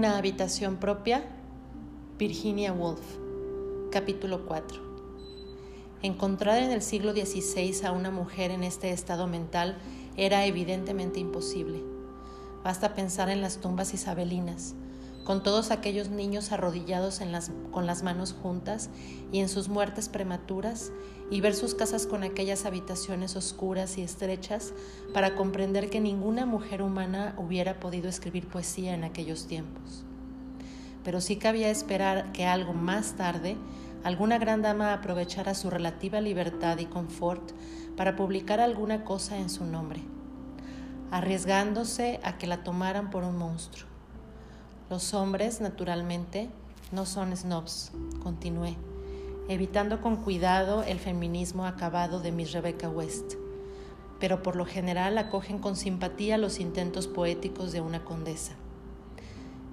Una 0.00 0.16
habitación 0.16 0.76
propia, 0.76 1.26
Virginia 2.18 2.72
Woolf, 2.72 3.04
capítulo 3.92 4.46
4. 4.46 4.80
Encontrar 6.00 6.62
en 6.62 6.70
el 6.70 6.80
siglo 6.80 7.12
XVI 7.12 7.84
a 7.84 7.92
una 7.92 8.10
mujer 8.10 8.50
en 8.50 8.64
este 8.64 8.92
estado 8.92 9.26
mental 9.26 9.76
era 10.16 10.46
evidentemente 10.46 11.20
imposible. 11.20 11.82
Basta 12.64 12.94
pensar 12.94 13.28
en 13.28 13.42
las 13.42 13.58
tumbas 13.58 13.92
isabelinas, 13.92 14.74
con 15.30 15.44
todos 15.44 15.70
aquellos 15.70 16.08
niños 16.08 16.50
arrodillados 16.50 17.20
con 17.70 17.86
las 17.86 18.02
manos 18.02 18.32
juntas 18.32 18.90
y 19.30 19.38
en 19.38 19.48
sus 19.48 19.68
muertes 19.68 20.08
prematuras, 20.08 20.90
y 21.30 21.40
ver 21.40 21.54
sus 21.54 21.76
casas 21.76 22.08
con 22.08 22.24
aquellas 22.24 22.66
habitaciones 22.66 23.36
oscuras 23.36 23.96
y 23.96 24.02
estrechas 24.02 24.72
para 25.14 25.36
comprender 25.36 25.88
que 25.88 26.00
ninguna 26.00 26.46
mujer 26.46 26.82
humana 26.82 27.36
hubiera 27.38 27.78
podido 27.78 28.08
escribir 28.08 28.48
poesía 28.48 28.92
en 28.92 29.04
aquellos 29.04 29.46
tiempos. 29.46 30.02
Pero 31.04 31.20
sí 31.20 31.36
cabía 31.36 31.70
esperar 31.70 32.32
que 32.32 32.46
algo 32.46 32.72
más 32.72 33.12
tarde 33.12 33.56
alguna 34.02 34.36
gran 34.36 34.62
dama 34.62 34.92
aprovechara 34.92 35.54
su 35.54 35.70
relativa 35.70 36.20
libertad 36.20 36.76
y 36.78 36.86
confort 36.86 37.52
para 37.96 38.16
publicar 38.16 38.58
alguna 38.58 39.04
cosa 39.04 39.38
en 39.38 39.48
su 39.48 39.64
nombre, 39.64 40.00
arriesgándose 41.12 42.18
a 42.24 42.36
que 42.36 42.48
la 42.48 42.64
tomaran 42.64 43.10
por 43.10 43.22
un 43.22 43.38
monstruo. 43.38 43.89
Los 44.90 45.14
hombres, 45.14 45.60
naturalmente, 45.60 46.50
no 46.90 47.06
son 47.06 47.34
snobs, 47.36 47.92
continué 48.22 48.76
evitando 49.50 50.00
con 50.00 50.16
cuidado 50.16 50.84
el 50.84 51.00
feminismo 51.00 51.66
acabado 51.66 52.20
de 52.20 52.30
Miss 52.30 52.52
Rebecca 52.52 52.88
West, 52.88 53.34
pero 54.20 54.44
por 54.44 54.54
lo 54.54 54.64
general 54.64 55.18
acogen 55.18 55.58
con 55.58 55.74
simpatía 55.74 56.38
los 56.38 56.60
intentos 56.60 57.08
poéticos 57.08 57.72
de 57.72 57.80
una 57.80 58.04
condesa. 58.04 58.52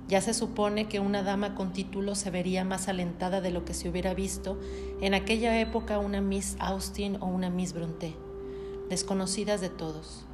Ya 0.08 0.22
se 0.22 0.36
supone 0.36 0.88
que 0.88 1.00
una 1.00 1.22
dama 1.22 1.53
con 1.53 1.73
título 1.73 2.16
se 2.16 2.31
vería 2.31 2.64
más 2.64 2.88
alentada 2.88 3.42
de 3.42 3.52
lo 3.52 3.66
que 3.66 3.73
se 3.73 3.89
hubiera 3.89 4.14
visto 4.14 4.59
en 5.02 5.14
aquella 5.14 5.59
época 5.59 5.99
una 5.99 6.22
Miss 6.22 6.58
Austin 6.59 7.17
o 7.22 7.25
una 7.25 7.49
Miss 7.49 7.73
Bronte, 7.73 8.16
desconocidas 8.89 9.61
de 9.61 9.70
todos. 9.70 10.27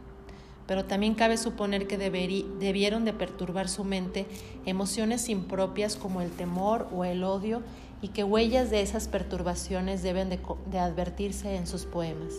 Pero 0.68 0.86
también 0.86 1.16
cabe 1.16 1.38
suponer 1.38 1.88
que 1.88 1.98
debieron 1.98 3.06
de 3.06 3.14
perturbar 3.14 3.68
su 3.68 3.84
mente 3.84 4.26
emociones 4.66 5.28
impropias 5.30 5.96
como 5.98 6.22
el 6.22 6.32
temor 6.32 6.88
o 6.94 7.04
el 7.04 7.24
odio 7.24 7.62
y 8.02 8.10
que 8.10 8.26
huellas 8.26 8.70
de 8.70 8.82
esas 8.82 9.08
perturbaciones 9.08 10.04
deben 10.04 10.30
de, 10.30 10.80
advertirse 10.80 11.56
en 11.56 11.68
sus 11.68 11.86
poemas. 11.86 12.34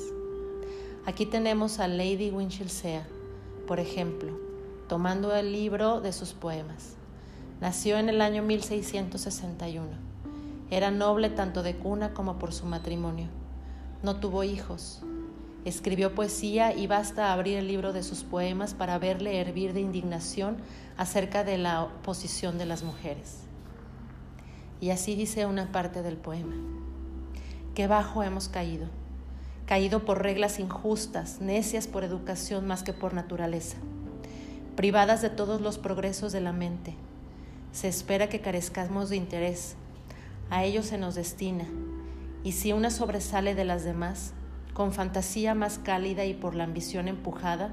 Aquí 1.07 1.27
tenemos 1.27 1.81
a 1.81 1.89
Lady 1.89 2.31
Winchelsea, 2.31 3.07
por 3.67 3.81
ejemplo, 3.81 4.39
tomando 4.89 5.35
el 5.35 5.53
libro 5.53 6.01
de 6.01 6.13
sus 6.13 6.35
poemas. 6.35 6.97
Nació 7.61 7.99
en 7.99 8.11
el 8.11 8.21
año 8.21 8.43
1661. 8.43 9.87
Era 10.71 10.91
noble 10.91 11.31
tanto 11.31 11.63
de 11.63 11.77
cuna 11.77 12.13
como 12.13 12.39
por 12.39 12.53
su 12.53 12.67
matrimonio. 12.67 13.29
No 14.03 14.17
tuvo 14.17 14.45
hijos. 14.45 15.03
Escribió 15.65 16.15
poesía 16.15 16.75
y 16.75 16.87
basta 16.87 17.33
abrir 17.33 17.57
el 17.57 17.69
libro 17.69 17.95
de 17.95 18.03
sus 18.03 18.23
poemas 18.23 18.75
para 18.75 18.99
verle 18.99 19.41
hervir 19.41 19.73
de 19.73 19.81
indignación 19.81 20.59
acerca 20.99 21.43
de 21.43 21.57
la 21.57 21.89
posición 22.03 22.59
de 22.59 22.67
las 22.67 22.83
mujeres. 22.83 23.39
Y 24.81 24.91
así 24.91 25.15
dice 25.15 25.47
una 25.47 25.73
parte 25.73 26.03
del 26.03 26.19
poema. 26.19 26.55
Qué 27.75 27.87
bajo 27.87 28.23
hemos 28.23 28.49
caído, 28.49 28.89
caído 29.65 30.05
por 30.05 30.23
reglas 30.23 30.59
injustas, 30.59 31.41
necias 31.41 31.87
por 31.87 32.05
educación 32.05 32.67
más 32.67 32.83
que 32.83 32.93
por 32.93 33.15
naturaleza, 33.15 33.79
privadas 34.77 35.23
de 35.23 35.31
todos 35.31 35.63
los 35.63 35.79
progresos 35.79 36.33
de 36.33 36.43
la 36.43 36.53
mente. 36.53 36.95
Se 37.73 37.89
espera 37.89 38.29
que 38.29 38.41
carezcamos 38.41 39.09
de 39.09 39.17
interés, 39.17 39.77
a 40.51 40.63
ello 40.63 40.83
se 40.83 40.99
nos 40.99 41.15
destina, 41.15 41.65
y 42.45 42.53
si 42.53 42.73
una 42.73 42.91
sobresale 42.91 43.55
de 43.55 43.65
las 43.65 43.83
demás, 43.83 44.35
con 44.75 44.93
fantasía 44.93 45.55
más 45.55 45.79
cálida 45.79 46.27
y 46.27 46.35
por 46.35 46.55
la 46.55 46.65
ambición 46.65 47.09
empujada, 47.09 47.73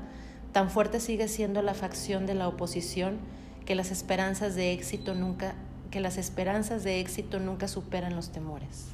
tan 0.54 0.70
fuerte 0.70 1.00
sigue 1.00 1.28
siendo 1.28 1.62
la 1.62 1.74
facción 1.74 2.26
de 2.26 2.36
la 2.36 2.48
oposición 2.48 3.18
que 3.66 3.76
las 3.76 3.92
esperanzas 3.92 4.56
de 4.56 4.72
éxito 4.72 5.14
nunca 5.14 5.56
que 5.92 6.00
las 6.00 6.18
esperanzas 6.18 6.84
de 6.84 7.02
éxito 7.02 7.40
nunca 7.40 7.68
superan 7.68 8.16
los 8.16 8.32
temores. 8.32 8.88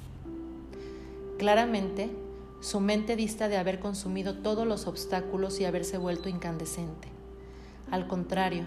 Claramente, 1.38 2.10
su 2.60 2.80
mente 2.80 3.16
dista 3.16 3.48
de 3.48 3.58
haber 3.58 3.80
consumido 3.80 4.40
todos 4.40 4.68
los 4.68 4.88
obstáculos 4.88 5.62
y 5.62 5.66
haberse 5.66 6.00
vuelto 6.00 6.28
incandescente. 6.28 7.08
Al 7.92 8.08
contrario, 8.08 8.64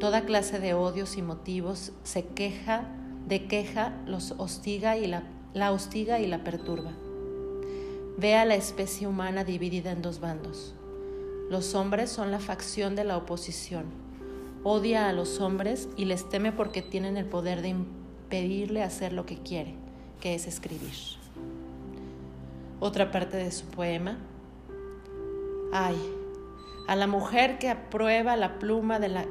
toda 0.00 0.24
clase 0.24 0.58
de 0.58 0.72
odios 0.72 1.18
y 1.18 1.22
motivos 1.22 1.92
se 2.02 2.24
queja, 2.24 2.88
de 3.28 3.46
queja 3.46 3.92
los 4.06 4.34
y 4.98 5.06
la, 5.06 5.22
la 5.52 5.72
hostiga 5.72 6.18
y 6.18 6.26
la 6.26 6.42
perturba. 6.42 6.92
Ve 8.20 8.34
a 8.34 8.44
la 8.44 8.54
especie 8.54 9.06
humana 9.06 9.44
dividida 9.44 9.92
en 9.92 10.02
dos 10.02 10.20
bandos. 10.20 10.74
Los 11.48 11.74
hombres 11.74 12.10
son 12.10 12.30
la 12.30 12.38
facción 12.38 12.94
de 12.94 13.02
la 13.02 13.16
oposición, 13.16 13.86
odia 14.62 15.08
a 15.08 15.14
los 15.14 15.40
hombres 15.40 15.88
y 15.96 16.04
les 16.04 16.28
teme 16.28 16.52
porque 16.52 16.82
tienen 16.82 17.16
el 17.16 17.24
poder 17.24 17.62
de 17.62 17.68
impedirle 17.68 18.82
hacer 18.82 19.14
lo 19.14 19.24
que 19.24 19.38
quiere, 19.38 19.74
que 20.20 20.34
es 20.34 20.46
escribir. 20.46 20.92
Otra 22.78 23.10
parte 23.10 23.38
de 23.38 23.50
su 23.52 23.64
poema. 23.64 24.18
Ay, 25.72 25.96
a 26.88 26.96
la 26.96 27.06
mujer 27.06 27.58
que 27.58 27.70
aprueba 27.70 28.36
la 28.36 28.58
pluma 28.58 28.98
de 28.98 29.08
la 29.08 29.24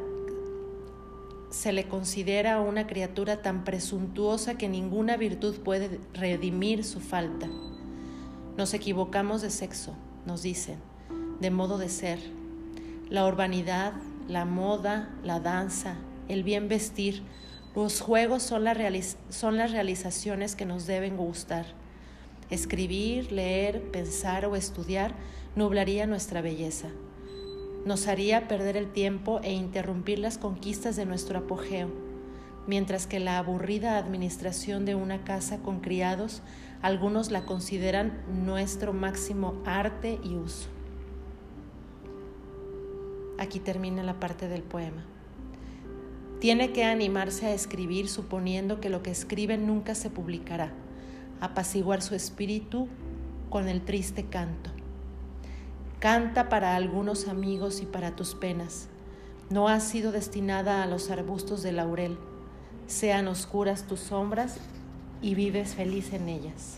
se 1.51 1.73
le 1.73 1.87
considera 1.87 2.59
una 2.59 2.87
criatura 2.87 3.43
tan 3.43 3.63
presuntuosa 3.63 4.57
que 4.57 4.67
ninguna 4.67 5.15
virtud 5.15 5.57
puede 5.59 5.99
redimir 6.15 6.83
su 6.83 6.99
falta. 6.99 7.47
Nos 8.59 8.73
equivocamos 8.73 9.41
de 9.41 9.51
sexo, 9.51 9.95
nos 10.25 10.41
dicen, 10.41 10.79
de 11.39 11.49
modo 11.49 11.77
de 11.77 11.87
ser. 11.87 12.19
La 13.09 13.25
urbanidad, 13.25 13.93
la 14.27 14.43
moda, 14.43 15.15
la 15.23 15.39
danza, 15.39 15.95
el 16.27 16.43
bien 16.43 16.67
vestir, 16.67 17.23
los 17.73 18.01
juegos 18.01 18.43
son, 18.43 18.65
las 18.65 18.75
realizaciones 19.71 20.57
que 20.57 20.65
nos 20.65 20.87
deben 20.87 21.15
gustar. 21.15 21.67
Escribir, 22.49 23.31
leer, 23.31 23.81
pensar 23.91 24.45
o 24.45 24.57
estudiar 24.57 25.13
nublaría 25.55 26.05
nuestra 26.05 26.41
belleza. 26.41 26.89
Nos 27.85 28.09
haría 28.09 28.49
perder 28.49 28.75
el 28.75 28.91
tiempo 28.91 29.39
e 29.41 29.53
interrumpir 29.53 30.19
las 30.19 30.37
conquistas 30.37 30.97
de 30.97 31.05
nuestro 31.05 31.39
apogeo, 31.39 31.89
mientras 32.67 33.07
que 33.07 33.21
la 33.21 33.37
aburrida 33.37 33.97
administración 33.97 34.83
de 34.83 34.95
una 34.95 35.23
casa 35.23 35.59
con 35.59 35.79
criados, 35.79 36.41
algunos 36.81 37.29
la 37.29 37.45
consideran 37.45 38.23
nuestro 38.45 38.93
máximo 38.93 39.61
arte 39.65 40.19
y 40.23 40.35
uso. 40.35 40.69
Aquí 43.37 43.59
termina 43.59 44.03
la 44.03 44.19
parte 44.19 44.47
del 44.47 44.63
poema. 44.63 45.03
Tiene 46.39 46.71
que 46.71 46.85
animarse 46.85 47.47
a 47.47 47.53
escribir 47.53 48.07
suponiendo 48.07 48.79
que 48.79 48.89
lo 48.89 49.03
que 49.03 49.11
escribe 49.11 49.57
nunca 49.57 49.93
se 49.93 50.09
publicará, 50.09 50.71
apaciguar 51.41 52.01
su 52.01 52.15
espíritu 52.15 52.87
con 53.49 53.67
el 53.67 53.81
triste 53.81 54.25
canto. 54.25 54.69
Canta 55.99 56.47
para 56.47 56.77
algunos 56.77 57.27
amigos 57.27 57.81
y 57.81 57.85
para 57.85 58.15
tus 58.15 58.35
penas. 58.35 58.87
No 59.49 59.67
has 59.67 59.83
sido 59.83 60.13
destinada 60.13 60.81
a 60.81 60.87
los 60.87 61.11
arbustos 61.11 61.61
de 61.61 61.73
laurel. 61.73 62.17
Sean 62.87 63.27
oscuras 63.27 63.85
tus 63.85 63.99
sombras 63.99 64.59
y 65.21 65.35
vives 65.35 65.75
feliz 65.75 66.13
en 66.13 66.29
ellas. 66.29 66.77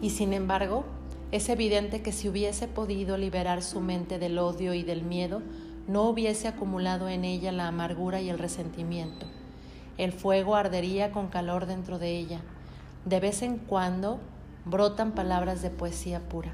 Y 0.00 0.10
sin 0.10 0.32
embargo, 0.32 0.84
es 1.32 1.48
evidente 1.48 2.02
que 2.02 2.12
si 2.12 2.28
hubiese 2.28 2.68
podido 2.68 3.16
liberar 3.16 3.62
su 3.62 3.80
mente 3.80 4.18
del 4.18 4.38
odio 4.38 4.74
y 4.74 4.82
del 4.82 5.02
miedo, 5.02 5.42
no 5.88 6.02
hubiese 6.04 6.48
acumulado 6.48 7.08
en 7.08 7.24
ella 7.24 7.52
la 7.52 7.68
amargura 7.68 8.20
y 8.20 8.28
el 8.28 8.38
resentimiento. 8.38 9.26
El 9.98 10.12
fuego 10.12 10.56
ardería 10.56 11.10
con 11.12 11.28
calor 11.28 11.66
dentro 11.66 11.98
de 11.98 12.16
ella. 12.16 12.40
De 13.04 13.20
vez 13.20 13.42
en 13.42 13.58
cuando 13.58 14.20
brotan 14.64 15.12
palabras 15.12 15.62
de 15.62 15.70
poesía 15.70 16.28
pura. 16.28 16.52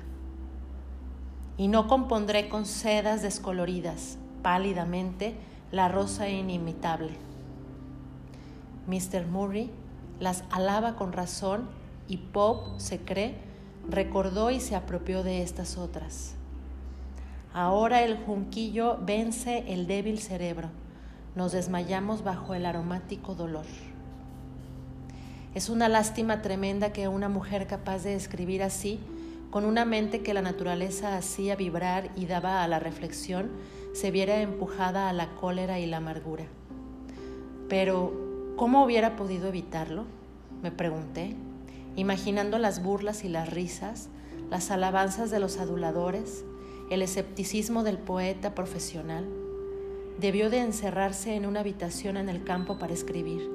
Y 1.56 1.68
no 1.68 1.88
compondré 1.88 2.48
con 2.48 2.66
sedas 2.66 3.22
descoloridas, 3.22 4.18
pálidamente, 4.42 5.34
la 5.70 5.88
rosa 5.88 6.28
inimitable. 6.28 7.12
Mr. 8.86 9.26
Murray 9.26 9.70
las 10.22 10.44
alaba 10.50 10.94
con 10.94 11.12
razón 11.12 11.68
y 12.06 12.16
Pope 12.16 12.78
se 12.78 13.00
cree 13.00 13.34
recordó 13.88 14.52
y 14.52 14.60
se 14.60 14.76
apropió 14.76 15.24
de 15.24 15.42
estas 15.42 15.76
otras. 15.76 16.34
Ahora 17.52 18.02
el 18.02 18.16
junquillo 18.16 18.98
vence 19.02 19.64
el 19.66 19.88
débil 19.88 20.20
cerebro. 20.20 20.68
Nos 21.34 21.50
desmayamos 21.50 22.22
bajo 22.22 22.54
el 22.54 22.66
aromático 22.66 23.34
dolor. 23.34 23.66
Es 25.54 25.68
una 25.68 25.88
lástima 25.88 26.40
tremenda 26.40 26.92
que 26.92 27.08
una 27.08 27.28
mujer 27.28 27.66
capaz 27.66 28.04
de 28.04 28.14
escribir 28.14 28.62
así, 28.62 29.00
con 29.50 29.64
una 29.64 29.84
mente 29.84 30.22
que 30.22 30.34
la 30.34 30.40
naturaleza 30.40 31.16
hacía 31.16 31.56
vibrar 31.56 32.10
y 32.16 32.26
daba 32.26 32.62
a 32.62 32.68
la 32.68 32.78
reflexión, 32.78 33.50
se 33.92 34.10
viera 34.10 34.40
empujada 34.40 35.10
a 35.10 35.12
la 35.12 35.34
cólera 35.34 35.78
y 35.78 35.86
la 35.86 35.98
amargura. 35.98 36.44
Pero, 37.68 38.21
¿cómo 38.56 38.84
hubiera 38.84 39.16
podido 39.16 39.48
evitarlo? 39.48 40.04
Me 40.62 40.70
pregunté, 40.70 41.34
imaginando 41.96 42.58
las 42.58 42.82
burlas 42.82 43.24
y 43.24 43.28
las 43.28 43.50
risas, 43.50 44.08
las 44.50 44.70
alabanzas 44.70 45.30
de 45.30 45.40
los 45.40 45.58
aduladores, 45.58 46.44
el 46.90 47.02
escepticismo 47.02 47.82
del 47.82 47.98
poeta 47.98 48.54
profesional. 48.54 49.26
Debió 50.20 50.50
de 50.50 50.58
encerrarse 50.58 51.34
en 51.34 51.46
una 51.46 51.60
habitación 51.60 52.16
en 52.16 52.28
el 52.28 52.44
campo 52.44 52.78
para 52.78 52.92
escribir, 52.92 53.50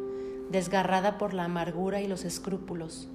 desgarrada 0.49 1.17
por 1.17 1.33
la 1.33 1.45
amargura 1.45 2.01
y 2.01 2.07
los 2.07 2.25
escrúpulos, 2.25 3.07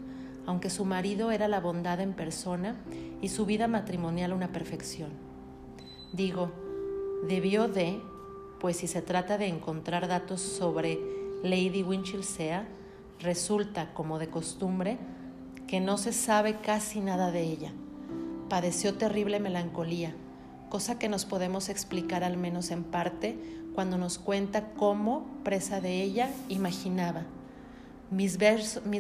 aunque 0.47 0.71
su 0.71 0.85
marido 0.85 1.31
era 1.31 1.49
la 1.49 1.61
bondad 1.61 2.01
en 2.01 2.15
persona 2.15 2.77
y 3.21 3.29
su 3.29 3.47
vida 3.47 3.69
matrimonial 3.69 4.33
una 4.33 4.53
perfección. 4.53 5.11
Digo, 6.13 6.51
debió 7.27 7.69
de, 7.69 8.01
pues 8.61 8.77
si 8.77 8.87
se 8.87 9.03
trata 9.03 9.39
de 9.39 9.47
encontrar 9.47 10.09
datos 10.09 10.41
sobre 10.41 11.22
Lady 11.43 11.83
Winchelsea, 11.83 12.67
resulta, 13.21 13.93
como 13.95 14.19
de 14.19 14.29
costumbre, 14.29 14.99
que 15.67 15.81
no 15.81 15.99
se 15.99 16.13
sabe 16.13 16.61
casi 16.61 17.01
nada 17.01 17.31
de 17.31 17.43
ella. 17.43 17.73
Padeció 18.49 18.95
terrible 18.95 19.41
melancolía, 19.41 20.15
cosa 20.69 20.99
que 20.99 21.09
nos 21.09 21.25
podemos 21.25 21.69
explicar 21.69 22.25
al 22.25 22.37
menos 22.37 22.71
en 22.71 22.85
parte 22.85 23.39
cuando 23.75 23.99
nos 23.99 24.19
cuenta 24.19 24.73
cómo, 24.75 25.27
presa 25.45 25.81
de 25.81 26.03
ella, 26.03 26.31
imaginaba 26.49 27.25
mis, 28.13 28.39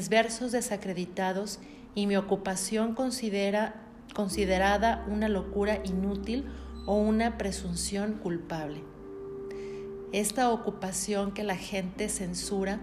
versos 0.09 0.53
desacreditados 0.53 1.61
y 1.95 2.06
mi 2.06 2.17
ocupación 2.17 2.95
considera, 2.95 3.75
considerada 4.15 5.05
una 5.09 5.29
locura 5.29 5.81
inútil 5.85 6.47
o 6.87 6.97
una 6.97 7.38
presunción 7.38 8.15
culpable. 8.15 8.83
Esta 10.12 10.50
ocupación 10.50 11.32
que 11.32 11.43
la 11.43 11.56
gente 11.56 12.11
censura 12.11 12.81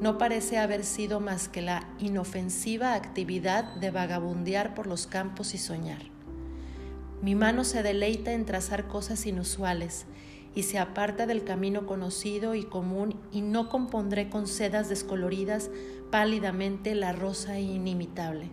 no 0.00 0.18
parece 0.18 0.58
haber 0.58 0.84
sido 0.84 1.20
más 1.20 1.48
que 1.48 1.62
la 1.62 1.88
inofensiva 2.00 2.94
actividad 2.94 3.76
de 3.76 3.92
vagabundear 3.92 4.74
por 4.74 4.88
los 4.88 5.06
campos 5.06 5.54
y 5.54 5.58
soñar. 5.58 6.02
Mi 7.22 7.36
mano 7.36 7.62
se 7.62 7.84
deleita 7.84 8.32
en 8.32 8.44
trazar 8.46 8.88
cosas 8.88 9.26
inusuales 9.26 10.06
y 10.56 10.64
se 10.64 10.80
aparta 10.80 11.26
del 11.26 11.44
camino 11.44 11.86
conocido 11.86 12.56
y 12.56 12.64
común 12.64 13.14
y 13.30 13.42
no 13.42 13.68
compondré 13.68 14.28
con 14.28 14.48
sedas 14.48 14.88
descoloridas 14.88 15.70
pálidamente 16.10 16.96
la 16.96 17.12
rosa 17.12 17.60
inimitable. 17.60 18.48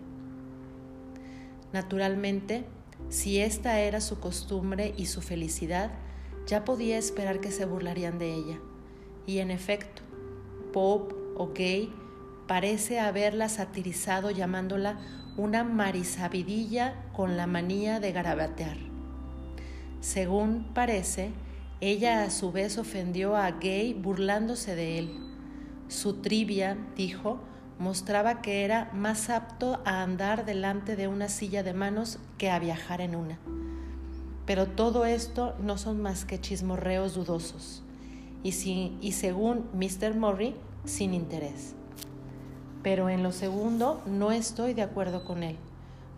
Naturalmente, 1.72 2.64
si 3.08 3.40
esta 3.40 3.80
era 3.80 4.00
su 4.00 4.20
costumbre 4.20 4.94
y 4.96 5.06
su 5.06 5.20
felicidad, 5.20 5.90
ya 6.46 6.64
podía 6.64 6.98
esperar 6.98 7.40
que 7.40 7.50
se 7.50 7.64
burlarían 7.64 8.18
de 8.18 8.34
ella. 8.34 8.58
Y 9.26 9.38
en 9.38 9.50
efecto, 9.50 10.02
Pope 10.72 11.14
o 11.36 11.52
Gay 11.54 11.92
parece 12.46 13.00
haberla 13.00 13.48
satirizado 13.48 14.30
llamándola 14.30 14.98
una 15.36 15.64
marisabidilla 15.64 17.04
con 17.12 17.36
la 17.36 17.46
manía 17.46 18.00
de 18.00 18.12
garabatear. 18.12 18.76
Según 20.00 20.72
parece, 20.74 21.30
ella 21.80 22.24
a 22.24 22.30
su 22.30 22.52
vez 22.52 22.78
ofendió 22.78 23.36
a 23.36 23.50
Gay 23.52 23.94
burlándose 23.94 24.74
de 24.74 24.98
él. 24.98 25.10
Su 25.88 26.20
trivia, 26.20 26.76
dijo, 26.96 27.40
mostraba 27.78 28.42
que 28.42 28.64
era 28.64 28.90
más 28.92 29.30
apto 29.30 29.80
a 29.84 30.02
andar 30.02 30.44
delante 30.44 30.96
de 30.96 31.08
una 31.08 31.28
silla 31.28 31.62
de 31.62 31.72
manos 31.72 32.18
que 32.36 32.50
a 32.50 32.58
viajar 32.58 33.00
en 33.00 33.14
una. 33.14 33.38
Pero 34.46 34.66
todo 34.66 35.04
esto 35.04 35.54
no 35.60 35.78
son 35.78 36.00
más 36.00 36.24
que 36.24 36.40
chismorreos 36.40 37.14
dudosos 37.14 37.82
y, 38.42 38.96
y 39.00 39.12
según 39.12 39.66
Mr. 39.74 40.14
Murray, 40.14 40.56
sin 40.84 41.14
interés. 41.14 41.74
Pero 42.82 43.10
en 43.10 43.22
lo 43.22 43.32
segundo 43.32 44.00
no 44.06 44.32
estoy 44.32 44.74
de 44.74 44.82
acuerdo 44.82 45.24
con 45.24 45.42
él, 45.42 45.56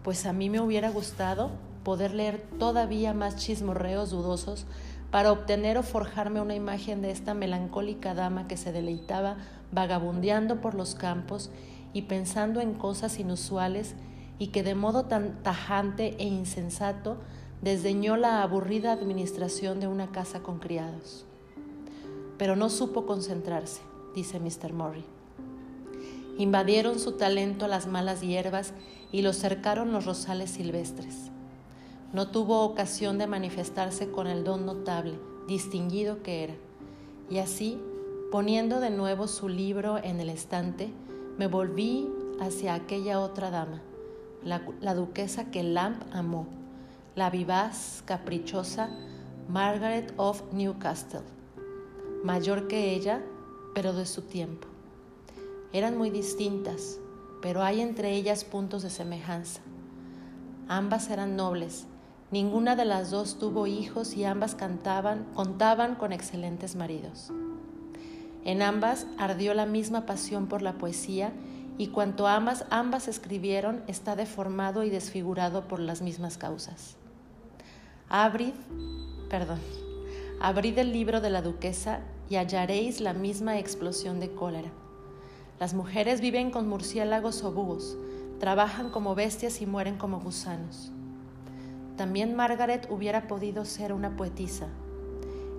pues 0.03 0.27
a 0.27 0.33
mí 0.33 0.49
me 0.49 0.61
hubiera 0.61 0.91
gustado 0.91 1.51
poder 1.83 2.15
leer 2.15 2.41
todavía 2.59 3.13
más 3.13 3.37
chismorreos 3.37 4.11
dudosos 4.11 4.67
para 5.11 5.33
obtener 5.33 5.77
o 5.77 5.83
forjarme 5.83 6.41
una 6.41 6.55
imagen 6.55 7.03
de 7.03 7.11
esta 7.11 7.35
melancólica 7.35 8.15
dama 8.15 8.49
que 8.49 8.57
se 8.57 8.73
deleitaba 8.73 9.37
vagabundeando 9.71 10.61
por 10.61 10.75
los 10.75 10.95
campos 10.95 11.51
y 11.93 12.03
pensando 12.03 12.61
en 12.61 12.75
cosas 12.75 13.19
inusuales 13.19 13.95
y 14.39 14.49
que 14.49 14.63
de 14.63 14.75
modo 14.75 15.05
tan 15.05 15.43
tajante 15.43 16.17
e 16.19 16.25
insensato 16.25 17.19
desdeñó 17.63 18.17
la 18.17 18.43
aburrida 18.43 18.93
administración 18.93 19.81
de 19.81 19.87
una 19.87 20.11
casa 20.13 20.43
con 20.43 20.59
criados. 20.59 21.25
Pero 22.37 22.57
no 22.57 22.69
supo 22.69 23.07
concentrarse, 23.07 23.81
dice 24.15 24.41
Mr. 24.41 24.73
Murray. 24.73 25.05
Invadieron 26.39 26.99
su 26.99 27.13
talento 27.13 27.69
las 27.69 27.87
malas 27.87 28.21
hierbas 28.21 28.75
y 29.13 29.23
lo 29.23 29.33
cercaron 29.33 29.93
los 29.93 30.07
rosales 30.07 30.51
silvestres. 30.51 31.31
No 32.13 32.29
tuvo 32.29 32.63
ocasión 32.63 33.17
de 33.19 33.27
manifestarse 33.27 34.11
con 34.11 34.27
el 34.27 34.45
don 34.45 34.67
notable, 34.67 35.19
distinguido 35.47 36.23
que 36.23 36.45
era. 36.45 36.55
Y 37.31 37.39
así, 37.39 37.79
poniendo 38.31 38.81
de 38.81 38.91
nuevo 38.91 39.29
su 39.29 39.49
libro 39.49 39.99
en 40.03 40.21
el 40.21 40.29
estante, 40.29 40.91
me 41.39 41.47
volví 41.47 42.11
hacia 42.41 42.75
aquella 42.75 43.21
otra 43.21 43.51
dama, 43.51 43.81
la, 44.45 44.95
duquesa 44.95 45.51
que 45.51 45.63
Lamp 45.63 46.03
amó, 46.13 46.47
la 47.15 47.31
vivaz, 47.31 48.03
caprichosa 48.05 48.91
Margaret 49.49 50.13
of 50.17 50.43
Newcastle, 50.53 51.23
mayor 52.25 52.69
que 52.69 52.95
ella, 52.95 53.23
pero 53.75 53.93
de 53.93 54.07
su 54.07 54.23
tiempo. 54.23 54.69
Eran 55.73 55.97
muy 55.97 56.11
distintas, 56.11 56.99
pero 57.41 57.63
hay 57.63 57.81
entre 57.81 58.15
ellas 58.15 58.45
puntos 58.45 58.83
de 58.83 58.91
semejanza. 58.91 59.61
Ambas 60.69 61.11
eran 61.11 61.37
nobles, 61.37 61.87
Ninguna 62.33 62.77
de 62.77 62.87
las 62.87 63.11
dos 63.11 63.39
tuvo 63.39 63.67
hijos 63.67 64.17
y 64.17 64.25
ambas 64.25 64.55
cantaban, 64.55 65.27
contaban 65.35 65.97
con 65.97 66.15
excelentes 66.15 66.77
maridos. 66.77 67.31
En 68.43 68.63
ambas 68.63 69.07
ardió 69.19 69.53
la 69.53 69.67
misma 69.67 70.07
pasión 70.07 70.47
por 70.47 70.63
la 70.63 70.73
poesía 70.79 71.31
y 71.77 71.89
cuanto 71.89 72.27
ambas, 72.27 72.65
ambas 72.71 73.07
escribieron 73.07 73.83
está 73.87 74.17
deformado 74.17 74.83
y 74.83 74.89
desfigurado 74.89 75.69
por 75.69 75.79
las 75.79 76.01
mismas 76.01 76.39
causas. 76.39 76.97
Abrid, 78.15 78.53
perdón, 79.31 79.59
abrid 80.39 80.77
el 80.77 80.93
libro 80.93 81.23
de 81.23 81.31
la 81.31 81.41
duquesa 81.41 82.01
y 82.29 82.37
hallaréis 82.37 83.01
la 83.01 83.15
misma 83.15 83.59
explosión 83.59 84.21
de 84.21 84.31
cólera. 84.31 84.69
Las 85.59 85.73
mujeres 85.73 86.21
viven 86.21 86.51
con 86.51 86.69
murciélagos 86.69 87.43
o 87.43 87.53
búhos, 87.53 87.97
trabajan 88.39 88.91
como 88.91 89.15
bestias 89.15 89.63
y 89.63 89.67
mueren 89.67 89.97
como 89.97 90.21
gusanos. 90.21 90.93
También 91.97 92.37
Margaret 92.37 92.87
hubiera 92.91 93.29
podido 93.29 93.65
ser 93.65 93.95
una 93.95 94.15
poetisa. 94.15 94.67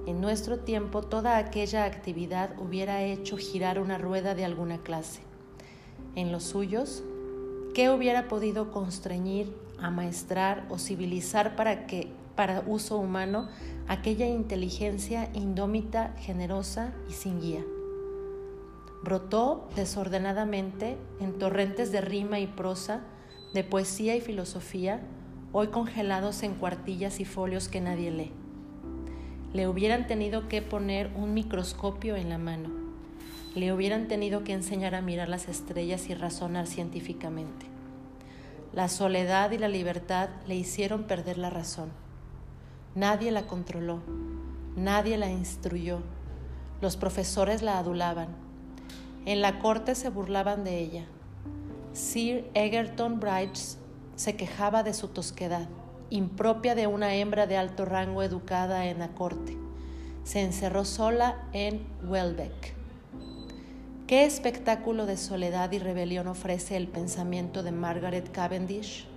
En 0.06 0.22
nuestro 0.22 0.60
tiempo 0.60 1.02
toda 1.02 1.38
aquella 1.38 1.86
actividad 1.86 2.52
hubiera 2.60 3.02
hecho 3.02 3.36
girar 3.36 3.80
una 3.80 3.98
rueda 3.98 4.36
de 4.36 4.46
alguna 4.46 4.78
clase. 4.78 5.22
En 6.16 6.32
los 6.32 6.44
suyos, 6.44 7.02
¿qué 7.74 7.90
hubiera 7.90 8.28
podido 8.28 8.72
constreñir, 8.72 9.52
amaestrar 9.80 10.68
o 10.70 10.78
civilizar 10.78 11.56
para 11.56 11.88
que 11.88 12.14
para 12.36 12.64
uso 12.66 12.98
humano 12.98 13.50
aquella 13.88 14.28
inteligencia 14.28 15.30
indómita, 15.34 16.14
generosa 16.20 16.94
y 17.10 17.14
sin 17.14 17.40
guía? 17.40 17.64
Brotó 19.04 19.68
desordenadamente 19.76 20.98
en 21.20 21.38
torrentes 21.38 21.92
de 21.92 22.02
rima 22.02 22.40
y 22.40 22.48
prosa, 22.48 23.02
de 23.54 23.64
poesía 23.64 24.16
y 24.16 24.22
filosofía, 24.22 25.02
hoy 25.52 25.68
congelados 25.68 26.42
en 26.44 26.54
cuartillas 26.56 27.20
y 27.20 27.26
folios 27.26 27.68
que 27.68 27.82
nadie 27.82 28.12
lee. 28.12 28.32
Le 29.54 29.68
hubieran 29.68 30.08
tenido 30.08 30.48
que 30.48 30.62
poner 30.62 31.12
un 31.16 31.34
microscopio 31.34 32.16
en 32.16 32.30
la 32.30 32.38
mano. 32.38 32.70
Le 33.56 33.72
hubieran 33.72 34.08
tenido 34.08 34.44
que 34.44 34.54
enseñar 34.54 34.96
a 34.96 35.02
mirar 35.02 35.30
las 35.30 35.48
estrellas 35.48 36.10
y 36.10 36.16
razonar 36.16 36.66
científicamente. 36.66 37.68
La 38.74 38.90
soledad 38.90 39.52
y 39.52 39.60
la 39.60 39.68
libertad 39.68 40.30
le 40.48 40.56
hicieron 40.56 41.04
perder 41.04 41.38
la 41.38 41.52
razón. 41.52 42.03
Nadie 42.96 43.32
la 43.32 43.48
controló, 43.48 44.02
nadie 44.76 45.18
la 45.18 45.28
instruyó. 45.28 46.02
Los 46.80 46.96
profesores 46.96 47.64
la 47.64 47.80
adulaban. 47.80 48.28
En 49.26 49.42
la 49.42 49.58
corte 49.58 49.96
se 49.96 50.10
burlaban 50.10 50.64
de 50.64 50.80
ella. 50.80 51.06
Sir 51.94 52.48
Egerton 52.54 53.20
Brights 53.20 53.80
se 54.16 54.36
quejaba 54.36 54.84
de 54.84 54.94
su 54.94 55.08
tosquedad, 55.08 55.68
impropia 56.12 56.76
de 56.76 56.86
una 56.86 57.16
hembra 57.16 57.48
de 57.48 57.58
alto 57.58 57.86
rango 57.86 58.22
educada 58.22 58.86
en 58.86 59.00
la 59.00 59.10
corte. 59.10 59.58
Se 60.24 60.42
encerró 60.42 60.86
sola 60.86 61.48
en 61.52 61.88
Welbeck. 62.08 62.76
¿Qué 64.06 64.26
espectáculo 64.26 65.08
de 65.08 65.18
soledad 65.18 65.72
y 65.72 65.80
rebelión 65.80 66.28
ofrece 66.28 66.78
el 66.78 66.88
pensamiento 66.88 67.64
de 67.64 67.72
Margaret 67.72 68.32
Cavendish? 68.32 69.08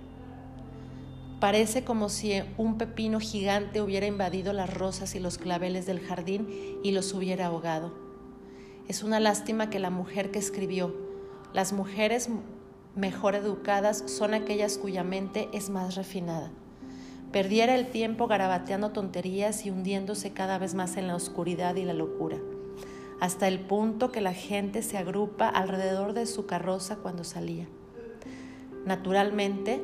Parece 1.39 1.83
como 1.83 2.09
si 2.09 2.41
un 2.57 2.79
pepino 2.79 3.19
gigante 3.19 3.79
hubiera 3.81 4.07
invadido 4.07 4.53
las 4.53 4.73
rosas 4.73 5.13
y 5.13 5.19
los 5.19 5.37
claveles 5.37 5.85
del 5.85 5.99
jardín 5.99 6.79
y 6.83 6.91
los 6.91 7.13
hubiera 7.13 7.45
ahogado. 7.45 7.93
Es 8.87 9.03
una 9.03 9.19
lástima 9.19 9.69
que 9.69 9.77
la 9.77 9.91
mujer 9.91 10.31
que 10.31 10.39
escribió, 10.39 10.95
las 11.53 11.73
mujeres 11.73 12.29
mejor 12.95 13.35
educadas 13.35 14.03
son 14.07 14.33
aquellas 14.33 14.79
cuya 14.79 15.03
mente 15.03 15.47
es 15.53 15.69
más 15.69 15.93
refinada. 15.95 16.51
Perdiera 17.31 17.75
el 17.75 17.91
tiempo 17.91 18.25
garabateando 18.25 18.91
tonterías 18.91 19.63
y 19.65 19.69
hundiéndose 19.69 20.33
cada 20.33 20.57
vez 20.57 20.73
más 20.73 20.97
en 20.97 21.05
la 21.05 21.15
oscuridad 21.15 21.75
y 21.75 21.85
la 21.85 21.93
locura, 21.93 22.37
hasta 23.19 23.47
el 23.47 23.59
punto 23.59 24.11
que 24.11 24.21
la 24.21 24.33
gente 24.33 24.81
se 24.81 24.97
agrupa 24.97 25.49
alrededor 25.49 26.13
de 26.13 26.25
su 26.25 26.47
carroza 26.47 26.95
cuando 26.95 27.23
salía. 27.23 27.67
Naturalmente, 28.85 29.83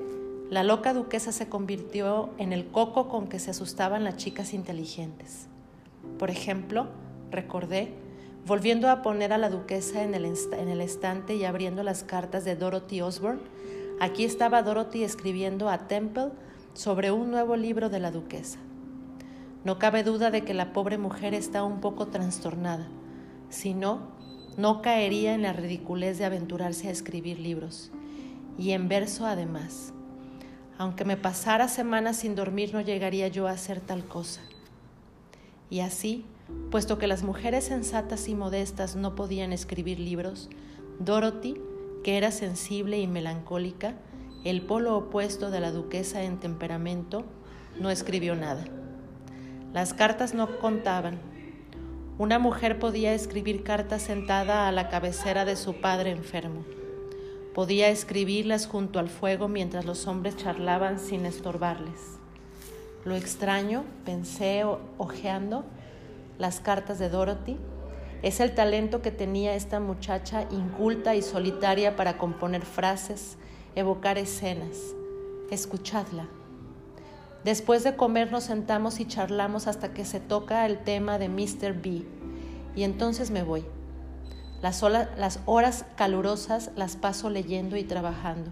la 0.54 0.62
loca 0.62 0.94
duquesa 0.94 1.32
se 1.32 1.50
convirtió 1.50 2.30
en 2.38 2.54
el 2.54 2.68
coco 2.68 3.10
con 3.10 3.28
que 3.28 3.40
se 3.40 3.50
asustaban 3.50 4.04
las 4.04 4.18
chicas 4.18 4.54
inteligentes. 4.54 5.48
Por 6.20 6.30
ejemplo, 6.30 6.90
recordé 7.32 7.92
volviendo 8.46 8.92
a 8.92 9.02
poner 9.02 9.34
a 9.34 9.40
la 9.40 9.50
duquesa 9.50 10.04
en 10.04 10.14
el, 10.14 10.26
en 10.26 10.70
el 10.70 10.80
estante 10.80 11.34
y 11.34 11.44
abriendo 11.44 11.82
las 11.82 12.04
cartas 12.04 12.46
de 12.46 12.56
Dorothy 12.56 13.02
Osborne, 13.02 13.42
aquí 14.00 14.26
estaba 14.26 14.62
Dorothy 14.62 15.04
escribiendo 15.04 15.70
a 15.70 15.88
Temple 15.88 16.30
sobre 16.76 17.12
un 17.12 17.32
nuevo 17.32 17.56
libro 17.56 17.90
de 17.90 18.00
la 18.00 18.12
duquesa. 18.12 18.60
No 19.64 19.80
cabe 19.80 20.04
duda 20.04 20.30
de 20.30 20.44
que 20.44 20.54
la 20.54 20.72
pobre 20.72 21.00
mujer 21.00 21.34
está 21.34 21.64
un 21.64 21.82
poco 21.82 22.10
trastornada. 22.10 22.88
Si 23.50 23.74
no, 23.74 24.12
no 24.56 24.84
caería 24.84 25.34
en 25.34 25.42
la 25.42 25.54
ridiculez 25.54 26.20
de 26.20 26.26
aventurarse 26.26 26.90
a 26.90 26.92
escribir 26.92 27.40
libros. 27.40 27.92
Y 28.60 28.74
en 28.74 28.88
verso 28.88 29.26
además. 29.26 29.94
Aunque 30.78 31.06
me 31.06 31.18
pasara 31.18 31.68
semanas 31.68 32.18
sin 32.18 32.36
dormir, 32.36 32.74
no 32.74 32.82
llegaría 32.82 33.28
yo 33.28 33.48
a 33.48 33.52
hacer 33.52 33.80
tal 33.80 34.06
cosa. 34.06 34.42
Y 35.70 35.80
así, 35.80 36.26
Puesto 36.72 36.98
que 36.98 37.08
las 37.08 37.24
mujeres 37.24 37.66
sensatas 37.66 38.28
y 38.28 38.36
modestas 38.36 38.96
no 38.96 39.16
podían 39.16 39.54
escribir 39.54 40.00
libros, 40.00 40.50
Dorothy, 41.00 41.56
que 42.04 42.18
era 42.18 42.32
sensible 42.32 43.00
y 43.00 43.08
melancólica, 43.08 43.94
el 44.44 44.62
polo 44.62 44.98
opuesto 44.98 45.52
de 45.52 45.60
la 45.60 45.72
duquesa 45.72 46.24
en 46.24 46.40
temperamento, 46.40 47.26
no 47.80 47.90
escribió 47.90 48.36
nada. 48.36 48.66
Las 49.72 49.94
cartas 49.94 50.34
no 50.34 50.60
contaban. 50.60 51.20
Una 52.18 52.40
mujer 52.40 52.78
podía 52.78 53.14
escribir 53.14 53.64
cartas 53.64 54.04
sentada 54.04 54.68
a 54.68 54.72
la 54.72 54.90
cabecera 54.90 55.46
de 55.46 55.56
su 55.56 55.80
padre 55.80 56.12
enfermo. 56.12 56.64
Podía 57.54 57.90
escribirlas 57.90 58.66
junto 58.66 58.98
al 58.98 59.10
fuego 59.10 59.48
mientras 59.48 59.86
los 59.86 60.08
hombres 60.08 60.38
charlaban 60.38 61.00
sin 61.00 61.26
estorbarles. 61.26 62.18
Lo 63.06 63.16
extraño, 63.16 63.84
pensé 64.06 64.64
ojeando, 64.98 65.64
las 66.40 66.60
cartas 66.60 66.98
de 66.98 67.10
Dorothy, 67.10 67.58
es 68.24 68.40
el 68.40 68.56
talento 68.56 69.02
que 69.02 69.12
tenía 69.12 69.54
esta 69.54 69.80
muchacha 69.80 70.48
inculta 70.50 71.14
y 71.14 71.22
solitaria 71.22 71.96
para 71.96 72.18
componer 72.18 72.66
frases, 72.66 73.38
evocar 73.76 74.18
escenas. 74.18 74.78
Escuchadla. 75.52 76.28
Después 77.44 77.84
de 77.84 77.98
comer 77.98 78.32
nos 78.32 78.46
sentamos 78.46 79.00
y 79.02 79.06
charlamos 79.06 79.68
hasta 79.68 79.94
que 79.94 80.06
se 80.06 80.22
toca 80.22 80.66
el 80.66 80.80
tema 80.80 81.20
de 81.20 81.28
Mr. 81.28 81.74
B. 81.74 82.04
Y 82.76 82.84
entonces 82.84 83.30
me 83.30 83.44
voy. 83.44 83.66
Las, 84.64 84.82
horas 85.46 85.86
calurosas 85.98 86.72
las 86.78 86.96
paso 86.96 87.30
leyendo 87.30 87.76
y 87.76 87.84
trabajando. 87.84 88.50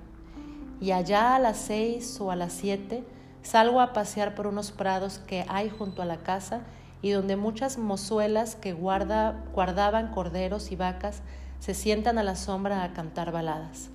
Y 0.82 0.91
allá 0.91 1.38
a 1.38 1.39
las 1.39 1.56
seis 1.56 2.20
o 2.20 2.32
a 2.32 2.36
las 2.36 2.51
siete 2.51 3.06
salgo 3.44 3.80
a 3.80 3.94
pasear 3.94 4.36
por 4.36 4.46
unos 4.46 4.74
prados 4.74 5.20
que 5.20 5.46
hay 5.48 5.70
junto 5.70 6.01
a 6.01 6.06
la 6.06 6.18
casa 6.18 6.63
y 7.01 7.12
donde 7.12 7.38
muchas 7.38 7.77
mozuelas 7.77 8.58
que 8.58 8.74
guarda, 8.74 9.41
guardaban 9.53 10.12
corderos 10.12 10.74
y 10.74 10.75
vacas 10.75 11.22
se 11.60 11.74
sientan 11.74 12.18
a 12.18 12.24
la 12.24 12.36
sombra 12.36 12.84
a 12.84 12.91
cantar 12.91 13.32
baladas. 13.32 13.89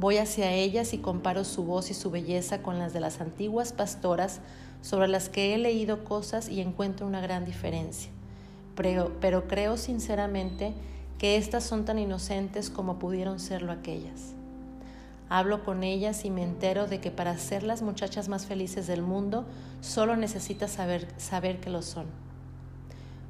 Voy 0.00 0.18
hacia 0.18 0.50
ellas 0.50 0.92
y 0.92 0.98
comparo 0.98 1.44
su 1.44 1.62
voz 1.62 1.92
y 1.92 1.94
su 1.94 2.10
belleza 2.10 2.62
con 2.62 2.80
las 2.80 2.92
de 2.92 2.98
las 2.98 3.20
antiguas 3.20 3.72
pastoras 3.72 4.40
sobre 4.82 5.06
las 5.06 5.28
que 5.28 5.54
he 5.54 5.58
leído 5.58 6.02
cosas 6.02 6.48
y 6.48 6.60
encuentro 6.60 7.06
una 7.06 7.20
gran 7.20 7.44
diferencia. 7.44 8.10
Pero, 8.74 9.48
creo 9.48 9.76
sinceramente 9.76 10.74
que 11.18 11.36
éstas 11.36 11.64
son 11.64 11.84
tan 11.84 11.98
inocentes 11.98 12.70
como 12.70 12.98
pudieron 12.98 13.38
serlo 13.38 13.72
aquellas. 13.72 14.34
Hablo 15.28 15.64
con 15.64 15.82
ellas 15.82 16.24
y 16.24 16.30
me 16.30 16.42
entero 16.42 16.86
de 16.86 17.00
que 17.00 17.10
para 17.10 17.38
ser 17.38 17.62
las 17.62 17.82
muchachas 17.82 18.28
más 18.28 18.46
felices 18.46 18.86
del 18.86 19.02
mundo 19.02 19.46
solo 19.80 20.16
necesitas 20.16 20.70
saber, 20.70 21.08
saber 21.16 21.60
que 21.60 21.70
lo 21.70 21.82
son. 21.82 22.06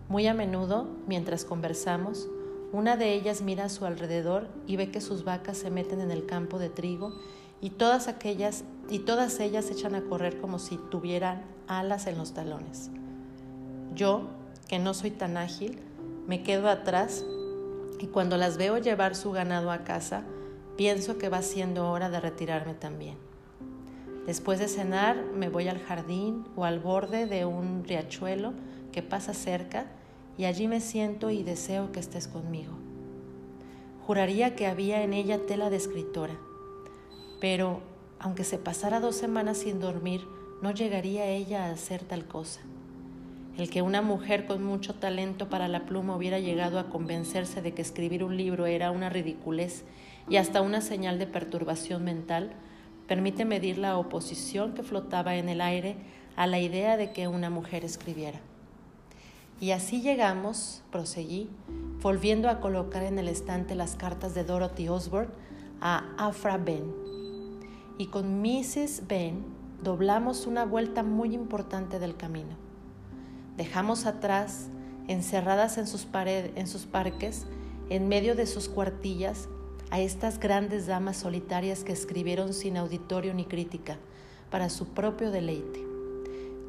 Muy 0.08 0.26
a 0.26 0.34
menudo, 0.34 0.88
mientras 1.06 1.44
conversamos, 1.44 2.28
una 2.72 2.96
de 2.96 3.14
ellas 3.14 3.40
mira 3.40 3.66
a 3.66 3.68
su 3.68 3.86
alrededor 3.86 4.48
y 4.66 4.76
ve 4.76 4.90
que 4.90 5.00
sus 5.00 5.24
vacas 5.24 5.58
se 5.58 5.70
meten 5.70 6.00
en 6.00 6.10
el 6.10 6.26
campo 6.26 6.58
de 6.58 6.68
trigo 6.68 7.12
y 7.60 7.70
todas 7.70 8.08
aquellas 8.08 8.64
y 8.90 8.98
todas 8.98 9.38
ellas 9.40 9.70
echan 9.70 9.94
a 9.94 10.02
correr 10.02 10.40
como 10.40 10.58
si 10.58 10.76
tuvieran 10.90 11.42
alas 11.68 12.06
en 12.06 12.18
los 12.18 12.34
talones. 12.34 12.90
Yo, 13.94 14.28
que 14.68 14.78
no 14.78 14.94
soy 14.94 15.10
tan 15.10 15.36
ágil, 15.36 15.78
me 16.26 16.42
quedo 16.42 16.68
atrás 16.68 17.24
y 18.00 18.06
cuando 18.06 18.36
las 18.36 18.56
veo 18.56 18.78
llevar 18.78 19.14
su 19.14 19.30
ganado 19.32 19.70
a 19.70 19.84
casa, 19.84 20.24
Pienso 20.76 21.18
que 21.18 21.28
va 21.28 21.42
siendo 21.42 21.88
hora 21.88 22.10
de 22.10 22.18
retirarme 22.18 22.74
también. 22.74 23.16
Después 24.26 24.58
de 24.58 24.66
cenar 24.66 25.24
me 25.24 25.48
voy 25.48 25.68
al 25.68 25.78
jardín 25.78 26.44
o 26.56 26.64
al 26.64 26.80
borde 26.80 27.26
de 27.26 27.44
un 27.44 27.84
riachuelo 27.84 28.54
que 28.90 29.02
pasa 29.02 29.34
cerca 29.34 29.86
y 30.36 30.46
allí 30.46 30.66
me 30.66 30.80
siento 30.80 31.30
y 31.30 31.44
deseo 31.44 31.92
que 31.92 32.00
estés 32.00 32.26
conmigo. 32.26 32.72
Juraría 34.04 34.56
que 34.56 34.66
había 34.66 35.02
en 35.04 35.12
ella 35.12 35.46
tela 35.46 35.70
de 35.70 35.76
escritora, 35.76 36.34
pero 37.40 37.80
aunque 38.18 38.42
se 38.42 38.58
pasara 38.58 38.98
dos 38.98 39.14
semanas 39.14 39.58
sin 39.58 39.78
dormir, 39.78 40.22
no 40.60 40.72
llegaría 40.72 41.26
ella 41.26 41.66
a 41.66 41.70
hacer 41.70 42.02
tal 42.02 42.26
cosa. 42.26 42.60
El 43.56 43.70
que 43.70 43.82
una 43.82 44.02
mujer 44.02 44.46
con 44.46 44.64
mucho 44.64 44.94
talento 44.94 45.48
para 45.48 45.68
la 45.68 45.86
pluma 45.86 46.16
hubiera 46.16 46.40
llegado 46.40 46.80
a 46.80 46.90
convencerse 46.90 47.62
de 47.62 47.72
que 47.72 47.82
escribir 47.82 48.24
un 48.24 48.36
libro 48.36 48.66
era 48.66 48.90
una 48.90 49.10
ridiculez 49.10 49.84
y 50.28 50.36
hasta 50.36 50.60
una 50.60 50.80
señal 50.80 51.20
de 51.20 51.28
perturbación 51.28 52.02
mental, 52.02 52.52
permite 53.06 53.44
medir 53.44 53.78
la 53.78 53.96
oposición 53.96 54.72
que 54.74 54.82
flotaba 54.82 55.36
en 55.36 55.48
el 55.48 55.60
aire 55.60 55.96
a 56.34 56.48
la 56.48 56.58
idea 56.58 56.96
de 56.96 57.12
que 57.12 57.28
una 57.28 57.48
mujer 57.48 57.84
escribiera. 57.84 58.40
Y 59.60 59.70
así 59.70 60.00
llegamos, 60.00 60.82
proseguí, 60.90 61.48
volviendo 62.02 62.48
a 62.48 62.58
colocar 62.58 63.04
en 63.04 63.20
el 63.20 63.28
estante 63.28 63.76
las 63.76 63.94
cartas 63.94 64.34
de 64.34 64.42
Dorothy 64.42 64.88
Osborne 64.88 65.30
a 65.80 66.12
Afra 66.18 66.56
Ben. 66.56 66.92
Y 67.98 68.06
con 68.06 68.42
Mrs. 68.42 69.06
Ben 69.06 69.44
doblamos 69.82 70.46
una 70.46 70.64
vuelta 70.64 71.04
muy 71.04 71.34
importante 71.34 72.00
del 72.00 72.16
camino. 72.16 72.63
Dejamos 73.56 74.06
atrás, 74.06 74.68
encerradas 75.08 75.78
en 75.78 75.86
sus, 75.86 76.08
en 76.14 76.66
sus 76.66 76.86
parques, 76.86 77.46
en 77.90 78.08
medio 78.08 78.34
de 78.34 78.46
sus 78.46 78.68
cuartillas, 78.68 79.48
a 79.90 80.00
estas 80.00 80.40
grandes 80.40 80.86
damas 80.86 81.18
solitarias 81.18 81.84
que 81.84 81.92
escribieron 81.92 82.52
sin 82.52 82.76
auditorio 82.76 83.32
ni 83.34 83.44
crítica, 83.44 83.98
para 84.50 84.70
su 84.70 84.88
propio 84.88 85.30
deleite. 85.30 85.84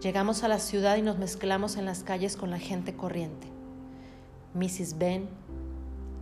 Llegamos 0.01 0.43
a 0.43 0.47
la 0.47 0.59
ciudad 0.59 0.97
y 0.97 1.01
nos 1.01 1.17
mezclamos 1.17 1.77
en 1.77 1.85
las 1.85 2.03
calles 2.03 2.35
con 2.35 2.51
la 2.51 2.59
gente 2.59 2.95
corriente. 2.95 3.47
Mrs. 4.53 4.97
Ben 4.99 5.27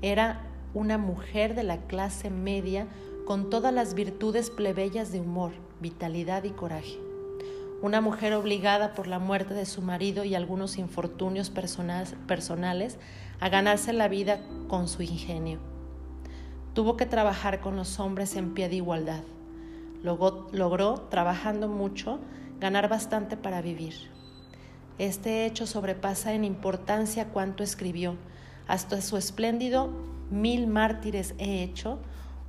era 0.01 0.47
una 0.73 0.97
mujer 0.97 1.55
de 1.55 1.63
la 1.63 1.77
clase 1.87 2.29
media 2.29 2.87
con 3.25 3.49
todas 3.49 3.73
las 3.73 3.93
virtudes 3.93 4.49
plebeyas 4.49 5.11
de 5.11 5.19
humor, 5.19 5.51
vitalidad 5.81 6.43
y 6.45 6.51
coraje. 6.51 7.02
Una 7.83 7.99
mujer 7.99 8.33
obligada 8.33 8.93
por 8.93 9.07
la 9.07 9.19
muerte 9.19 9.53
de 9.53 9.65
su 9.65 9.81
marido 9.81 10.23
y 10.23 10.35
algunos 10.35 10.77
infortunios 10.77 11.49
personales 11.49 12.97
a 13.41 13.49
ganarse 13.49 13.91
la 13.91 14.07
vida 14.07 14.39
con 14.69 14.87
su 14.87 15.01
ingenio 15.01 15.59
Tuvo 16.73 16.95
que 16.95 17.05
trabajar 17.05 17.59
con 17.59 17.75
los 17.75 17.99
hombres 17.99 18.37
en 18.37 18.53
pie 18.53 18.69
de 18.69 18.77
igualdad. 18.77 19.23
Logró, 20.01 21.01
trabajando 21.09 21.67
mucho, 21.67 22.19
ganar 22.61 22.87
bastante 22.87 23.35
para 23.35 23.61
vivir. 23.61 23.95
Este 24.97 25.45
hecho 25.45 25.67
sobrepasa 25.67 26.31
en 26.31 26.45
importancia 26.45 27.31
cuanto 27.31 27.63
escribió, 27.63 28.15
hasta 28.65 29.01
su 29.01 29.17
espléndido 29.17 29.89
Mil 30.31 30.67
mártires 30.67 31.35
he 31.37 31.63
hecho, 31.63 31.99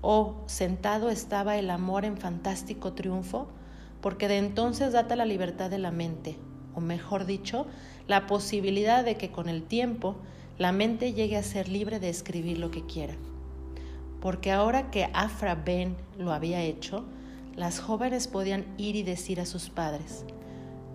o 0.00 0.44
Sentado 0.46 1.10
estaba 1.10 1.56
el 1.56 1.70
amor 1.70 2.04
en 2.04 2.18
fantástico 2.18 2.92
triunfo, 2.92 3.48
porque 4.04 4.28
de 4.28 4.38
entonces 4.38 4.92
data 4.92 5.16
la 5.16 5.24
libertad 5.24 5.68
de 5.68 5.78
la 5.78 5.90
mente, 5.90 6.36
o 6.76 6.80
mejor 6.80 7.26
dicho, 7.26 7.66
la 8.06 8.28
posibilidad 8.28 9.04
de 9.04 9.16
que 9.16 9.32
con 9.32 9.48
el 9.48 9.64
tiempo 9.64 10.14
la 10.58 10.70
mente 10.70 11.12
llegue 11.12 11.36
a 11.36 11.42
ser 11.42 11.68
libre 11.68 11.98
de 11.98 12.08
escribir 12.08 12.58
lo 12.58 12.70
que 12.70 12.86
quiera 12.86 13.16
porque 14.24 14.50
ahora 14.50 14.90
que 14.90 15.10
Afra 15.12 15.54
Ben 15.54 15.98
lo 16.16 16.32
había 16.32 16.62
hecho, 16.62 17.04
las 17.56 17.78
jóvenes 17.78 18.26
podían 18.26 18.64
ir 18.78 18.96
y 18.96 19.02
decir 19.02 19.38
a 19.38 19.44
sus 19.44 19.68
padres, 19.68 20.24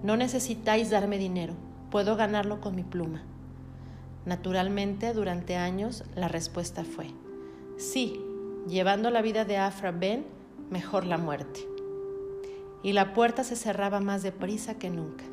no 0.02 0.18
necesitáis 0.18 0.90
darme 0.90 1.20
dinero, 1.20 1.54
puedo 1.92 2.16
ganarlo 2.16 2.60
con 2.60 2.74
mi 2.74 2.82
pluma. 2.82 3.22
Naturalmente, 4.26 5.14
durante 5.14 5.58
años, 5.58 6.06
la 6.16 6.28
respuesta 6.28 6.84
fue, 6.84 7.12
sí, 7.78 8.20
llevando 8.68 9.12
la 9.12 9.22
vida 9.22 9.46
de 9.46 9.58
Afra 9.58 9.92
Ben, 9.92 10.26
mejor 10.72 11.06
la 11.06 11.20
muerte. 11.20 11.60
Y 12.84 12.94
la 12.94 13.14
puerta 13.14 13.44
se 13.44 13.56
cerraba 13.56 14.00
más 14.00 14.24
deprisa 14.24 14.78
que 14.78 14.90
nunca. 14.90 15.26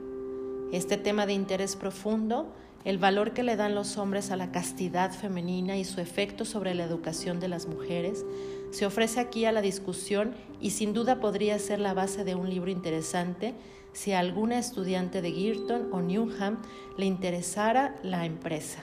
Este 0.72 0.96
tema 0.96 1.26
de 1.26 1.32
interés 1.32 1.76
profundo, 1.76 2.52
el 2.84 2.98
valor 2.98 3.32
que 3.32 3.42
le 3.42 3.56
dan 3.56 3.74
los 3.74 3.98
hombres 3.98 4.30
a 4.30 4.36
la 4.36 4.50
castidad 4.50 5.12
femenina 5.12 5.76
y 5.76 5.84
su 5.84 6.00
efecto 6.00 6.44
sobre 6.44 6.74
la 6.74 6.84
educación 6.84 7.38
de 7.38 7.48
las 7.48 7.66
mujeres, 7.66 8.24
se 8.70 8.84
ofrece 8.84 9.20
aquí 9.20 9.44
a 9.44 9.52
la 9.52 9.60
discusión 9.60 10.34
y 10.60 10.70
sin 10.70 10.92
duda 10.92 11.20
podría 11.20 11.58
ser 11.58 11.80
la 11.80 11.94
base 11.94 12.24
de 12.24 12.34
un 12.34 12.50
libro 12.50 12.70
interesante 12.70 13.54
si 13.92 14.12
a 14.12 14.18
alguna 14.18 14.58
estudiante 14.58 15.22
de 15.22 15.32
Girton 15.32 15.88
o 15.92 16.02
Newham 16.02 16.58
le 16.98 17.06
interesara 17.06 17.94
la 18.02 18.26
empresa. 18.26 18.82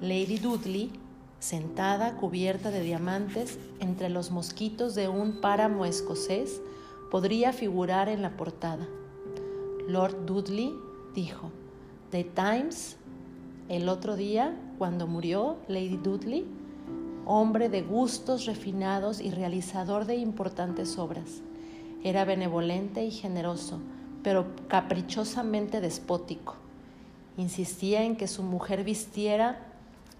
Lady 0.00 0.38
Dudley, 0.38 0.90
sentada 1.40 2.16
cubierta 2.16 2.70
de 2.70 2.80
diamantes 2.80 3.58
entre 3.80 4.08
los 4.08 4.30
mosquitos 4.30 4.94
de 4.94 5.08
un 5.08 5.40
páramo 5.40 5.84
escocés, 5.84 6.60
podría 7.10 7.52
figurar 7.52 8.08
en 8.08 8.22
la 8.22 8.36
portada. 8.36 8.86
Lord 9.86 10.26
Dudley 10.26 10.74
dijo, 11.14 11.50
The 12.10 12.24
Times, 12.24 12.96
el 13.68 13.88
otro 13.88 14.16
día, 14.16 14.56
cuando 14.78 15.06
murió 15.06 15.56
Lady 15.68 15.96
Dudley, 15.96 16.46
hombre 17.24 17.68
de 17.68 17.82
gustos 17.82 18.46
refinados 18.46 19.20
y 19.20 19.30
realizador 19.30 20.06
de 20.06 20.16
importantes 20.16 20.98
obras. 20.98 21.42
Era 22.02 22.24
benevolente 22.24 23.04
y 23.04 23.10
generoso, 23.10 23.80
pero 24.22 24.46
caprichosamente 24.68 25.80
despótico. 25.80 26.56
Insistía 27.36 28.04
en 28.04 28.16
que 28.16 28.28
su 28.28 28.42
mujer 28.42 28.84
vistiera 28.84 29.66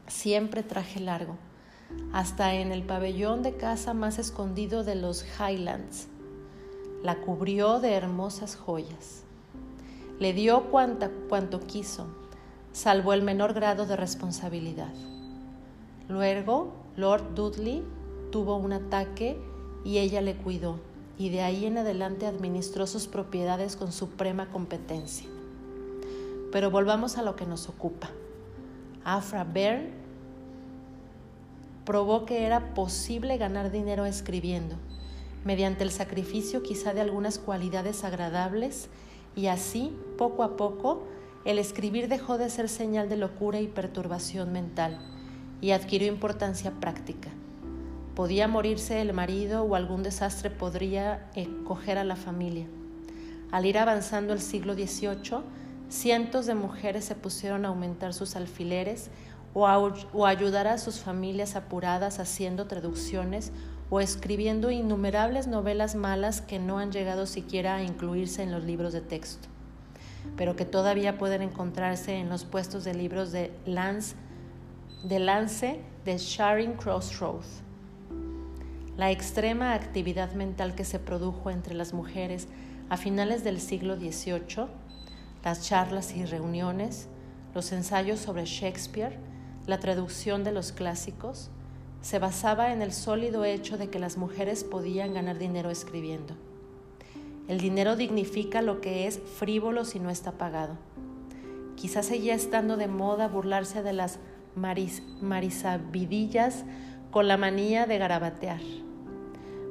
siempre 0.07 0.62
traje 0.62 1.00
largo, 1.00 1.37
hasta 2.12 2.54
en 2.54 2.73
el 2.73 2.83
pabellón 2.83 3.42
de 3.42 3.57
casa 3.57 3.95
más 3.95 4.18
escondido 4.18 4.85
de 4.85 4.95
los 4.95 5.25
Highlands. 5.38 6.09
La 7.02 7.20
cubrió 7.20 7.78
de 7.78 7.92
hermosas 7.92 8.56
joyas. 8.56 9.22
Le 10.18 10.32
dio 10.32 10.64
cuanto 10.64 11.60
quiso, 11.60 12.06
salvo 12.72 13.12
el 13.12 13.22
menor 13.22 13.54
grado 13.54 13.86
de 13.86 13.94
responsabilidad. 13.94 14.92
Luego, 16.08 16.72
Lord 16.96 17.34
Dudley 17.36 17.84
tuvo 18.32 18.56
un 18.56 18.72
ataque 18.72 19.38
y 19.84 19.98
ella 19.98 20.20
le 20.20 20.34
cuidó, 20.34 20.80
y 21.18 21.28
de 21.28 21.42
ahí 21.42 21.66
en 21.66 21.78
adelante 21.78 22.26
administró 22.26 22.88
sus 22.88 23.06
propiedades 23.06 23.76
con 23.76 23.92
suprema 23.92 24.50
competencia. 24.50 25.28
Pero 26.50 26.70
volvamos 26.72 27.16
a 27.16 27.22
lo 27.22 27.36
que 27.36 27.46
nos 27.46 27.68
ocupa. 27.68 28.10
Afra 29.04 29.44
Byrne 29.44 29.92
probó 31.84 32.24
que 32.26 32.44
era 32.44 32.74
posible 32.74 33.38
ganar 33.38 33.70
dinero 33.70 34.04
escribiendo, 34.04 34.74
mediante 35.45 35.85
el 35.85 35.90
sacrificio 35.90 36.62
quizá 36.62 36.95
de 36.95 37.00
algunas 37.00 37.38
cualidades 37.38 38.04
agradables, 38.04 38.88
y 39.37 39.47
así, 39.47 39.97
poco 40.16 40.42
a 40.42 40.57
poco, 40.57 41.04
el 41.45 41.59
escribir 41.59 42.09
dejó 42.09 42.38
de 42.38 42.50
ser 42.50 42.68
señal 42.68 43.09
de 43.09 43.16
locura 43.16 43.61
y 43.61 43.68
perturbación 43.68 44.52
mental, 44.52 44.99
y 45.61 45.71
adquirió 45.71 46.09
importancia 46.09 46.73
práctica. 46.73 47.30
Podía 48.14 48.49
morirse 48.49 49.00
el 49.00 49.12
marido 49.12 49.62
o 49.62 49.76
algún 49.76 50.02
desastre 50.02 50.50
podría 50.50 51.31
coger 51.64 51.98
a 51.98 52.05
la 52.05 52.16
familia. 52.16 52.66
Al 53.53 53.64
ir 53.64 53.79
avanzando 53.79 54.33
el 54.33 54.40
siglo 54.40 54.74
XVIII, 54.74 55.38
cientos 55.88 56.46
de 56.46 56.55
mujeres 56.55 57.05
se 57.05 57.14
pusieron 57.14 57.64
a 57.64 57.68
aumentar 57.68 58.12
sus 58.12 58.35
alfileres 58.37 59.11
o, 59.55 59.66
o 60.12 60.27
ayudar 60.27 60.66
a 60.66 60.79
sus 60.79 60.98
familias 60.98 61.57
apuradas 61.57 62.18
haciendo 62.18 62.66
traducciones 62.66 63.53
o 63.90 64.01
escribiendo 64.01 64.70
innumerables 64.70 65.46
novelas 65.46 65.94
malas 65.94 66.40
que 66.40 66.59
no 66.59 66.79
han 66.79 66.92
llegado 66.92 67.27
siquiera 67.27 67.77
a 67.77 67.83
incluirse 67.83 68.42
en 68.42 68.53
los 68.53 68.64
libros 68.64 68.92
de 68.92 69.01
texto, 69.01 69.48
pero 70.37 70.57
que 70.57 70.64
todavía 70.64 71.16
pueden 71.16 71.42
encontrarse 71.42 72.16
en 72.16 72.29
los 72.29 72.44
puestos 72.44 72.85
de 72.85 72.94
libros 72.94 73.33
de 73.33 73.51
Lance 73.64 74.14
de, 75.05 75.18
Lance 75.18 75.81
de 76.05 76.18
Sharing 76.18 76.74
Crossroads. 76.74 77.62
La 78.96 79.11
extrema 79.11 79.74
actividad 79.74 80.33
mental 80.33 80.74
que 80.74 80.85
se 80.85 80.98
produjo 80.98 81.51
entre 81.51 81.74
las 81.74 81.92
mujeres 81.92 82.48
a 82.88 82.96
finales 82.96 83.44
del 83.44 83.61
siglo 83.61 83.96
XVIII, 83.96 84.66
las 85.44 85.66
charlas 85.66 86.16
y 86.16 86.24
reuniones, 86.24 87.09
los 87.55 87.70
ensayos 87.72 88.18
sobre 88.18 88.44
Shakespeare, 88.44 89.18
la 89.66 89.79
traducción 89.79 90.42
de 90.42 90.53
los 90.53 90.72
clásicos, 90.72 91.51
se 92.00 92.18
basaba 92.18 92.72
en 92.72 92.82
el 92.82 92.92
sólido 92.92 93.44
hecho 93.44 93.76
de 93.76 93.90
que 93.90 93.98
las 93.98 94.16
mujeres 94.16 94.64
podían 94.64 95.14
ganar 95.14 95.38
dinero 95.38 95.70
escribiendo. 95.70 96.34
El 97.48 97.61
dinero 97.61 97.96
dignifica 97.96 98.62
lo 98.62 98.80
que 98.80 99.06
es 99.06 99.18
frívolo 99.18 99.84
si 99.84 99.98
no 99.98 100.11
está 100.11 100.32
pagado. 100.32 100.76
Quizás 101.76 102.06
seguía 102.06 102.34
estando 102.34 102.76
de 102.76 102.88
moda 102.88 103.28
burlarse 103.28 103.82
de 103.82 103.92
las 103.92 104.18
maris, 104.54 105.02
marisabidillas 105.20 106.64
con 107.11 107.26
la 107.26 107.37
manía 107.37 107.87
de 107.87 107.98
garabatear, 107.98 108.61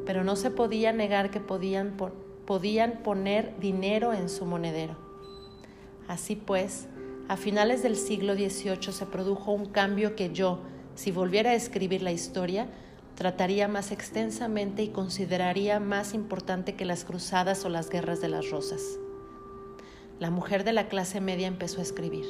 pero 0.06 0.24
no 0.24 0.36
se 0.36 0.50
podía 0.50 0.92
negar 0.92 1.30
que 1.30 1.40
podían 1.40 1.98
poner 3.04 3.60
dinero 3.60 4.14
en 4.14 4.30
su 4.30 4.46
monedero. 4.46 4.96
Así 6.08 6.36
pues, 6.36 6.88
a 7.28 7.38
finales 7.38 7.84
del 7.84 7.96
siglo 7.96 8.34
XVIII 8.34 8.92
se 8.92 9.06
produjo 9.06 9.52
un 9.52 9.66
cambio 9.66 10.16
que 10.16 10.32
yo, 10.32 10.62
si 10.98 11.12
volviera 11.12 11.52
a 11.52 11.54
escribir 11.54 12.02
la 12.02 12.12
historia, 12.12 12.68
trataría 13.14 13.68
más 13.68 13.92
extensamente 13.92 14.82
y 14.82 14.88
consideraría 14.88 15.80
más 15.80 16.16
importante 16.16 16.74
que 16.74 16.86
las 16.86 17.06
cruzadas 17.06 17.64
o 17.66 17.70
las 17.70 17.92
guerras 17.92 18.20
de 18.20 18.30
las 18.30 18.50
rosas. 18.50 18.82
La 20.20 20.32
mujer 20.32 20.64
de 20.64 20.74
la 20.74 20.88
clase 20.88 21.22
media 21.22 21.46
empezó 21.46 21.82
a 21.82 21.84
escribir, 21.84 22.26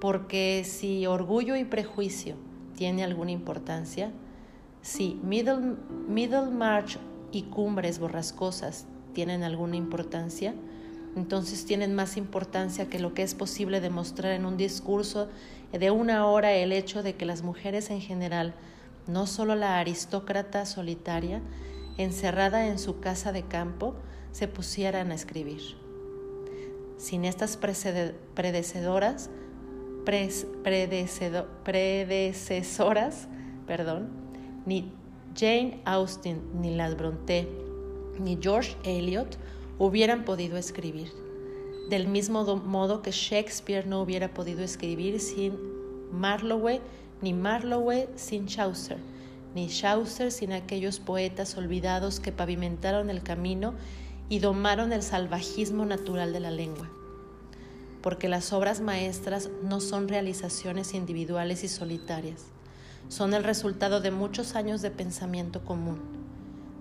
porque 0.00 0.64
si 0.64 1.04
orgullo 1.06 1.54
y 1.54 1.64
prejuicio 1.64 2.36
tiene 2.74 3.04
alguna 3.04 3.32
importancia, 3.32 4.12
si 4.80 5.20
Middle, 5.22 5.76
Middlemarch 6.08 6.98
y 7.32 7.42
cumbres 7.42 7.98
borrascosas 7.98 8.86
tienen 9.12 9.42
alguna 9.42 9.76
importancia, 9.76 10.54
entonces 11.16 11.64
tienen 11.64 11.94
más 11.94 12.16
importancia 12.16 12.88
que 12.88 12.98
lo 12.98 13.14
que 13.14 13.22
es 13.22 13.34
posible 13.34 13.80
demostrar 13.80 14.32
en 14.32 14.46
un 14.46 14.56
discurso 14.56 15.28
de 15.72 15.90
una 15.90 16.26
hora 16.26 16.52
el 16.52 16.72
hecho 16.72 17.02
de 17.02 17.14
que 17.14 17.26
las 17.26 17.42
mujeres 17.42 17.90
en 17.90 18.00
general, 18.00 18.54
no 19.06 19.26
solo 19.26 19.54
la 19.54 19.78
aristócrata 19.78 20.64
solitaria, 20.66 21.42
encerrada 21.98 22.66
en 22.66 22.78
su 22.78 23.00
casa 23.00 23.32
de 23.32 23.42
campo, 23.42 23.94
se 24.32 24.48
pusieran 24.48 25.10
a 25.12 25.14
escribir. 25.14 25.60
Sin 26.96 27.24
estas 27.24 27.56
predecedoras, 27.56 29.28
predecesoras, 31.64 33.28
perdón, 33.66 34.08
ni 34.64 34.92
Jane 35.36 35.80
Austen, 35.84 36.40
ni 36.60 36.74
las 36.74 36.96
Bronte, 36.96 37.48
ni 38.18 38.38
George 38.40 38.76
Eliot 38.84 39.36
hubieran 39.78 40.24
podido 40.24 40.56
escribir, 40.56 41.12
del 41.88 42.08
mismo 42.08 42.44
modo 42.56 43.02
que 43.02 43.10
Shakespeare 43.10 43.86
no 43.86 44.00
hubiera 44.00 44.32
podido 44.32 44.62
escribir 44.62 45.20
sin 45.20 45.58
Marlowe, 46.12 46.80
ni 47.20 47.32
Marlowe 47.32 48.08
sin 48.16 48.46
Chaucer, 48.46 48.98
ni 49.54 49.68
Chaucer 49.68 50.30
sin 50.30 50.52
aquellos 50.52 51.00
poetas 51.00 51.56
olvidados 51.56 52.20
que 52.20 52.32
pavimentaron 52.32 53.10
el 53.10 53.22
camino 53.22 53.74
y 54.28 54.38
domaron 54.38 54.92
el 54.92 55.02
salvajismo 55.02 55.84
natural 55.84 56.32
de 56.32 56.40
la 56.40 56.50
lengua. 56.50 56.90
Porque 58.02 58.28
las 58.28 58.52
obras 58.52 58.80
maestras 58.80 59.50
no 59.62 59.80
son 59.80 60.08
realizaciones 60.08 60.94
individuales 60.94 61.64
y 61.64 61.68
solitarias, 61.68 62.46
son 63.08 63.34
el 63.34 63.44
resultado 63.44 64.00
de 64.00 64.10
muchos 64.10 64.54
años 64.54 64.80
de 64.82 64.90
pensamiento 64.90 65.64
común, 65.64 66.00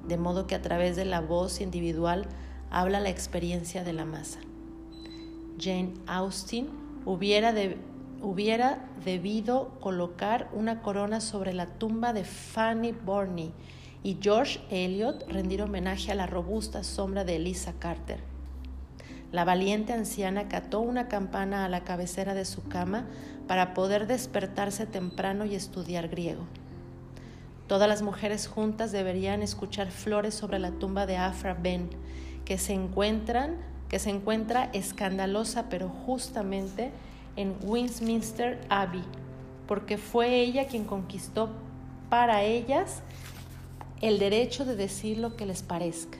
de 0.07 0.17
modo 0.17 0.47
que 0.47 0.55
a 0.55 0.61
través 0.61 0.95
de 0.95 1.05
la 1.05 1.21
voz 1.21 1.61
individual 1.61 2.25
habla 2.71 3.01
la 3.01 3.09
experiencia 3.09 3.83
de 3.83 3.93
la 3.93 4.05
masa. 4.05 4.39
Jane 5.59 5.93
Austen 6.07 6.69
hubiera, 7.05 7.53
hubiera 8.21 8.79
debido 9.03 9.77
colocar 9.81 10.49
una 10.53 10.81
corona 10.81 11.19
sobre 11.19 11.53
la 11.53 11.67
tumba 11.67 12.13
de 12.13 12.23
Fanny 12.23 12.93
Burney 12.93 13.51
y 14.03 14.17
George 14.19 14.61
Eliot 14.71 15.29
rendir 15.29 15.61
homenaje 15.61 16.11
a 16.11 16.15
la 16.15 16.25
robusta 16.25 16.83
sombra 16.83 17.25
de 17.25 17.35
Elisa 17.35 17.73
Carter. 17.77 18.19
La 19.31 19.45
valiente 19.45 19.93
anciana 19.93 20.47
cató 20.47 20.79
una 20.79 21.07
campana 21.07 21.65
a 21.65 21.69
la 21.69 21.83
cabecera 21.83 22.33
de 22.33 22.45
su 22.45 22.63
cama 22.67 23.05
para 23.47 23.73
poder 23.73 24.07
despertarse 24.07 24.85
temprano 24.85 25.45
y 25.45 25.55
estudiar 25.55 26.07
griego. 26.07 26.45
Todas 27.67 27.87
las 27.87 28.01
mujeres 28.01 28.47
juntas 28.47 28.91
deberían 28.91 29.41
escuchar 29.41 29.91
flores 29.91 30.33
sobre 30.33 30.59
la 30.59 30.71
tumba 30.71 31.05
de 31.05 31.15
Afra 31.15 31.53
Ben 31.53 31.89
que 32.51 32.57
se 32.57 32.73
encuentran, 32.73 33.55
que 33.87 33.97
se 33.97 34.09
encuentra 34.09 34.65
escandalosa, 34.73 35.69
pero 35.69 35.87
justamente 35.87 36.91
en 37.37 37.55
Westminster 37.63 38.59
Abbey, 38.67 39.05
porque 39.69 39.97
fue 39.97 40.41
ella 40.41 40.67
quien 40.67 40.83
conquistó 40.83 41.47
para 42.09 42.43
ellas 42.43 43.03
el 44.01 44.19
derecho 44.19 44.65
de 44.65 44.75
decir 44.75 45.17
lo 45.17 45.37
que 45.37 45.45
les 45.45 45.63
parezca. 45.63 46.17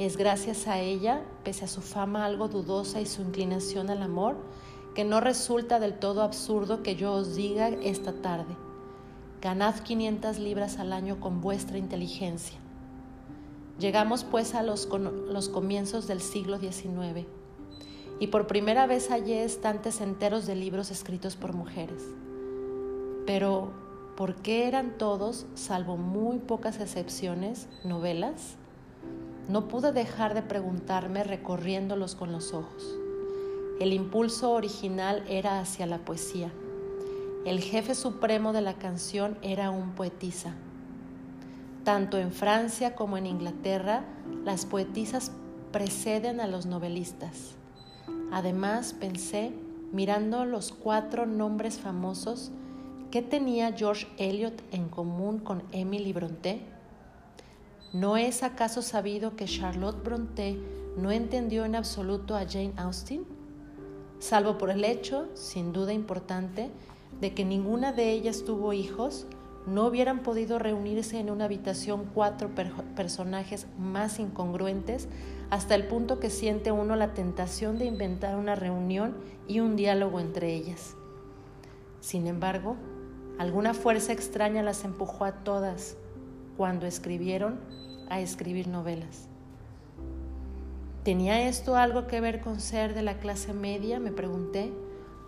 Es 0.00 0.16
gracias 0.16 0.66
a 0.66 0.80
ella, 0.80 1.22
pese 1.44 1.66
a 1.66 1.68
su 1.68 1.80
fama 1.80 2.24
algo 2.24 2.48
dudosa 2.48 3.00
y 3.00 3.06
su 3.06 3.22
inclinación 3.22 3.88
al 3.88 4.02
amor, 4.02 4.36
que 4.96 5.04
no 5.04 5.20
resulta 5.20 5.78
del 5.78 5.94
todo 5.94 6.22
absurdo 6.22 6.82
que 6.82 6.96
yo 6.96 7.12
os 7.12 7.36
diga 7.36 7.68
esta 7.68 8.14
tarde, 8.14 8.56
ganad 9.40 9.76
500 9.76 10.40
libras 10.40 10.80
al 10.80 10.92
año 10.92 11.20
con 11.20 11.40
vuestra 11.40 11.78
inteligencia. 11.78 12.58
Llegamos 13.80 14.24
pues 14.24 14.54
a 14.54 14.62
los, 14.62 14.86
comienzos 15.48 16.06
del 16.06 16.20
siglo 16.20 16.58
XIX 16.58 17.26
y 18.18 18.26
por 18.26 18.46
primera 18.46 18.86
vez 18.86 19.08
hallé 19.08 19.42
estantes 19.42 20.02
enteros 20.02 20.46
de 20.46 20.54
libros 20.54 20.90
escritos 20.90 21.34
por 21.36 21.54
mujeres. 21.54 22.02
Pero, 23.24 23.70
¿por 24.18 24.34
qué 24.34 24.68
eran 24.68 24.98
todos, 24.98 25.46
salvo 25.54 25.96
muy 25.96 26.40
pocas 26.40 26.78
excepciones, 26.78 27.68
novelas? 27.82 28.56
No 29.48 29.66
pude 29.66 29.92
dejar 29.92 30.34
de 30.34 30.42
preguntarme 30.42 31.24
recorriéndolos 31.24 32.14
con 32.14 32.32
los 32.32 32.52
ojos. 32.52 32.98
El 33.80 33.94
impulso 33.94 34.50
original 34.50 35.24
era 35.26 35.58
hacia 35.58 35.86
la 35.86 36.04
poesía. 36.04 36.52
El 37.46 37.60
jefe 37.60 37.94
supremo 37.94 38.52
de 38.52 38.60
la 38.60 38.74
canción 38.74 39.38
era 39.40 39.70
un 39.70 39.92
poetisa. 39.94 40.54
Tanto 41.84 42.18
en 42.18 42.30
Francia 42.30 42.94
como 42.94 43.16
en 43.16 43.26
Inglaterra, 43.26 44.04
las 44.44 44.66
poetisas 44.66 45.32
preceden 45.72 46.40
a 46.40 46.46
los 46.46 46.66
novelistas. 46.66 47.54
Además, 48.30 48.92
pensé, 48.92 49.52
mirando 49.92 50.44
los 50.44 50.72
cuatro 50.72 51.26
nombres 51.26 51.78
famosos, 51.78 52.52
¿qué 53.10 53.22
tenía 53.22 53.72
George 53.72 54.06
Eliot 54.18 54.62
en 54.72 54.88
común 54.88 55.38
con 55.38 55.62
Emily 55.72 56.12
Brontë? 56.12 56.60
¿No 57.92 58.16
es 58.16 58.42
acaso 58.42 58.82
sabido 58.82 59.34
que 59.34 59.46
Charlotte 59.46 60.04
Brontë 60.04 60.60
no 60.96 61.10
entendió 61.10 61.64
en 61.64 61.74
absoluto 61.74 62.36
a 62.36 62.46
Jane 62.46 62.74
Austen? 62.76 63.24
Salvo 64.20 64.58
por 64.58 64.70
el 64.70 64.84
hecho, 64.84 65.28
sin 65.34 65.72
duda 65.72 65.92
importante, 65.92 66.70
de 67.20 67.34
que 67.34 67.44
ninguna 67.44 67.92
de 67.92 68.12
ellas 68.12 68.44
tuvo 68.44 68.72
hijos, 68.74 69.26
no 69.66 69.86
hubieran 69.86 70.22
podido 70.22 70.58
reunirse 70.58 71.18
en 71.18 71.30
una 71.30 71.44
habitación 71.44 72.06
cuatro 72.14 72.50
personajes 72.96 73.66
más 73.78 74.18
incongruentes 74.18 75.08
hasta 75.50 75.74
el 75.74 75.86
punto 75.86 76.18
que 76.18 76.30
siente 76.30 76.72
uno 76.72 76.96
la 76.96 77.12
tentación 77.12 77.78
de 77.78 77.84
inventar 77.84 78.36
una 78.36 78.54
reunión 78.54 79.16
y 79.46 79.60
un 79.60 79.76
diálogo 79.76 80.20
entre 80.20 80.54
ellas. 80.54 80.96
Sin 82.00 82.26
embargo, 82.26 82.76
alguna 83.38 83.74
fuerza 83.74 84.12
extraña 84.12 84.62
las 84.62 84.84
empujó 84.84 85.24
a 85.24 85.44
todas 85.44 85.96
cuando 86.56 86.86
escribieron 86.86 87.60
a 88.08 88.20
escribir 88.20 88.68
novelas. 88.68 89.28
¿Tenía 91.04 91.48
esto 91.48 91.76
algo 91.76 92.06
que 92.06 92.20
ver 92.20 92.40
con 92.40 92.60
ser 92.60 92.94
de 92.94 93.02
la 93.02 93.18
clase 93.18 93.54
media? 93.54 93.98
Me 93.98 94.12
pregunté, 94.12 94.70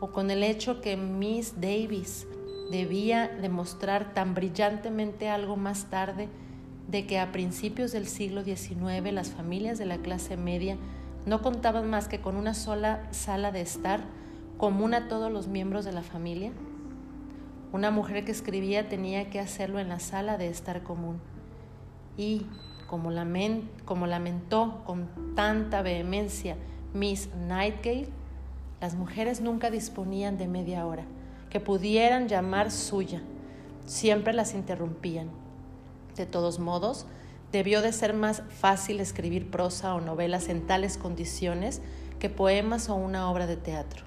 o 0.01 0.11
con 0.11 0.31
el 0.31 0.43
hecho 0.43 0.81
que 0.81 0.97
Miss 0.97 1.61
Davis 1.61 2.27
debía 2.73 3.29
demostrar 3.29 4.15
tan 4.15 4.35
brillantemente 4.35 5.29
algo 5.29 5.57
más 5.57 5.85
tarde 5.85 6.29
de 6.89 7.07
que 7.07 7.21
a 7.21 7.31
principios 7.31 7.93
del 7.93 8.07
siglo 8.07 8.43
XIX 8.43 9.13
las 9.13 9.31
familias 9.31 9.79
de 9.79 9.87
la 9.87 9.99
clase 9.99 10.37
media 10.37 10.77
no 11.27 11.43
contaban 11.43 11.89
más 11.89 12.09
que 12.09 12.21
con 12.21 12.35
una 12.35 12.55
sola 12.55 13.07
sala 13.13 13.53
de 13.53 13.61
estar 13.61 14.01
común 14.57 14.95
a 14.95 15.07
todos 15.07 15.31
los 15.31 15.47
miembros 15.47 15.85
de 15.85 15.93
la 15.93 16.03
familia? 16.03 16.51
Una 17.73 17.91
mujer 17.91 18.25
que 18.25 18.33
escribía 18.33 18.89
tenía 18.89 19.31
que 19.31 19.39
hacerlo 19.39 19.79
en 19.79 19.89
la 19.89 20.01
sala 20.01 20.37
de 20.37 20.49
estar 20.49 20.83
común. 20.83 21.21
Y, 22.17 22.47
como, 22.89 23.11
lamentó 23.11 24.83
con 24.85 25.09
tanta 25.37 25.83
vehemencia 25.83 26.57
Miss 26.93 27.29
Nightgate, 27.47 28.09
las 28.81 28.95
mujeres 28.95 29.41
nunca 29.41 29.71
disponían 29.71 30.39
de 30.39 30.49
media 30.49 30.87
hora 30.87 31.05
que 31.53 31.61
pudieran 31.61 32.29
llamar 32.29 32.71
suya. 32.71 33.21
Siempre 33.85 34.33
las 34.33 34.55
interrumpían 34.55 35.29
de 36.17 36.25
todos 36.25 36.59
modos, 36.59 37.05
debió 37.53 37.83
de 37.83 37.93
ser 37.93 38.15
más 38.15 38.43
fácil 38.49 39.01
escribir 39.01 39.51
prosa 39.51 39.95
o 39.95 40.01
novelas 40.01 40.49
en 40.49 40.67
tales 40.67 40.97
condiciones 40.97 41.83
que 42.19 42.31
poemas 42.31 42.89
o 42.89 42.95
una 42.95 43.31
obra 43.31 43.47
de 43.47 43.59
teatro. 43.59 44.03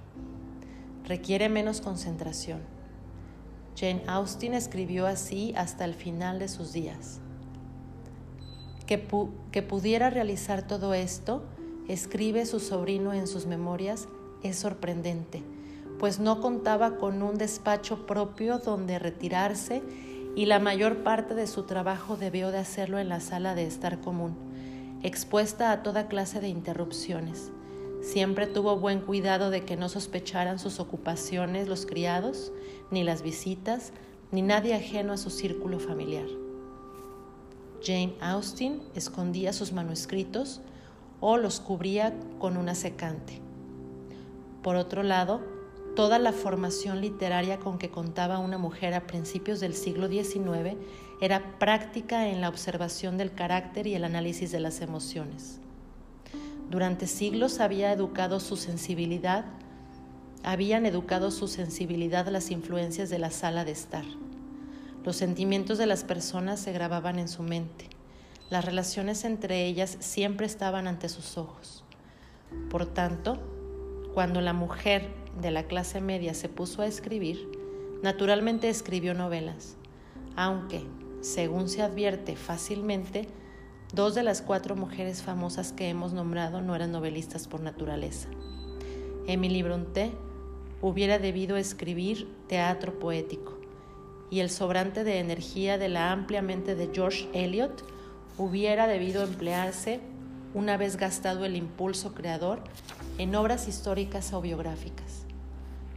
Requiere 1.04 1.48
menos 1.48 1.82
concentración. 1.82 2.62
Jane 3.78 4.02
Austen 4.08 4.56
escribió 4.56 5.06
así 5.06 5.54
hasta 5.56 5.86
el 5.86 5.94
final 5.94 6.40
de 6.40 6.48
sus 6.48 6.74
días. 6.74 7.20
Que, 8.88 9.08
que 9.52 9.62
pudiera 9.62 10.10
realizar 10.10 10.66
todo 10.66 10.96
esto, 10.96 11.44
escribe 11.88 12.48
su 12.48 12.60
sobrino 12.60 13.14
en 13.14 13.28
sus 13.28 13.46
memorias, 13.46 14.08
es 14.42 14.56
sorprendente, 14.56 15.44
pues 16.00 16.20
no 16.20 16.42
contaba 16.42 16.98
con 16.98 17.22
un 17.22 17.38
despacho 17.38 18.06
propio 18.06 18.60
donde 18.60 19.00
retirarse 19.00 19.82
y 20.36 20.46
la 20.46 20.60
mayor 20.60 21.04
parte 21.04 21.34
de 21.34 21.48
su 21.48 21.64
trabajo 21.64 22.18
debió 22.18 22.52
de 22.52 22.58
hacerlo 22.58 23.00
en 23.00 23.10
la 23.10 23.22
sala 23.22 23.56
de 23.56 23.66
estar 23.66 24.02
común, 24.02 24.36
expuesta 25.02 25.72
a 25.72 25.82
toda 25.82 26.08
clase 26.08 26.42
de 26.42 26.50
interrupciones. 26.50 27.52
Siempre 28.02 28.46
tuvo 28.46 28.78
buen 28.78 29.00
cuidado 29.00 29.50
de 29.50 29.64
que 29.64 29.78
no 29.78 29.90
sospecharan 29.90 30.60
sus 30.60 30.80
ocupaciones 30.80 31.68
los 31.68 31.86
criados, 31.86 32.52
ni 32.92 33.04
las 33.04 33.22
visitas, 33.22 33.94
ni 34.32 34.42
nadie 34.42 34.76
ajeno 34.76 35.14
a 35.14 35.18
su 35.18 35.30
círculo 35.30 35.80
familiar. 35.80 36.28
Jane 37.82 38.16
Austen 38.20 38.82
escondía 38.96 39.54
sus 39.54 39.72
manuscritos 39.72 40.62
o 41.20 41.38
los 41.38 41.60
cubría 41.60 42.14
con 42.40 42.58
una 42.58 42.76
secante. 42.76 43.42
Por 44.62 44.76
otro 44.76 45.04
lado, 45.04 45.42
Toda 45.96 46.20
la 46.20 46.34
formación 46.34 47.00
literaria 47.00 47.58
con 47.58 47.78
que 47.78 47.90
contaba 47.90 48.40
una 48.40 48.58
mujer 48.58 48.94
a 48.94 49.08
principios 49.08 49.62
del 49.62 49.74
siglo 49.74 50.10
XIX 50.10 50.76
era 51.22 51.58
práctica 51.58 52.28
en 52.28 52.42
la 52.42 52.50
observación 52.50 53.18
del 53.18 53.34
carácter 53.34 53.88
y 53.88 53.96
el 53.96 54.04
análisis 54.04 54.52
de 54.52 54.60
las 54.60 54.82
emociones. 54.82 55.62
Durante 56.70 57.08
siglos 57.08 57.62
había 57.62 57.94
educado 57.94 58.42
su 58.42 58.58
sensibilidad, 58.58 59.46
habían 60.44 60.86
educado 60.86 61.32
su 61.32 61.48
sensibilidad 61.48 62.28
las 62.28 62.52
influencias 62.52 63.10
de 63.10 63.20
la 63.20 63.32
sala 63.32 63.64
de 63.64 63.72
estar. 63.72 64.04
Los 65.06 65.16
sentimientos 65.16 65.78
de 65.78 65.86
las 65.86 66.04
personas 66.04 66.60
se 66.60 66.74
grababan 66.74 67.20
en 67.20 67.30
su 67.30 67.42
mente. 67.42 67.88
Las 68.50 68.66
relaciones 68.66 69.24
entre 69.24 69.66
ellas 69.66 69.96
siempre 70.02 70.46
estaban 70.46 70.88
ante 70.88 71.08
sus 71.08 71.38
ojos. 71.38 71.86
Por 72.70 72.86
tanto, 72.86 73.40
cuando 74.14 74.42
la 74.42 74.54
mujer 74.54 75.25
de 75.42 75.52
la 75.52 75.64
clase 75.64 76.02
media 76.02 76.34
se 76.34 76.50
puso 76.50 76.82
a 76.82 76.88
escribir, 76.88 77.50
naturalmente 78.02 78.70
escribió 78.70 79.14
novelas, 79.14 79.76
aunque, 80.36 80.84
según 81.22 81.70
se 81.70 81.82
advierte 81.82 82.36
fácilmente, 82.36 83.28
dos 83.94 84.16
de 84.16 84.24
las 84.24 84.42
cuatro 84.42 84.76
mujeres 84.76 85.22
famosas 85.22 85.72
que 85.72 85.90
hemos 85.90 86.14
nombrado 86.14 86.62
no 86.62 86.76
eran 86.76 86.92
novelistas 86.92 87.48
por 87.48 87.62
naturaleza. 87.62 88.30
Emily 89.28 89.64
Brontë 89.64 90.12
hubiera 90.82 91.18
debido 91.20 91.58
escribir 91.58 92.28
teatro 92.48 93.00
poético 93.00 93.58
y 94.30 94.40
el 94.40 94.50
sobrante 94.50 95.04
de 95.04 95.20
energía 95.20 95.78
de 95.78 95.90
la 95.90 96.12
amplia 96.12 96.42
mente 96.42 96.76
de 96.76 96.90
George 96.94 97.30
Eliot 97.34 97.84
hubiera 98.38 98.88
debido 98.88 99.24
emplearse, 99.24 100.00
una 100.54 100.78
vez 100.78 100.98
gastado 100.98 101.46
el 101.46 101.56
impulso 101.56 102.14
creador, 102.14 102.62
en 103.18 103.36
obras 103.36 103.68
históricas 103.68 104.34
o 104.34 104.42
biográficas. 104.42 105.25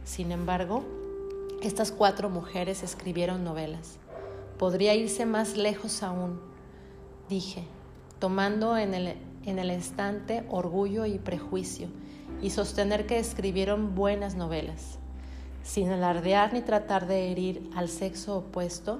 Sin 0.09 0.31
embargo, 0.31 0.83
estas 1.61 1.91
cuatro 1.91 2.31
mujeres 2.31 2.81
escribieron 2.81 3.43
novelas. 3.43 3.99
Podría 4.57 4.95
irse 4.95 5.27
más 5.27 5.55
lejos 5.55 6.01
aún, 6.01 6.41
dije, 7.29 7.63
tomando 8.17 8.75
en 8.75 8.95
el, 8.95 9.17
en 9.45 9.59
el 9.59 9.79
orgullo 10.49 11.05
y 11.05 11.19
prejuicio 11.19 11.89
y 12.41 12.49
sostener 12.49 13.05
que 13.05 13.19
escribieron 13.19 13.93
buenas 13.93 14.33
novelas. 14.33 14.97
Sin 15.61 15.91
alardear 15.91 16.53
ni 16.53 16.61
tratar 16.61 17.05
de 17.05 17.31
herir 17.31 17.69
al 17.75 17.87
sexo 17.87 18.39
opuesto, 18.39 18.97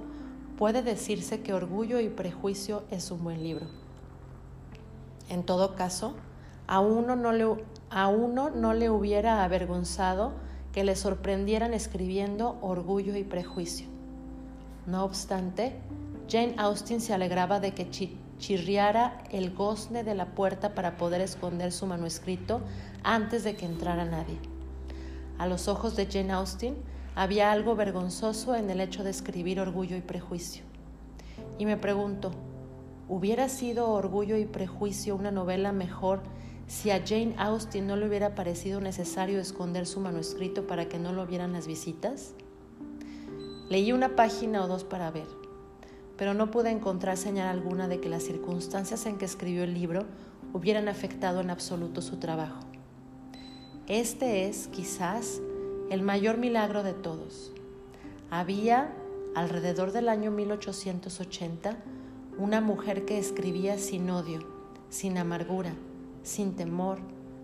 puede 0.59 0.83
decirse 0.83 1.41
que 1.41 1.53
Orgullo 1.53 1.99
y 1.99 2.09
Prejuicio 2.09 2.83
es 2.91 3.09
un 3.09 3.23
buen 3.23 3.41
libro. 3.41 3.65
En 5.27 5.41
todo 5.41 5.75
caso, 5.75 6.13
a 6.67 6.79
uno 6.79 7.15
no 7.15 7.31
le, 7.31 7.47
a 7.89 8.09
uno 8.09 8.51
no 8.51 8.75
le 8.75 8.91
hubiera 8.91 9.43
avergonzado 9.43 10.47
que 10.79 10.85
le 10.85 10.95
sorprendieran 10.95 11.73
escribiendo 11.73 12.57
Orgullo 12.61 13.17
y 13.17 13.25
Prejuicio. 13.25 13.85
No 14.85 15.03
obstante, 15.03 15.73
Jane 16.29 16.55
Austen 16.55 17.01
se 17.01 17.13
alegraba 17.13 17.59
de 17.59 17.73
que 17.73 17.89
chirriara 18.37 19.21
el 19.29 19.53
gozne 19.53 20.05
de 20.05 20.15
la 20.15 20.27
puerta 20.27 20.75
para 20.75 20.95
poder 20.95 21.19
esconder 21.19 21.73
su 21.73 21.85
manuscrito 21.85 22.61
antes 23.03 23.43
de 23.43 23.57
que 23.57 23.65
entrara 23.65 24.05
nadie. 24.05 24.37
A 25.37 25.47
los 25.47 25.67
ojos 25.67 25.97
de 25.97 26.05
Jane 26.05 26.31
Austen 26.31 26.77
había 27.13 27.51
algo 27.51 27.75
vergonzoso 27.75 28.55
en 28.55 28.69
el 28.69 28.79
hecho 28.79 29.03
de 29.03 29.09
escribir 29.09 29.59
Orgullo 29.59 29.97
y 29.97 30.01
Prejuicio. 30.01 30.63
Y 31.57 31.65
me 31.65 31.75
pregunto, 31.75 32.31
¿hubiera 33.09 33.49
sido 33.49 33.89
Orgullo 33.89 34.37
y 34.37 34.45
Prejuicio 34.45 35.17
una 35.17 35.31
novela 35.31 35.73
mejor 35.73 36.21
si 36.69 36.91
a 36.91 37.03
Jane 37.03 37.33
Austen 37.37 37.87
no 37.87 37.95
le 37.95 38.07
hubiera 38.07 38.35
parecido 38.35 38.79
necesario 38.79 39.39
esconder 39.39 39.87
su 39.87 39.99
manuscrito 39.99 40.67
para 40.67 40.87
que 40.87 40.99
no 40.99 41.11
lo 41.11 41.25
vieran 41.25 41.51
las 41.51 41.65
visitas? 41.65 42.35
Leí 43.69 43.91
una 43.91 44.15
página 44.15 44.63
o 44.63 44.67
dos 44.67 44.83
para 44.83 45.09
ver, 45.09 45.25
pero 46.15 46.35
no 46.35 46.51
pude 46.51 46.69
encontrar 46.69 47.17
señal 47.17 47.47
alguna 47.47 47.87
de 47.87 47.99
que 47.99 48.07
las 48.07 48.21
circunstancias 48.21 49.07
en 49.07 49.17
que 49.17 49.25
escribió 49.25 49.63
el 49.63 49.73
libro 49.73 50.05
hubieran 50.53 50.87
afectado 50.87 51.41
en 51.41 51.49
absoluto 51.49 52.03
su 52.03 52.17
trabajo. 52.17 52.59
Este 53.87 54.47
es, 54.47 54.67
quizás, 54.67 55.41
el 55.89 56.03
mayor 56.03 56.37
milagro 56.37 56.83
de 56.83 56.93
todos. 56.93 57.51
Había, 58.29 58.93
alrededor 59.33 59.91
del 59.91 60.07
año 60.07 60.29
1880, 60.29 61.77
una 62.37 62.61
mujer 62.61 63.05
que 63.05 63.17
escribía 63.17 63.79
sin 63.79 64.07
odio, 64.11 64.47
sin 64.89 65.17
amargura, 65.17 65.73
sin 66.23 66.55
temor, 66.55 66.99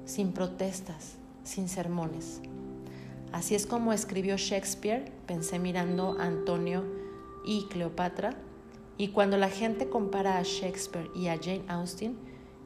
sin 0.06 0.32
protestas, 0.32 1.18
sin 1.44 1.68
sermones. 1.70 2.42
Así 3.32 3.56
es 3.56 3.66
como 3.66 3.92
escribió 3.92 4.38
Shakespeare, 4.38 5.12
pensé 5.26 5.60
mirando 5.60 6.18
a 6.20 6.26
Antonio 6.26 6.84
y 7.46 7.66
Cleopatra, 7.66 8.38
y 8.98 9.10
cuando 9.10 9.38
la 9.38 9.50
gente 9.50 9.90
compara 9.90 10.38
a 10.38 10.44
Shakespeare 10.44 11.10
y 11.14 11.28
a 11.28 11.38
Jane 11.38 11.64
Austen, 11.68 12.16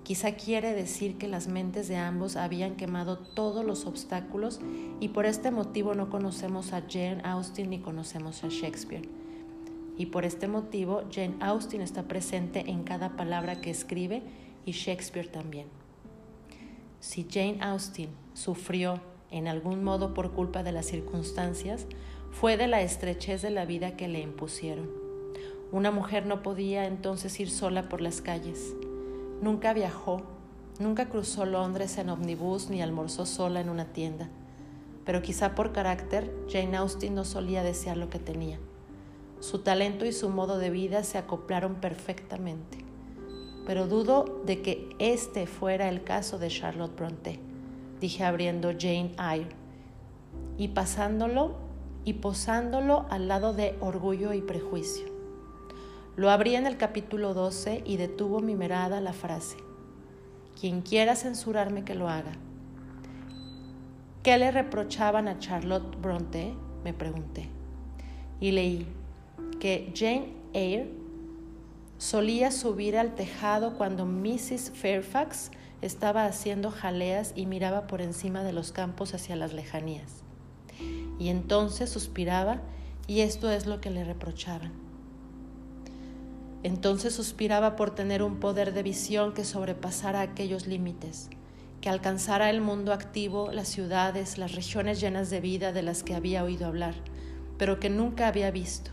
quizá 0.04 0.34
quiere 0.34 0.74
decir 0.74 1.17
que 1.17 1.28
las 1.28 1.48
mentes 1.48 1.88
de 1.88 1.98
ambos 1.98 2.36
habían 2.36 2.76
quemado 2.76 3.17
todos 3.17 3.65
los 3.65 3.86
obstáculos 3.86 4.60
y 5.00 5.10
por 5.10 5.26
este 5.26 5.50
motivo 5.50 5.95
no 5.95 6.10
conocemos 6.10 6.72
a 6.74 6.84
Jane 6.88 7.22
Austen 7.24 7.72
ni 7.72 7.80
conocemos 7.80 8.43
a 8.43 8.50
Shakespeare. 8.50 9.10
Y 9.98 10.06
por 10.08 10.24
este 10.24 10.48
motivo 10.48 11.02
Jane 11.12 11.36
Austen 11.39 11.82
está 11.82 12.04
presente 12.04 12.69
en 12.69 12.84
cada 12.84 13.17
palabra 13.17 13.60
que 13.60 13.72
escribe 13.72 14.22
y 14.65 14.72
Shakespeare 14.72 15.28
también. 15.28 15.79
Si 17.00 17.26
Jane 17.30 17.60
Austen 17.62 18.10
sufrió 18.34 19.00
en 19.32 19.48
algún 19.48 19.86
modo 19.86 20.14
por 20.14 20.32
culpa 20.32 20.64
de 20.64 20.74
las 20.74 20.86
circunstancias, 20.86 21.86
fue 22.32 22.58
de 22.58 22.68
la 22.68 22.82
estrechez 22.82 23.42
de 23.42 23.52
la 23.52 23.64
vida 23.66 23.96
que 23.96 24.10
le 24.10 24.20
impusieron. 24.20 24.90
Una 25.72 25.92
mujer 25.92 26.26
no 26.26 26.44
podía 26.44 26.88
entonces 26.88 27.40
ir 27.40 27.50
sola 27.50 27.88
por 27.88 28.02
las 28.02 28.22
calles. 28.22 28.76
Nunca 29.42 29.72
viajó, 29.72 30.24
nunca 30.80 31.08
cruzó 31.08 31.46
Londres 31.46 31.98
en 31.98 32.10
omnibus 32.10 32.70
ni 32.70 32.82
almorzó 32.82 33.26
sola 33.26 33.62
en 33.62 33.70
una 33.70 33.86
tienda. 33.94 34.28
Pero 35.06 35.22
quizá 35.22 35.56
por 35.56 35.72
carácter, 35.72 36.36
Jane 36.50 36.76
Austen 36.76 37.16
no 37.16 37.24
solía 37.24 37.64
desear 37.64 37.96
lo 37.96 38.10
que 38.10 38.20
tenía. 38.20 38.60
Su 39.40 39.60
talento 39.60 40.06
y 40.06 40.12
su 40.12 40.30
modo 40.30 40.58
de 40.58 40.70
vida 40.70 41.06
se 41.06 41.18
acoplaron 41.18 41.76
perfectamente 41.76 42.88
pero 43.65 43.88
dudo 43.88 44.41
de 44.45 44.62
que 44.62 44.89
este 45.00 45.48
fuera 45.48 45.89
el 45.89 46.04
caso 46.04 46.39
de 46.39 46.48
Charlotte 46.48 46.95
Bronte, 46.95 47.39
dije 48.00 48.24
abriendo 48.24 48.72
Jane 48.78 49.12
Eyre 49.19 49.50
y 50.58 50.69
pasándolo 50.69 51.56
y 52.06 52.13
posándolo 52.13 53.06
al 53.10 53.28
lado 53.28 53.54
de 53.54 53.76
Orgullo 53.80 54.34
y 54.34 54.41
Prejuicio. 54.41 55.08
Lo 56.15 56.30
abrí 56.32 56.56
en 56.56 56.65
el 56.67 56.78
capítulo 56.78 57.34
12 57.34 57.84
y 57.86 57.98
detuvo 57.98 58.39
mi 58.39 58.56
mirada 58.56 59.00
la 59.00 59.13
frase, 59.13 59.58
quien 60.60 60.82
quiera 60.82 61.15
censurarme 61.15 61.84
que 61.86 61.95
lo 61.95 62.10
haga. 62.10 62.34
¿Qué 64.24 64.38
le 64.38 64.52
reprochaban 64.52 65.28
a 65.28 65.39
Charlotte 65.39 66.00
Bronte? 66.02 66.54
me 66.84 66.93
pregunté. 66.93 67.50
Y 68.39 68.52
leí 68.52 68.88
que 69.60 69.91
Jane 69.95 70.34
Eyre 70.54 70.99
Solía 72.00 72.50
subir 72.52 72.98
al 72.98 73.14
tejado 73.14 73.74
cuando 73.74 74.06
Mrs. 74.06 74.72
Fairfax 74.74 75.52
estaba 75.82 76.24
haciendo 76.24 76.72
jaleas 76.72 77.34
y 77.36 77.46
miraba 77.46 77.88
por 77.88 78.02
encima 78.02 78.42
de 78.42 78.54
los 78.54 78.72
campos 78.72 79.14
hacia 79.14 79.36
las 79.36 79.52
lejanías. 79.52 80.24
Y 81.20 81.28
entonces 81.28 81.90
suspiraba 81.90 82.62
y 83.06 83.20
esto 83.20 83.52
es 83.52 83.66
lo 83.66 83.82
que 83.82 83.90
le 83.90 84.06
reprochaban. 84.06 84.72
Entonces 86.64 87.14
suspiraba 87.14 87.76
por 87.76 87.94
tener 87.94 88.24
un 88.24 88.40
poder 88.40 88.74
de 88.74 88.82
visión 88.84 89.34
que 89.34 89.44
sobrepasara 89.44 90.22
aquellos 90.22 90.68
límites, 90.68 91.30
que 91.82 91.90
alcanzara 91.90 92.50
el 92.50 92.62
mundo 92.62 92.94
activo, 92.94 93.52
las 93.52 93.68
ciudades, 93.68 94.38
las 94.38 94.56
regiones 94.56 95.02
llenas 95.02 95.30
de 95.30 95.42
vida 95.42 95.74
de 95.74 95.82
las 95.82 96.04
que 96.04 96.16
había 96.16 96.46
oído 96.46 96.66
hablar, 96.66 96.96
pero 97.58 97.82
que 97.82 97.90
nunca 97.90 98.30
había 98.30 98.52
visto 98.52 98.92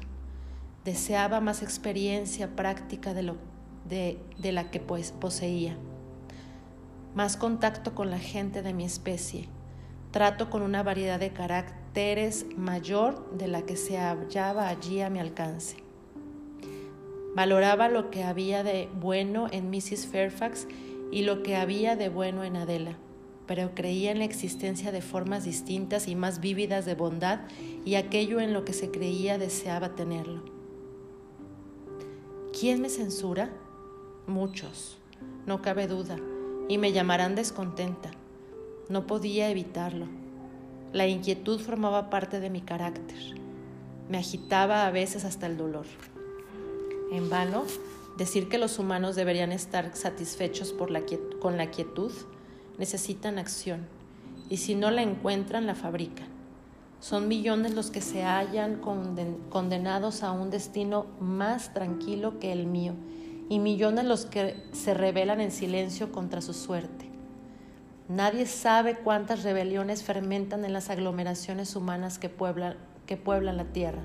deseaba 0.87 1.40
más 1.40 1.64
experiencia 1.64 2.55
práctica 2.55 3.12
de, 3.12 3.25
lo, 3.25 3.37
de, 3.88 4.53
la 4.53 4.70
que 4.70 4.79
pues, 4.79 5.11
poseía, 5.11 5.77
más 7.16 7.37
contacto 7.37 7.92
con 7.96 8.09
la 8.09 8.20
gente 8.20 8.62
de 8.62 8.72
mi 8.72 8.85
especie, 8.85 9.49
trato 10.12 10.49
con 10.49 10.62
una 10.62 10.85
variedad 10.85 11.18
de 11.18 11.33
caracteres 11.33 12.46
mayor 12.57 13.37
de 13.37 13.49
la 13.49 13.62
que 13.62 13.77
se 13.77 13.99
hallaba 13.99 14.68
allí 14.68 15.01
a 15.01 15.11
mi 15.11 15.18
alcance. 15.18 15.79
Valoraba 17.35 17.88
lo 17.88 18.11
que 18.11 18.22
había 18.22 18.62
de 18.62 18.88
bueno 18.94 19.49
en 19.51 19.68
Mrs. 19.70 20.07
Fairfax 20.07 20.68
y 21.11 21.22
lo 21.22 21.42
que 21.42 21.57
había 21.57 21.96
de 21.96 22.11
bueno 22.11 22.44
en 22.44 22.57
Adela, 22.57 22.96
pero 23.49 23.75
creía 23.75 24.12
en 24.12 24.20
la 24.20 24.25
existencia 24.25 24.92
de 24.92 25.03
formas 25.03 25.44
distintas 25.44 26.07
y 26.07 26.14
más 26.14 26.38
vívidas 26.38 26.87
de 26.87 26.94
bondad 26.94 27.40
y 27.85 27.96
aquello 27.96 28.38
en 28.38 28.53
lo 28.53 28.64
que 28.64 28.72
se 28.72 28.92
creía 28.92 29.37
deseaba 29.37 29.96
tenerlo. 29.96 30.56
¿Quién 32.59 32.81
me 32.81 32.88
censura? 32.88 33.51
Muchos, 34.27 34.97
no 35.45 35.61
cabe 35.61 35.87
duda, 35.87 36.16
y 36.71 36.79
me 36.79 36.92
llamarán 36.92 37.35
descontenta. 37.35 38.11
No 38.88 39.07
podía 39.07 39.51
evitarlo. 39.51 40.07
La 40.95 41.07
inquietud 41.07 41.61
formaba 41.61 42.09
parte 42.09 42.40
de 42.40 42.49
mi 42.49 42.62
carácter. 42.62 43.19
Me 44.09 44.16
agitaba 44.16 44.87
a 44.87 44.90
veces 44.90 45.27
hasta 45.27 45.45
el 45.45 45.59
dolor. 45.59 45.85
En 47.12 47.29
vano, 47.29 47.64
decir 48.16 48.49
que 48.49 48.57
los 48.57 48.79
humanos 48.79 49.16
deberían 49.16 49.53
estar 49.53 49.95
satisfechos 49.95 50.73
con 50.73 51.59
la 51.59 51.71
quietud, 51.71 52.12
necesitan 52.79 53.38
acción, 53.38 53.87
y 54.49 54.57
si 54.57 54.75
no 54.75 54.90
la 54.90 55.03
encuentran, 55.03 55.66
la 55.66 55.75
fabrican. 55.75 56.36
Son 57.00 57.28
millones 57.28 57.74
los 57.74 57.90
que 57.90 58.00
se 58.00 58.24
hallan 58.24 58.80
condenados 59.50 60.22
a 60.22 60.32
un 60.32 60.50
destino 60.50 61.06
más 61.20 61.72
tranquilo 61.74 62.38
que 62.38 62.52
el 62.52 62.66
mío 62.66 62.94
y 63.48 63.59
millones 63.59 64.04
los 64.04 64.26
que 64.26 64.56
se 64.72 64.94
rebelan 64.94 65.40
en 65.40 65.52
silencio 65.52 66.11
contra 66.11 66.40
su 66.40 66.52
suerte. 66.52 67.06
Nadie 68.09 68.46
sabe 68.46 68.96
cuántas 68.96 69.42
rebeliones 69.42 70.02
fermentan 70.02 70.64
en 70.64 70.72
las 70.72 70.90
aglomeraciones 70.90 71.76
humanas 71.76 72.18
que 72.18 72.28
pueblan, 72.28 72.76
que 73.04 73.16
pueblan 73.16 73.56
la 73.56 73.64
tierra. 73.64 74.02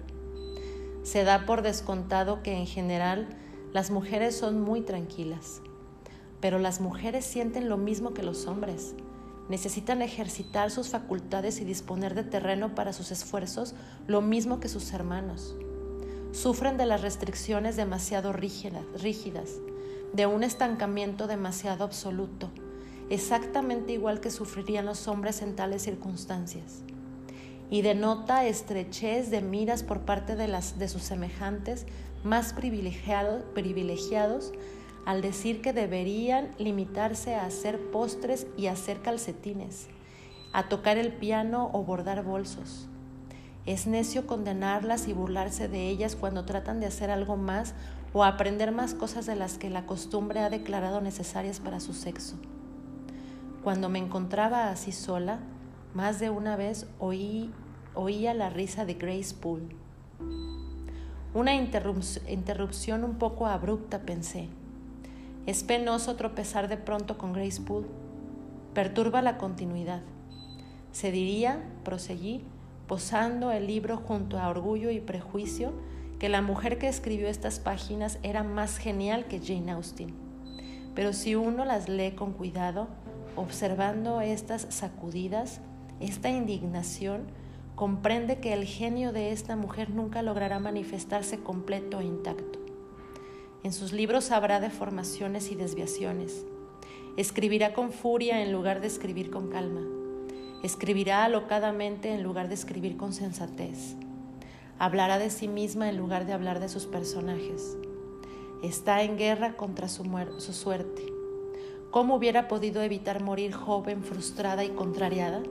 Se 1.04 1.23
da 1.23 1.45
por 1.45 1.62
descontado 1.62 2.43
que 2.43 2.58
en 2.58 2.67
general 2.67 3.27
las 3.73 3.89
mujeres 3.89 4.36
son 4.36 4.60
muy 4.62 4.82
tranquilas, 4.82 5.62
pero 6.39 6.60
las 6.60 6.82
mujeres 6.82 7.25
sienten 7.25 7.69
lo 7.69 7.77
mismo 7.77 8.13
que 8.13 8.23
los 8.23 8.47
hombres 8.47 8.95
necesitan 9.52 10.02
ejercitar 10.02 10.72
sus 10.72 10.88
facultades 10.88 11.60
y 11.60 11.66
disponer 11.66 12.16
de 12.16 12.24
terreno 12.24 12.74
para 12.74 12.94
sus 12.94 13.12
esfuerzos 13.12 13.76
lo 14.08 14.22
mismo 14.22 14.62
que 14.62 14.70
sus 14.70 14.94
hermanos. 14.94 15.58
Sufren 16.32 16.78
de 16.78 16.86
las 16.86 17.02
restricciones 17.02 17.76
demasiado 17.76 18.32
rígidas, 18.32 19.50
de 20.14 20.26
un 20.26 20.44
estancamiento 20.44 21.28
demasiado 21.28 21.84
absoluto, 21.84 22.50
exactamente 23.10 23.92
igual 23.92 24.22
que 24.22 24.32
sufrirían 24.32 24.86
los 24.86 25.10
hombres 25.10 25.42
en 25.42 25.58
tales 25.58 25.82
circunstancias. 25.82 26.84
Y 27.70 27.82
denota 27.82 28.46
estrechez 28.46 29.32
de 29.32 29.42
miras 29.42 29.84
por 29.84 30.06
parte 30.06 30.38
de, 30.38 30.48
las, 30.48 30.80
de 30.80 30.88
sus 30.88 31.04
semejantes 31.04 31.86
más 32.24 32.54
privilegiados 32.54 34.54
al 35.06 35.22
decir 35.22 35.62
que 35.62 35.74
deberían 35.74 36.52
limitarse 36.58 37.36
a 37.36 37.46
hacer 37.46 37.80
postres 37.92 38.48
y 38.58 38.68
hacer 38.68 39.02
calcetines, 39.02 39.88
a 40.54 40.70
tocar 40.70 40.98
el 40.98 41.12
piano 41.14 41.70
o 41.74 41.84
bordar 41.84 42.24
bolsos. 42.24 42.88
Es 43.66 43.88
necio 43.88 44.26
condenarlas 44.26 45.08
y 45.08 45.14
burlarse 45.14 45.68
de 45.68 45.88
ellas 45.88 46.16
cuando 46.16 46.46
tratan 46.46 46.80
de 46.80 46.88
hacer 46.88 47.12
algo 47.12 47.38
más 47.38 47.74
o 48.14 48.24
aprender 48.24 48.72
más 48.72 48.94
cosas 48.94 49.26
de 49.26 49.36
las 49.36 49.58
que 49.58 49.70
la 49.70 49.86
costumbre 49.86 50.42
ha 50.42 50.50
declarado 50.50 51.02
necesarias 51.02 51.60
para 51.60 51.80
su 51.80 51.94
sexo. 51.94 52.36
Cuando 53.64 53.90
me 53.90 54.00
encontraba 54.00 54.70
así 54.70 54.92
sola, 54.92 55.40
más 55.94 56.20
de 56.20 56.30
una 56.30 56.56
vez 56.56 56.88
oí, 57.00 57.52
oía 57.94 58.34
la 58.34 58.50
risa 58.50 58.86
de 58.86 58.96
Grace 58.96 59.36
Poole. 59.36 59.76
Una 61.34 61.54
interrupción 61.56 63.04
un 63.04 63.16
poco 63.16 63.46
abrupta, 63.46 64.00
pensé. 64.02 64.50
Es 65.47 65.63
penoso 65.63 66.15
tropezar 66.15 66.67
de 66.67 66.77
pronto 66.77 67.17
con 67.17 67.34
Grace 67.34 67.62
Poole. 67.62 67.88
Perturba 68.75 69.23
la 69.23 69.39
continuidad. 69.39 70.01
Se 70.91 71.12
diría, 71.12 71.63
proseguí, 71.84 72.43
posando 72.88 73.51
el 73.51 73.65
libro 73.65 73.97
junto 73.97 74.38
a 74.38 74.49
Orgullo 74.49 74.91
y 74.91 74.99
Prejuicio, 74.99 75.73
que 76.19 76.30
la 76.30 76.43
mujer 76.43 76.77
que 76.77 76.88
escribió 76.88 77.27
estas 77.27 77.60
páginas 77.60 78.19
era 78.21 78.43
más 78.43 78.77
genial 78.77 79.25
que 79.25 79.39
Jane 79.39 79.71
Austen. 79.71 80.13
Pero 80.93 81.12
si 81.12 81.34
uno 81.34 81.65
las 81.65 81.89
lee 81.89 82.12
con 82.12 82.34
cuidado, 82.34 82.88
observando 83.36 84.21
estas 84.21 84.67
sacudidas, 84.69 85.60
esta 85.99 86.30
indignación, 86.30 87.23
comprende 87.73 88.39
que 88.39 88.54
el 88.54 88.65
genio 88.65 89.12
de 89.12 89.32
esta 89.32 89.56
mujer 89.56 89.89
nunca 89.89 90.21
logrará 90.21 90.60
manifestarse 90.60 91.39
completo 91.39 91.99
e 91.99 92.06
intacto. 92.06 92.60
En 93.63 93.74
sus 93.74 93.93
libros 93.93 94.32
habrá 94.32 94.60
deformaciones 94.60 95.52
y 95.52 95.56
desviaciones. 95.56 96.45
Escribirá 97.15 97.74
con 97.74 97.91
furia 97.91 98.41
en 98.41 98.52
lugar 98.52 98.82
de 98.82 98.88
escribir 98.88 99.30
con 99.30 99.50
calma. 99.50 99.82
Escribirá 100.63 101.26
alocadamente 101.26 102.12
en 102.12 102.24
lugar 102.24 102.47
de 102.47 102.56
escribir 102.56 102.97
con 102.97 103.13
sensatez. 103.13 103.95
Hablará 104.80 105.19
de 105.19 105.30
sí 105.30 105.47
misma 105.47 105.89
en 105.89 105.97
lugar 105.97 106.26
de 106.26 106.34
hablar 106.34 106.60
de 106.60 106.69
sus 106.69 106.88
personajes. 106.88 107.78
Está 108.63 109.04
en 109.04 109.15
guerra 109.15 109.56
contra 109.56 109.88
su, 109.88 110.06
su 110.38 110.54
suerte. 110.54 111.04
¿Cómo 111.91 112.15
hubiera 112.15 112.47
podido 112.47 112.82
evitar 112.82 113.21
morir 113.21 113.54
joven, 113.54 114.04
frustrada 114.04 114.63
y 114.63 114.69
contrariada? 114.69 115.43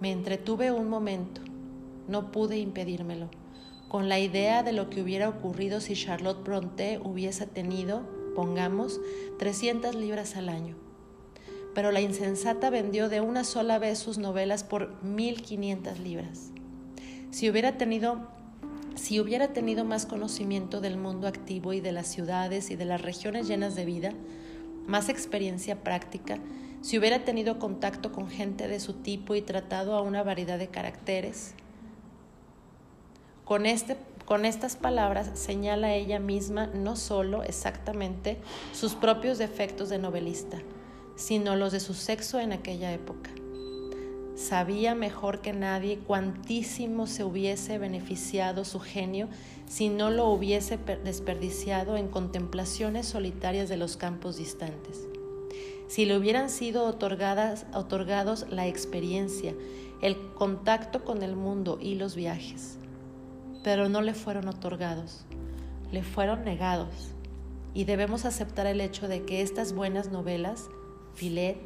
Me 0.00 0.12
entretuve 0.12 0.72
un 0.72 0.88
momento, 0.88 1.42
no 2.08 2.32
pude 2.32 2.56
impedírmelo, 2.56 3.28
con 3.90 4.08
la 4.08 4.20
idea 4.20 4.62
de 4.62 4.72
lo 4.72 4.88
que 4.88 5.02
hubiera 5.02 5.28
ocurrido 5.28 5.80
si 5.80 5.94
Charlotte 5.94 6.44
Brontë 6.44 7.00
hubiese 7.02 7.44
tenido, 7.48 8.02
pongamos, 8.36 9.00
300 9.40 9.96
libras 9.96 10.36
al 10.36 10.48
año. 10.48 10.76
Pero 11.74 11.90
la 11.90 12.00
insensata 12.00 12.70
vendió 12.70 13.08
de 13.08 13.20
una 13.20 13.42
sola 13.42 13.80
vez 13.80 13.98
sus 13.98 14.16
novelas 14.16 14.62
por 14.62 14.94
1.500 15.02 15.98
libras. 15.98 16.52
Si 17.32 17.50
hubiera 17.50 17.78
tenido 17.78 18.28
si 18.94 19.18
hubiera 19.18 19.52
tenido 19.52 19.84
más 19.84 20.06
conocimiento 20.06 20.80
del 20.80 20.96
mundo 20.96 21.26
activo 21.26 21.72
y 21.72 21.80
de 21.80 21.90
las 21.90 22.06
ciudades 22.06 22.70
y 22.70 22.76
de 22.76 22.84
las 22.84 23.02
regiones 23.02 23.48
llenas 23.48 23.74
de 23.74 23.86
vida, 23.86 24.12
más 24.86 25.08
experiencia 25.08 25.82
práctica, 25.82 26.38
si 26.80 26.96
hubiera 26.96 27.24
tenido 27.24 27.58
contacto 27.58 28.12
con 28.12 28.28
gente 28.28 28.68
de 28.68 28.78
su 28.78 28.94
tipo 28.94 29.34
y 29.34 29.42
tratado 29.42 29.96
a 29.96 30.02
una 30.02 30.22
variedad 30.22 30.60
de 30.60 30.68
caracteres. 30.68 31.54
Con, 33.50 33.66
este, 33.66 33.96
con 34.26 34.44
estas 34.44 34.76
palabras 34.76 35.28
señala 35.34 35.92
ella 35.92 36.20
misma 36.20 36.68
no 36.68 36.94
solo 36.94 37.42
exactamente 37.42 38.38
sus 38.72 38.94
propios 38.94 39.38
defectos 39.38 39.88
de 39.88 39.98
novelista, 39.98 40.58
sino 41.16 41.56
los 41.56 41.72
de 41.72 41.80
su 41.80 41.94
sexo 41.94 42.38
en 42.38 42.52
aquella 42.52 42.92
época. 42.92 43.30
Sabía 44.36 44.94
mejor 44.94 45.40
que 45.40 45.52
nadie 45.52 45.98
cuantísimo 45.98 47.08
se 47.08 47.24
hubiese 47.24 47.78
beneficiado 47.78 48.64
su 48.64 48.78
genio 48.78 49.26
si 49.66 49.88
no 49.88 50.10
lo 50.10 50.28
hubiese 50.28 50.78
desperdiciado 51.02 51.96
en 51.96 52.06
contemplaciones 52.06 53.06
solitarias 53.06 53.68
de 53.68 53.78
los 53.78 53.96
campos 53.96 54.36
distantes 54.36 55.08
si 55.88 56.04
le 56.04 56.16
hubieran 56.16 56.50
sido 56.50 56.84
otorgadas, 56.84 57.66
otorgados 57.74 58.46
la 58.48 58.68
experiencia, 58.68 59.56
el 60.02 60.16
contacto 60.34 61.04
con 61.04 61.24
el 61.24 61.34
mundo 61.34 61.78
y 61.80 61.96
los 61.96 62.14
viajes. 62.14 62.79
Pero 63.62 63.88
no 63.88 64.00
le 64.00 64.14
fueron 64.14 64.48
otorgados, 64.48 65.24
le 65.92 66.02
fueron 66.02 66.44
negados. 66.44 67.12
Y 67.74 67.84
debemos 67.84 68.24
aceptar 68.24 68.66
el 68.66 68.80
hecho 68.80 69.06
de 69.06 69.24
que 69.24 69.42
estas 69.42 69.72
buenas 69.72 70.10
novelas, 70.10 70.68
Filet, 71.14 71.60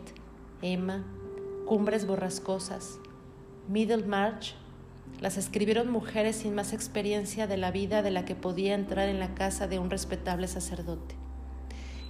Emma, 0.61 1.05
Cumbres 1.67 2.07
Borrascosas, 2.07 2.99
Middlemarch, 3.69 4.55
las 5.21 5.37
escribieron 5.37 5.91
mujeres 5.91 6.37
sin 6.37 6.55
más 6.55 6.73
experiencia 6.73 7.47
de 7.47 7.57
la 7.57 7.71
vida 7.71 8.03
de 8.03 8.11
la 8.11 8.25
que 8.25 8.35
podía 8.35 8.75
entrar 8.75 9.09
en 9.09 9.21
la 9.21 9.35
casa 9.35 9.69
de 9.69 9.79
un 9.79 9.91
respetable 9.91 10.49
sacerdote 10.49 11.15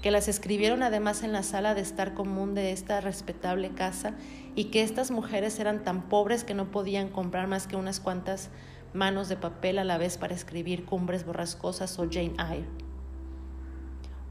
que 0.04 0.10
las 0.10 0.28
escribieron 0.28 0.82
además 0.82 1.22
en 1.22 1.32
la 1.32 1.42
sala 1.42 1.74
de 1.74 1.80
estar 1.80 2.12
común 2.12 2.54
de 2.54 2.72
esta 2.72 3.00
respetable 3.00 3.70
casa 3.70 4.12
y 4.54 4.64
que 4.64 4.82
estas 4.82 5.10
mujeres 5.10 5.58
eran 5.58 5.82
tan 5.82 6.10
pobres 6.10 6.44
que 6.44 6.52
no 6.52 6.70
podían 6.70 7.08
comprar 7.08 7.46
más 7.46 7.66
que 7.66 7.76
unas 7.76 8.00
cuantas 8.00 8.50
manos 8.94 9.28
de 9.28 9.36
papel 9.36 9.78
a 9.78 9.84
la 9.84 9.98
vez 9.98 10.16
para 10.16 10.34
escribir 10.34 10.84
Cumbres 10.84 11.26
Borrascosas 11.26 11.98
o 11.98 12.08
Jane 12.10 12.36
Eyre. 12.38 12.68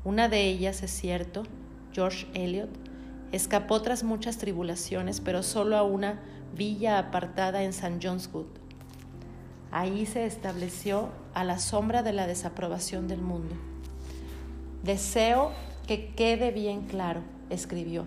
Una 0.06 0.30
de 0.30 0.48
ellas, 0.48 0.82
es 0.84 0.92
cierto, 0.92 1.44
George 1.92 2.28
Eliot, 2.34 2.70
escapó 3.32 3.82
tras 3.82 4.04
muchas 4.04 4.38
tribulaciones, 4.38 5.20
pero 5.22 5.44
solo 5.44 5.78
a 5.78 5.84
una 5.84 6.22
villa 6.56 6.98
apartada 6.98 7.64
en 7.64 7.70
St. 7.72 8.00
John's 8.02 8.30
Wood. 8.34 8.48
Ahí 9.72 10.06
se 10.06 10.26
estableció 10.26 11.10
a 11.34 11.44
la 11.44 11.60
sombra 11.60 12.04
de 12.04 12.14
la 12.14 12.28
desaprobación 12.28 13.08
del 13.08 13.22
mundo. 13.22 13.56
Deseo 14.84 15.52
que 15.88 16.14
quede 16.14 16.52
bien 16.52 16.84
claro, 16.84 17.22
escribió, 17.50 18.06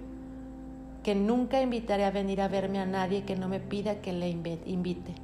que 1.02 1.14
nunca 1.14 1.60
invitaré 1.60 2.04
a 2.04 2.10
venir 2.10 2.40
a 2.40 2.48
verme 2.48 2.78
a 2.78 2.86
nadie 2.86 3.24
que 3.24 3.36
no 3.36 3.48
me 3.48 3.60
pida 3.60 4.00
que 4.00 4.12
le 4.12 4.28
invite, 4.28 5.14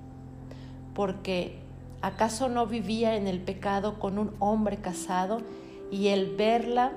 porque 0.94 1.58
¿acaso 2.00 2.48
no 2.48 2.66
vivía 2.66 3.16
en 3.16 3.26
el 3.26 3.40
pecado 3.40 3.98
con 3.98 4.18
un 4.18 4.32
hombre 4.38 4.78
casado 4.78 5.40
y 5.90 6.08
el 6.08 6.36
verla 6.36 6.92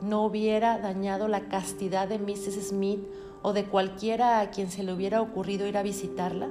no 0.00 0.24
hubiera 0.24 0.78
dañado 0.78 1.28
la 1.28 1.48
castidad 1.48 2.08
de 2.08 2.18
Mrs. 2.18 2.68
Smith 2.68 3.00
o 3.42 3.52
de 3.52 3.64
cualquiera 3.64 4.40
a 4.40 4.50
quien 4.50 4.70
se 4.70 4.82
le 4.82 4.92
hubiera 4.92 5.20
ocurrido 5.20 5.66
ir 5.66 5.76
a 5.76 5.82
visitarla? 5.82 6.48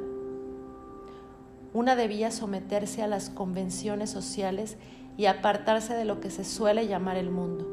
Una 1.73 1.95
debía 1.95 2.31
someterse 2.31 3.03
a 3.03 3.07
las 3.07 3.29
convenciones 3.29 4.09
sociales 4.09 4.77
y 5.17 5.25
apartarse 5.25 5.93
de 5.93 6.05
lo 6.05 6.19
que 6.19 6.31
se 6.31 6.43
suele 6.43 6.87
llamar 6.87 7.17
el 7.17 7.29
mundo. 7.29 7.67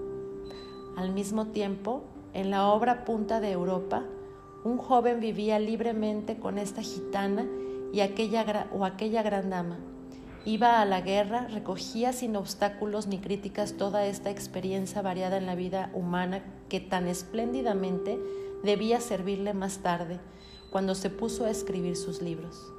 Al 0.96 1.12
mismo 1.12 1.46
tiempo, 1.46 2.05
en 2.35 2.50
la 2.50 2.68
obra 2.68 3.05
Punta 3.05 3.40
de 3.40 3.52
Europa, 3.52 4.02
un 4.64 4.79
joven 4.79 5.20
vivía 5.20 5.59
libremente 5.59 6.38
con 6.38 6.59
esta 6.59 6.83
gitana 6.83 7.46
y 7.96 8.02
aquella, 8.02 8.66
o 8.74 8.85
aquella 8.85 9.22
gran 9.22 9.48
dama. 9.48 9.78
Iba 10.44 10.82
a 10.82 10.85
la 10.85 11.00
guerra, 11.00 11.48
recogía 11.48 12.12
sin 12.12 12.37
obstáculos 12.37 13.06
ni 13.06 13.16
críticas 13.16 13.78
toda 13.78 14.04
esta 14.04 14.28
experiencia 14.28 15.00
variada 15.00 15.38
en 15.38 15.46
la 15.46 15.54
vida 15.54 15.90
humana 15.94 16.42
que 16.68 16.78
tan 16.78 17.09
espléndidamente 17.09 18.18
debía 18.62 19.00
servirle 19.00 19.54
más 19.54 19.78
tarde, 19.78 20.20
cuando 20.70 20.94
se 20.94 21.09
puso 21.09 21.46
a 21.46 21.50
escribir 21.50 21.96
sus 21.96 22.20
libros. 22.20 22.70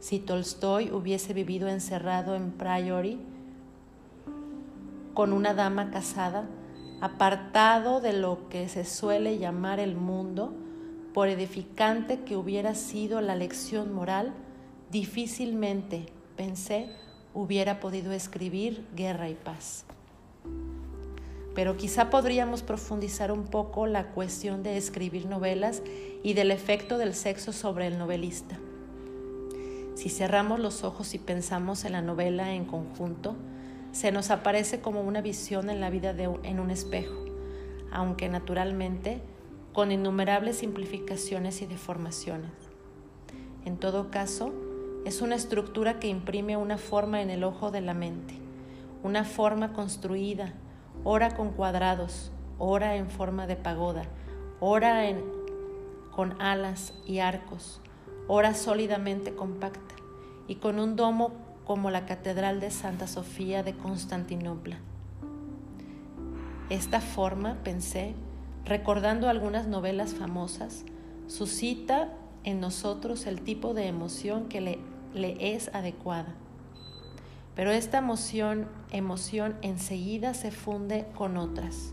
Si 0.00 0.18
Tolstoy 0.18 0.90
hubiese 0.90 1.32
vivido 1.32 1.66
encerrado 1.68 2.34
en 2.34 2.50
Priory, 2.50 3.18
con 5.14 5.32
una 5.32 5.54
dama 5.54 5.90
casada, 5.90 6.46
apartado 7.00 8.02
de 8.02 8.12
lo 8.12 8.50
que 8.50 8.68
se 8.68 8.84
suele 8.84 9.38
llamar 9.38 9.80
el 9.80 9.96
mundo, 9.96 10.52
por 11.16 11.28
edificante 11.28 12.20
que 12.24 12.36
hubiera 12.36 12.74
sido 12.74 13.22
la 13.22 13.34
lección 13.36 13.90
moral, 13.94 14.34
difícilmente, 14.90 16.04
pensé, 16.36 16.90
hubiera 17.32 17.80
podido 17.80 18.12
escribir 18.12 18.86
guerra 18.94 19.30
y 19.30 19.34
paz. 19.34 19.86
Pero 21.54 21.78
quizá 21.78 22.10
podríamos 22.10 22.62
profundizar 22.62 23.32
un 23.32 23.44
poco 23.44 23.86
la 23.86 24.08
cuestión 24.08 24.62
de 24.62 24.76
escribir 24.76 25.24
novelas 25.24 25.82
y 26.22 26.34
del 26.34 26.50
efecto 26.50 26.98
del 26.98 27.14
sexo 27.14 27.54
sobre 27.54 27.86
el 27.86 27.96
novelista. 27.96 28.58
Si 29.94 30.10
cerramos 30.10 30.60
los 30.60 30.84
ojos 30.84 31.14
y 31.14 31.18
pensamos 31.18 31.86
en 31.86 31.92
la 31.92 32.02
novela 32.02 32.52
en 32.52 32.66
conjunto, 32.66 33.36
se 33.90 34.12
nos 34.12 34.30
aparece 34.30 34.82
como 34.82 35.00
una 35.00 35.22
visión 35.22 35.70
en 35.70 35.80
la 35.80 35.88
vida 35.88 36.14
en 36.42 36.60
un 36.60 36.70
espejo, 36.70 37.24
aunque 37.90 38.28
naturalmente 38.28 39.22
con 39.76 39.92
innumerables 39.92 40.56
simplificaciones 40.56 41.60
y 41.60 41.66
deformaciones. 41.66 42.50
En 43.66 43.76
todo 43.76 44.10
caso, 44.10 44.54
es 45.04 45.20
una 45.20 45.34
estructura 45.34 45.98
que 45.98 46.08
imprime 46.08 46.56
una 46.56 46.78
forma 46.78 47.20
en 47.20 47.28
el 47.28 47.44
ojo 47.44 47.70
de 47.70 47.82
la 47.82 47.92
mente, 47.92 48.38
una 49.02 49.24
forma 49.24 49.74
construida, 49.74 50.54
ora 51.04 51.36
con 51.36 51.50
cuadrados, 51.50 52.32
ora 52.58 52.96
en 52.96 53.10
forma 53.10 53.46
de 53.46 53.56
pagoda, 53.56 54.04
ora 54.60 55.02
con 56.10 56.40
alas 56.40 56.94
y 57.04 57.18
arcos, 57.18 57.82
ora 58.28 58.54
sólidamente 58.54 59.34
compacta 59.34 59.94
y 60.48 60.54
con 60.54 60.78
un 60.80 60.96
domo 60.96 61.32
como 61.66 61.90
la 61.90 62.06
Catedral 62.06 62.60
de 62.60 62.70
Santa 62.70 63.06
Sofía 63.06 63.62
de 63.62 63.76
Constantinopla. 63.76 64.78
Esta 66.70 67.02
forma, 67.02 67.58
pensé, 67.62 68.14
recordando 68.66 69.28
algunas 69.28 69.66
novelas 69.68 70.14
famosas, 70.14 70.84
suscita 71.28 72.12
en 72.44 72.60
nosotros 72.60 73.26
el 73.26 73.40
tipo 73.40 73.74
de 73.74 73.86
emoción 73.86 74.48
que 74.48 74.60
le, 74.60 74.78
le 75.14 75.54
es 75.54 75.74
adecuada. 75.74 76.34
Pero 77.54 77.70
esta 77.70 77.98
emoción, 77.98 78.68
emoción 78.90 79.56
enseguida 79.62 80.34
se 80.34 80.50
funde 80.50 81.06
con 81.14 81.36
otras, 81.36 81.92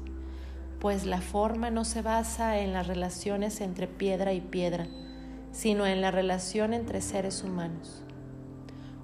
pues 0.79 1.05
la 1.05 1.21
forma 1.21 1.69
no 1.69 1.85
se 1.85 2.01
basa 2.01 2.59
en 2.59 2.73
las 2.73 2.87
relaciones 2.87 3.61
entre 3.61 3.87
piedra 3.87 4.33
y 4.33 4.41
piedra, 4.41 4.87
sino 5.51 5.85
en 5.85 6.01
la 6.01 6.11
relación 6.11 6.73
entre 6.73 7.01
seres 7.01 7.43
humanos. 7.43 8.03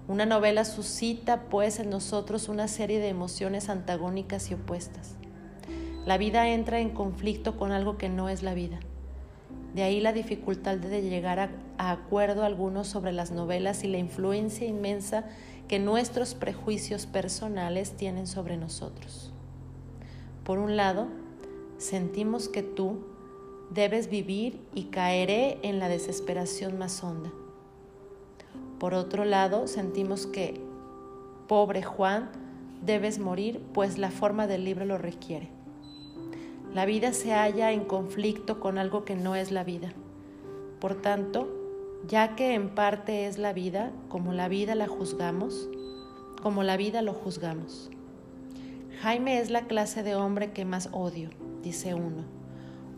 Una 0.08 0.26
novela 0.26 0.66
suscita, 0.66 1.44
pues, 1.52 1.80
en 1.80 1.92
nosotros 1.92 2.50
una 2.50 2.68
serie 2.68 3.00
de 3.00 3.10
emociones 3.10 3.70
antagónicas 3.70 4.50
y 4.50 4.56
opuestas. 4.56 5.19
La 6.06 6.18
vida 6.18 6.50
entra 6.50 6.80
en 6.80 6.90
conflicto 6.90 7.58
con 7.58 7.72
algo 7.72 7.98
que 7.98 8.10
no 8.10 8.30
es 8.30 8.42
la 8.42 8.54
vida. 8.54 8.80
De 9.74 9.84
ahí 9.84 10.00
la 10.00 10.14
dificultad 10.14 10.78
de 10.78 11.02
llegar 11.02 11.40
a, 11.40 11.52
acuerdo 11.78 12.44
alguno 12.44 12.84
sobre 12.84 13.12
las 13.12 13.32
novelas 13.32 13.84
y 13.84 13.88
la 13.88 13.98
influencia 13.98 14.68
inmensa 14.68 15.26
que 15.68 15.78
nuestros 15.78 16.34
prejuicios 16.34 17.06
personales 17.06 17.96
tienen 17.96 18.26
sobre 18.26 18.58
nosotros. 18.58 19.32
Por 20.44 20.58
un 20.58 20.76
lado, 20.76 21.08
sentimos 21.78 22.50
que 22.50 22.64
tú 22.64 23.06
debes 23.70 24.10
vivir 24.10 24.60
y 24.74 24.86
caeré 24.86 25.60
en 25.62 25.78
la 25.78 25.88
desesperación 25.88 26.80
más 26.80 27.04
honda. 27.04 27.32
Por 28.80 28.96
otro 28.96 29.26
lado, 29.26 29.68
sentimos 29.68 30.26
que, 30.26 30.60
pobre 31.48 31.84
Juan, 31.84 32.32
debes 32.84 33.20
morir, 33.20 33.62
pues 33.74 34.00
la 34.00 34.10
forma 34.10 34.48
del 34.48 34.64
libro 34.64 34.86
lo 34.86 34.98
requiere. 34.98 35.59
La 36.74 36.86
vida 36.86 37.14
se 37.14 37.34
halla 37.34 37.72
en 37.72 37.84
conflicto 37.84 38.60
con 38.60 38.78
algo 38.78 39.04
que 39.04 39.16
no 39.16 39.36
es 39.36 39.52
la 39.52 39.64
vida. 39.64 39.94
Por 40.80 41.02
tanto, 41.02 41.48
ya 42.08 42.36
que 42.36 42.54
en 42.54 42.70
parte 42.70 43.26
es 43.26 43.38
la 43.38 43.54
vida, 43.54 43.92
como 44.08 44.34
la 44.34 44.48
vida 44.48 44.76
la 44.76 44.88
juzgamos, 44.88 45.68
como 46.42 46.64
la 46.64 46.78
vida 46.78 47.02
lo 47.02 47.14
juzgamos. 47.14 47.90
Jaime 49.02 49.40
es 49.40 49.50
la 49.50 49.68
clase 49.68 50.04
de 50.04 50.16
hombre 50.16 50.52
que 50.52 50.66
más 50.66 50.90
odio, 50.92 51.30
dice 51.64 51.96
uno. 51.96 52.24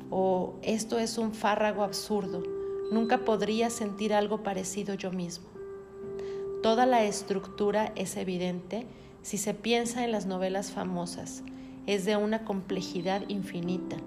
O 0.09 0.55
esto 0.61 0.99
es 0.99 1.17
un 1.17 1.33
fárrago 1.33 1.83
absurdo, 1.83 2.43
nunca 2.91 3.19
podría 3.19 3.69
sentir 3.69 4.13
algo 4.13 4.43
parecido 4.43 4.95
yo 4.95 5.11
mismo. 5.11 5.47
Toda 6.61 6.85
la 6.85 7.03
estructura 7.03 7.93
es 7.95 8.17
evidente 8.17 8.85
si 9.21 9.37
se 9.37 9.53
piensa 9.53 10.03
en 10.03 10.11
las 10.11 10.25
novelas 10.25 10.71
famosas, 10.71 11.43
es 11.87 12.05
de 12.05 12.17
una 12.17 12.45
complejidad 12.45 13.27
infinita, 13.27 13.97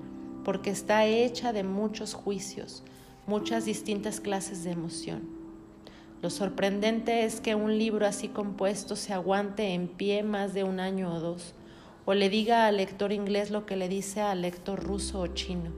porque 0.45 0.71
está 0.71 1.07
hecha 1.07 1.53
de 1.53 1.65
muchos 1.65 2.15
juicios, 2.15 2.83
muchas 3.27 3.65
distintas 3.65 4.21
clases 4.21 4.65
de 4.65 4.71
emoción. 4.71 5.23
Lo 6.23 6.31
sorprendente 6.31 7.25
es 7.25 7.41
que 7.41 7.55
un 7.55 7.77
libro 7.77 8.07
así 8.07 8.29
compuesto 8.29 8.97
se 8.97 9.13
aguante 9.13 9.75
en 9.75 9.89
pie 9.89 10.23
más 10.23 10.55
de 10.55 10.65
un 10.65 10.81
año 10.81 11.13
o 11.13 11.21
dos, 11.21 11.55
o 12.07 12.15
le 12.15 12.31
diga 12.31 12.67
al 12.67 12.77
lector 12.77 13.13
inglés 13.13 13.51
lo 13.51 13.67
que 13.67 13.77
le 13.77 13.89
dice 13.89 14.21
al 14.21 14.43
lector 14.43 14.83
ruso 14.83 15.21
o 15.21 15.27
chino. 15.27 15.71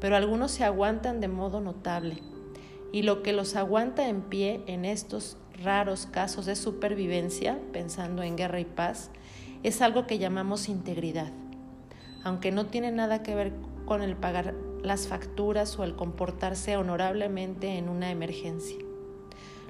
Pero 0.00 0.16
algunos 0.16 0.50
se 0.50 0.64
aguantan 0.64 1.20
de 1.20 1.28
modo 1.28 1.60
notable, 1.60 2.22
y 2.92 3.02
lo 3.02 3.22
que 3.22 3.32
los 3.32 3.56
aguanta 3.56 4.08
en 4.08 4.22
pie 4.22 4.62
en 4.66 4.84
estos 4.84 5.36
raros 5.62 6.06
casos 6.06 6.46
de 6.46 6.56
supervivencia, 6.56 7.58
pensando 7.72 8.22
en 8.22 8.36
guerra 8.36 8.60
y 8.60 8.64
paz, 8.64 9.10
es 9.66 9.82
algo 9.82 10.06
que 10.06 10.18
llamamos 10.18 10.68
integridad, 10.68 11.32
aunque 12.22 12.52
no 12.52 12.66
tiene 12.66 12.92
nada 12.92 13.24
que 13.24 13.34
ver 13.34 13.52
con 13.84 14.00
el 14.00 14.14
pagar 14.14 14.54
las 14.84 15.08
facturas 15.08 15.76
o 15.80 15.82
el 15.82 15.96
comportarse 15.96 16.76
honorablemente 16.76 17.76
en 17.76 17.88
una 17.88 18.12
emergencia. 18.12 18.78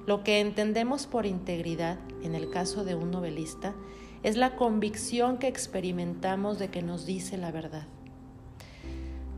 Lo 0.05 0.23
que 0.23 0.39
entendemos 0.39 1.07
por 1.07 1.25
integridad, 1.25 1.97
en 2.21 2.35
el 2.35 2.51
caso 2.51 2.85
de 2.85 2.93
un 2.93 3.09
novelista, 3.09 3.73
es 4.21 4.37
la 4.37 4.55
convicción 4.55 5.39
que 5.39 5.47
experimentamos 5.47 6.59
de 6.59 6.67
que 6.67 6.83
nos 6.83 7.07
dice 7.07 7.35
la 7.35 7.49
verdad. 7.49 7.87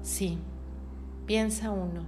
Sí, 0.01 0.39
piensa 1.25 1.71
uno, 1.71 2.03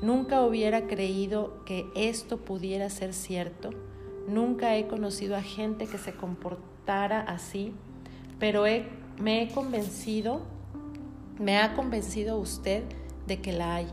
nunca 0.00 0.46
hubiera 0.46 0.86
creído 0.86 1.62
que 1.66 1.84
esto 1.94 2.38
pudiera 2.38 2.88
ser 2.88 3.12
cierto, 3.12 3.68
nunca 4.28 4.76
he 4.76 4.86
conocido 4.86 5.36
a 5.36 5.42
gente 5.42 5.86
que 5.86 5.98
se 5.98 6.14
comporta 6.14 7.20
así, 7.20 7.72
pero 8.38 8.64
me 9.18 9.42
he 9.42 9.48
convencido, 9.48 10.42
me 11.38 11.58
ha 11.58 11.74
convencido 11.74 12.38
usted 12.38 12.82
de 13.26 13.40
que 13.40 13.52
la 13.52 13.76
hay, 13.76 13.86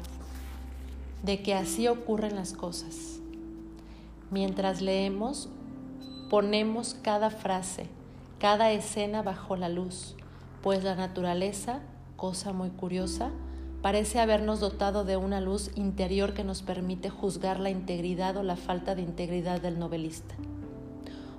de 1.24 1.42
que 1.44 1.54
así 1.54 1.88
ocurren 1.88 2.36
las 2.36 2.54
cosas. 2.54 3.20
Mientras 4.32 4.82
leemos, 4.82 5.50
ponemos 6.30 6.96
cada 7.02 7.30
frase, 7.30 7.88
cada 8.40 8.72
escena 8.72 9.22
bajo 9.22 9.56
la 9.56 9.70
luz, 9.70 10.16
pues 10.64 10.84
la 10.84 10.96
naturaleza, 10.96 11.82
cosa 12.16 12.52
muy 12.52 12.70
curiosa, 12.70 13.32
parece 13.82 14.20
habernos 14.20 14.60
dotado 14.60 15.04
de 15.04 15.18
una 15.18 15.42
luz 15.42 15.72
interior 15.76 16.34
que 16.34 16.44
nos 16.44 16.62
permite 16.62 17.10
juzgar 17.10 17.60
la 17.60 17.70
integridad 17.70 18.38
o 18.38 18.44
la 18.44 18.56
falta 18.56 18.96
de 18.96 19.02
integridad 19.02 19.62
del 19.62 19.80
novelista. 19.80 20.36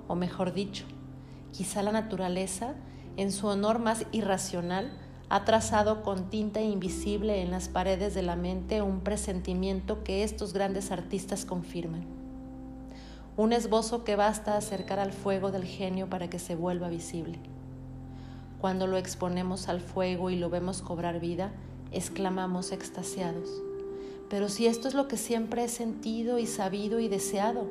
O 0.07 0.15
mejor 0.15 0.53
dicho, 0.53 0.85
Quizá 1.51 1.81
la 1.81 1.91
naturaleza, 1.91 2.75
en 3.17 3.31
su 3.31 3.47
honor 3.47 3.79
más 3.79 4.05
irracional, 4.11 4.91
ha 5.29 5.45
trazado 5.45 6.03
con 6.03 6.29
tinta 6.29 6.61
invisible 6.61 7.41
en 7.41 7.51
las 7.51 7.69
paredes 7.69 8.13
de 8.13 8.23
la 8.23 8.35
mente 8.35 8.81
un 8.81 9.01
presentimiento 9.01 10.03
que 10.03 10.23
estos 10.23 10.53
grandes 10.53 10.91
artistas 10.91 11.45
confirman. 11.45 12.05
Un 13.35 13.53
esbozo 13.53 14.03
que 14.03 14.15
basta 14.15 14.57
acercar 14.57 14.99
al 14.99 15.11
fuego 15.11 15.51
del 15.51 15.65
genio 15.65 16.09
para 16.09 16.29
que 16.29 16.39
se 16.39 16.55
vuelva 16.55 16.89
visible. 16.89 17.39
Cuando 18.59 18.87
lo 18.87 18.97
exponemos 18.97 19.69
al 19.69 19.81
fuego 19.81 20.29
y 20.29 20.35
lo 20.35 20.49
vemos 20.49 20.81
cobrar 20.81 21.19
vida, 21.19 21.51
exclamamos 21.91 22.71
extasiados. 22.71 23.61
Pero 24.29 24.49
si 24.49 24.67
esto 24.67 24.87
es 24.87 24.93
lo 24.93 25.07
que 25.07 25.17
siempre 25.17 25.63
he 25.63 25.69
sentido 25.69 26.37
y 26.37 26.45
sabido 26.45 26.99
y 26.99 27.07
deseado, 27.07 27.67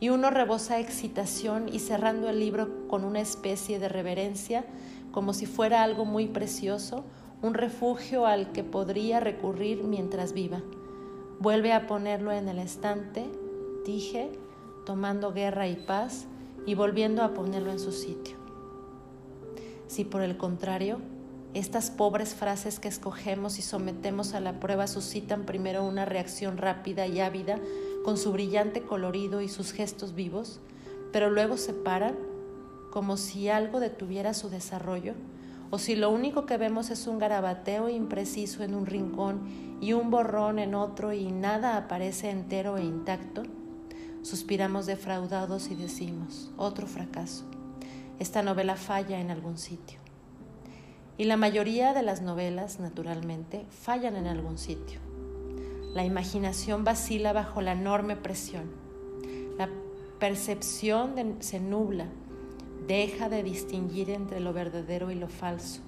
y 0.00 0.08
uno 0.08 0.30
rebosa 0.30 0.80
excitación 0.80 1.68
y 1.72 1.78
cerrando 1.78 2.28
el 2.28 2.40
libro 2.40 2.88
con 2.88 3.04
una 3.04 3.20
especie 3.20 3.78
de 3.78 3.88
reverencia, 3.88 4.64
como 5.12 5.32
si 5.32 5.46
fuera 5.46 5.82
algo 5.82 6.04
muy 6.04 6.26
precioso, 6.26 7.04
un 7.42 7.54
refugio 7.54 8.26
al 8.26 8.52
que 8.52 8.64
podría 8.64 9.20
recurrir 9.20 9.84
mientras 9.84 10.32
viva. 10.32 10.62
Vuelve 11.40 11.72
a 11.72 11.86
ponerlo 11.86 12.32
en 12.32 12.48
el 12.48 12.58
estante, 12.58 13.24
dije, 13.84 14.30
tomando 14.84 15.32
guerra 15.32 15.68
y 15.68 15.76
paz 15.76 16.26
y 16.66 16.74
volviendo 16.74 17.22
a 17.22 17.34
ponerlo 17.34 17.70
en 17.70 17.78
su 17.78 17.92
sitio. 17.92 18.36
Si 19.86 20.04
por 20.04 20.22
el 20.22 20.36
contrario, 20.36 20.98
estas 21.54 21.90
pobres 21.90 22.34
frases 22.34 22.80
que 22.80 22.88
escogemos 22.88 23.60
y 23.60 23.62
sometemos 23.62 24.34
a 24.34 24.40
la 24.40 24.58
prueba 24.58 24.88
suscitan 24.88 25.46
primero 25.46 25.84
una 25.84 26.04
reacción 26.04 26.58
rápida 26.58 27.06
y 27.06 27.20
ávida 27.20 27.60
con 28.04 28.18
su 28.18 28.32
brillante 28.32 28.82
colorido 28.82 29.40
y 29.40 29.48
sus 29.48 29.72
gestos 29.72 30.14
vivos, 30.14 30.60
pero 31.12 31.30
luego 31.30 31.56
se 31.56 31.72
paran 31.72 32.16
como 32.90 33.16
si 33.16 33.48
algo 33.48 33.78
detuviera 33.78 34.34
su 34.34 34.50
desarrollo, 34.50 35.14
o 35.70 35.78
si 35.78 35.94
lo 35.96 36.10
único 36.10 36.44
que 36.44 36.56
vemos 36.56 36.90
es 36.90 37.06
un 37.06 37.18
garabateo 37.18 37.88
impreciso 37.88 38.62
en 38.62 38.74
un 38.74 38.86
rincón 38.86 39.78
y 39.80 39.92
un 39.92 40.10
borrón 40.10 40.58
en 40.58 40.74
otro 40.74 41.12
y 41.12 41.30
nada 41.30 41.76
aparece 41.76 42.30
entero 42.30 42.76
e 42.78 42.84
intacto, 42.84 43.44
suspiramos 44.22 44.86
defraudados 44.86 45.70
y 45.70 45.74
decimos, 45.74 46.50
otro 46.56 46.86
fracaso. 46.86 47.44
Esta 48.18 48.42
novela 48.42 48.76
falla 48.76 49.20
en 49.20 49.30
algún 49.30 49.58
sitio. 49.58 50.03
Y 51.16 51.24
la 51.24 51.36
mayoría 51.36 51.94
de 51.94 52.02
las 52.02 52.22
novelas, 52.22 52.80
naturalmente, 52.80 53.64
fallan 53.70 54.16
en 54.16 54.26
algún 54.26 54.58
sitio. 54.58 54.98
La 55.94 56.04
imaginación 56.04 56.82
vacila 56.82 57.32
bajo 57.32 57.60
la 57.60 57.72
enorme 57.72 58.16
presión. 58.16 58.64
La 59.56 59.68
percepción 60.18 61.36
se 61.38 61.60
nubla, 61.60 62.06
deja 62.88 63.28
de 63.28 63.44
distinguir 63.44 64.10
entre 64.10 64.40
lo 64.40 64.52
verdadero 64.52 65.12
y 65.12 65.14
lo 65.14 65.28
falso. 65.28 65.82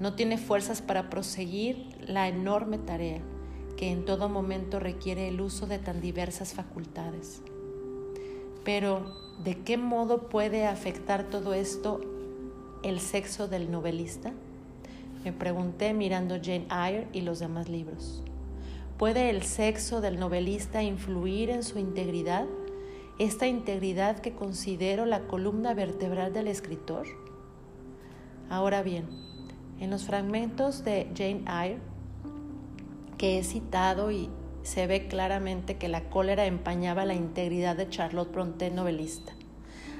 No 0.00 0.14
tiene 0.14 0.38
fuerzas 0.38 0.82
para 0.82 1.08
proseguir 1.08 1.86
la 2.00 2.26
enorme 2.26 2.78
tarea 2.78 3.20
que 3.76 3.92
en 3.92 4.04
todo 4.04 4.28
momento 4.28 4.80
requiere 4.80 5.28
el 5.28 5.40
uso 5.40 5.68
de 5.68 5.78
tan 5.78 6.00
diversas 6.00 6.52
facultades. 6.52 7.42
Pero, 8.64 9.14
¿de 9.44 9.62
qué 9.62 9.76
modo 9.76 10.28
puede 10.28 10.66
afectar 10.66 11.30
todo 11.30 11.54
esto 11.54 12.00
el 12.82 13.00
sexo 13.00 13.48
del 13.48 13.70
novelista? 13.70 14.32
Me 15.24 15.32
pregunté 15.32 15.94
mirando 15.94 16.36
Jane 16.42 16.66
Eyre 16.70 17.08
y 17.12 17.20
los 17.20 17.38
demás 17.38 17.68
libros. 17.68 18.22
¿Puede 18.98 19.30
el 19.30 19.42
sexo 19.42 20.00
del 20.00 20.18
novelista 20.18 20.82
influir 20.82 21.50
en 21.50 21.62
su 21.62 21.78
integridad? 21.78 22.46
Esta 23.18 23.46
integridad 23.46 24.18
que 24.18 24.32
considero 24.32 25.06
la 25.06 25.26
columna 25.28 25.74
vertebral 25.74 26.32
del 26.32 26.48
escritor. 26.48 27.06
Ahora 28.48 28.82
bien, 28.82 29.06
en 29.80 29.90
los 29.90 30.04
fragmentos 30.04 30.84
de 30.84 31.08
Jane 31.16 31.44
Eyre 31.46 31.80
que 33.18 33.38
he 33.38 33.44
citado 33.44 34.10
y 34.10 34.28
se 34.62 34.86
ve 34.86 35.06
claramente 35.06 35.76
que 35.76 35.88
la 35.88 36.10
cólera 36.10 36.46
empañaba 36.46 37.04
la 37.04 37.14
integridad 37.14 37.76
de 37.76 37.88
Charlotte 37.88 38.32
Brontë 38.32 38.72
novelista. 38.72 39.32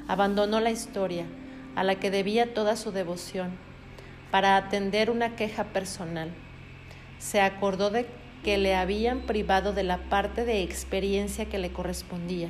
Abandonó 0.09 0.61
la 0.61 0.70
historia, 0.70 1.26
a 1.75 1.85
la 1.85 1.97
que 1.97 2.11
debía 2.11 2.55
toda 2.55 2.77
su 2.77 2.93
devoción, 2.93 3.53
para 4.31 4.57
atender 4.57 5.11
una 5.11 5.37
queja 5.37 5.64
personal. 5.64 6.31
Se 7.18 7.41
acordó 7.41 7.91
de 7.91 8.07
que 8.43 8.59
le 8.59 8.75
habían 8.75 9.20
privado 9.20 9.73
de 9.73 9.85
la 9.85 9.99
parte 10.09 10.45
de 10.45 10.62
experiencia 10.62 11.45
que 11.47 11.59
le 11.59 11.73
correspondía, 11.73 12.49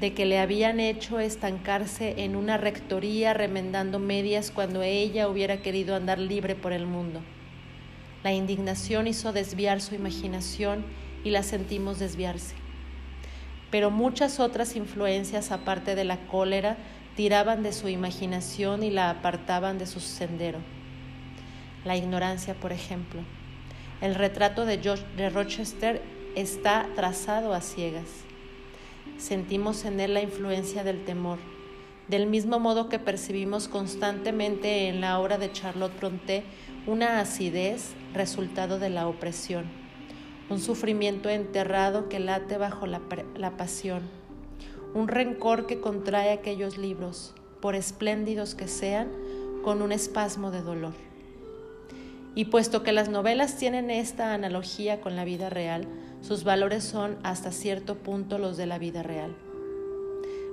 de 0.00 0.12
que 0.12 0.26
le 0.26 0.38
habían 0.38 0.80
hecho 0.80 1.18
estancarse 1.18 2.22
en 2.24 2.36
una 2.36 2.58
rectoría 2.58 3.32
remendando 3.32 3.98
medias 3.98 4.50
cuando 4.50 4.82
ella 4.82 5.28
hubiera 5.28 5.62
querido 5.62 5.96
andar 5.96 6.18
libre 6.18 6.54
por 6.54 6.72
el 6.72 6.86
mundo. 6.86 7.20
La 8.22 8.32
indignación 8.32 9.06
hizo 9.06 9.32
desviar 9.32 9.80
su 9.80 9.94
imaginación 9.94 10.84
y 11.24 11.30
la 11.30 11.42
sentimos 11.42 11.98
desviarse. 11.98 12.54
Pero 13.70 13.90
muchas 13.90 14.40
otras 14.40 14.76
influencias 14.76 15.50
aparte 15.50 15.94
de 15.94 16.04
la 16.04 16.18
cólera 16.26 16.76
tiraban 17.16 17.62
de 17.62 17.72
su 17.72 17.88
imaginación 17.88 18.82
y 18.82 18.90
la 18.90 19.10
apartaban 19.10 19.78
de 19.78 19.86
su 19.86 20.00
sendero. 20.00 20.58
La 21.84 21.96
ignorancia, 21.96 22.54
por 22.54 22.72
ejemplo. 22.72 23.22
El 24.02 24.14
retrato 24.14 24.66
de, 24.66 24.76
de 24.76 25.30
Rochester 25.30 26.02
está 26.34 26.86
trazado 26.94 27.54
a 27.54 27.62
ciegas. 27.62 28.08
Sentimos 29.16 29.86
en 29.86 29.98
él 29.98 30.12
la 30.12 30.20
influencia 30.20 30.84
del 30.84 31.04
temor, 31.04 31.38
del 32.06 32.26
mismo 32.26 32.60
modo 32.60 32.90
que 32.90 32.98
percibimos 32.98 33.66
constantemente 33.66 34.88
en 34.88 35.00
la 35.00 35.18
obra 35.18 35.38
de 35.38 35.50
Charlotte 35.50 35.98
Brontë 35.98 36.44
una 36.86 37.18
acidez 37.20 37.94
resultado 38.12 38.78
de 38.78 38.90
la 38.90 39.08
opresión, 39.08 39.64
un 40.50 40.60
sufrimiento 40.60 41.30
enterrado 41.30 42.08
que 42.10 42.20
late 42.20 42.58
bajo 42.58 42.86
la, 42.86 43.00
la 43.36 43.56
pasión 43.56 44.25
un 44.96 45.08
rencor 45.08 45.66
que 45.66 45.78
contrae 45.78 46.32
aquellos 46.32 46.78
libros, 46.78 47.34
por 47.60 47.74
espléndidos 47.74 48.54
que 48.54 48.66
sean, 48.66 49.10
con 49.62 49.82
un 49.82 49.92
espasmo 49.92 50.50
de 50.50 50.62
dolor. 50.62 50.94
Y 52.34 52.46
puesto 52.46 52.82
que 52.82 52.92
las 52.92 53.10
novelas 53.10 53.58
tienen 53.58 53.90
esta 53.90 54.32
analogía 54.32 55.02
con 55.02 55.14
la 55.14 55.26
vida 55.26 55.50
real, 55.50 55.86
sus 56.22 56.44
valores 56.44 56.82
son 56.82 57.18
hasta 57.24 57.52
cierto 57.52 57.96
punto 57.96 58.38
los 58.38 58.56
de 58.56 58.64
la 58.64 58.78
vida 58.78 59.02
real. 59.02 59.36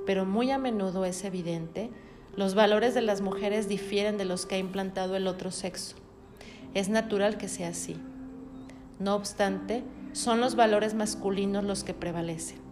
Pero 0.06 0.26
muy 0.26 0.52
a 0.52 0.58
menudo 0.58 1.06
es 1.06 1.24
evidente, 1.24 1.89
los 2.36 2.54
valores 2.54 2.94
de 2.94 3.02
las 3.02 3.22
mujeres 3.22 3.70
difieren 3.70 4.18
de 4.18 4.26
los 4.26 4.46
que 4.46 4.56
ha 4.56 4.58
implantado 4.60 5.16
el 5.16 5.28
otro 5.28 5.52
sexo. 5.52 5.96
Es 6.74 6.89
natural 6.89 7.38
que 7.38 7.48
sea 7.48 7.70
así. 7.70 7.96
No 9.00 9.16
obstante, 9.16 9.84
son 10.12 10.41
los 10.41 10.58
valores 10.58 10.96
masculinos 10.96 11.64
los 11.64 11.86
que 11.86 11.94
prevalecen. 11.94 12.62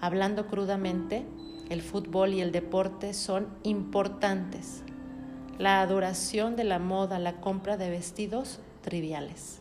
Hablando 0.00 0.46
crudamente, 0.46 1.26
el 1.68 1.82
fútbol 1.82 2.32
y 2.32 2.40
el 2.40 2.52
deporte 2.52 3.12
son 3.12 3.48
importantes. 3.62 4.82
La 5.58 5.82
adoración 5.82 6.56
de 6.56 6.64
la 6.64 6.78
moda, 6.78 7.18
la 7.18 7.40
compra 7.40 7.76
de 7.76 7.90
vestidos, 7.90 8.60
triviales. 8.80 9.60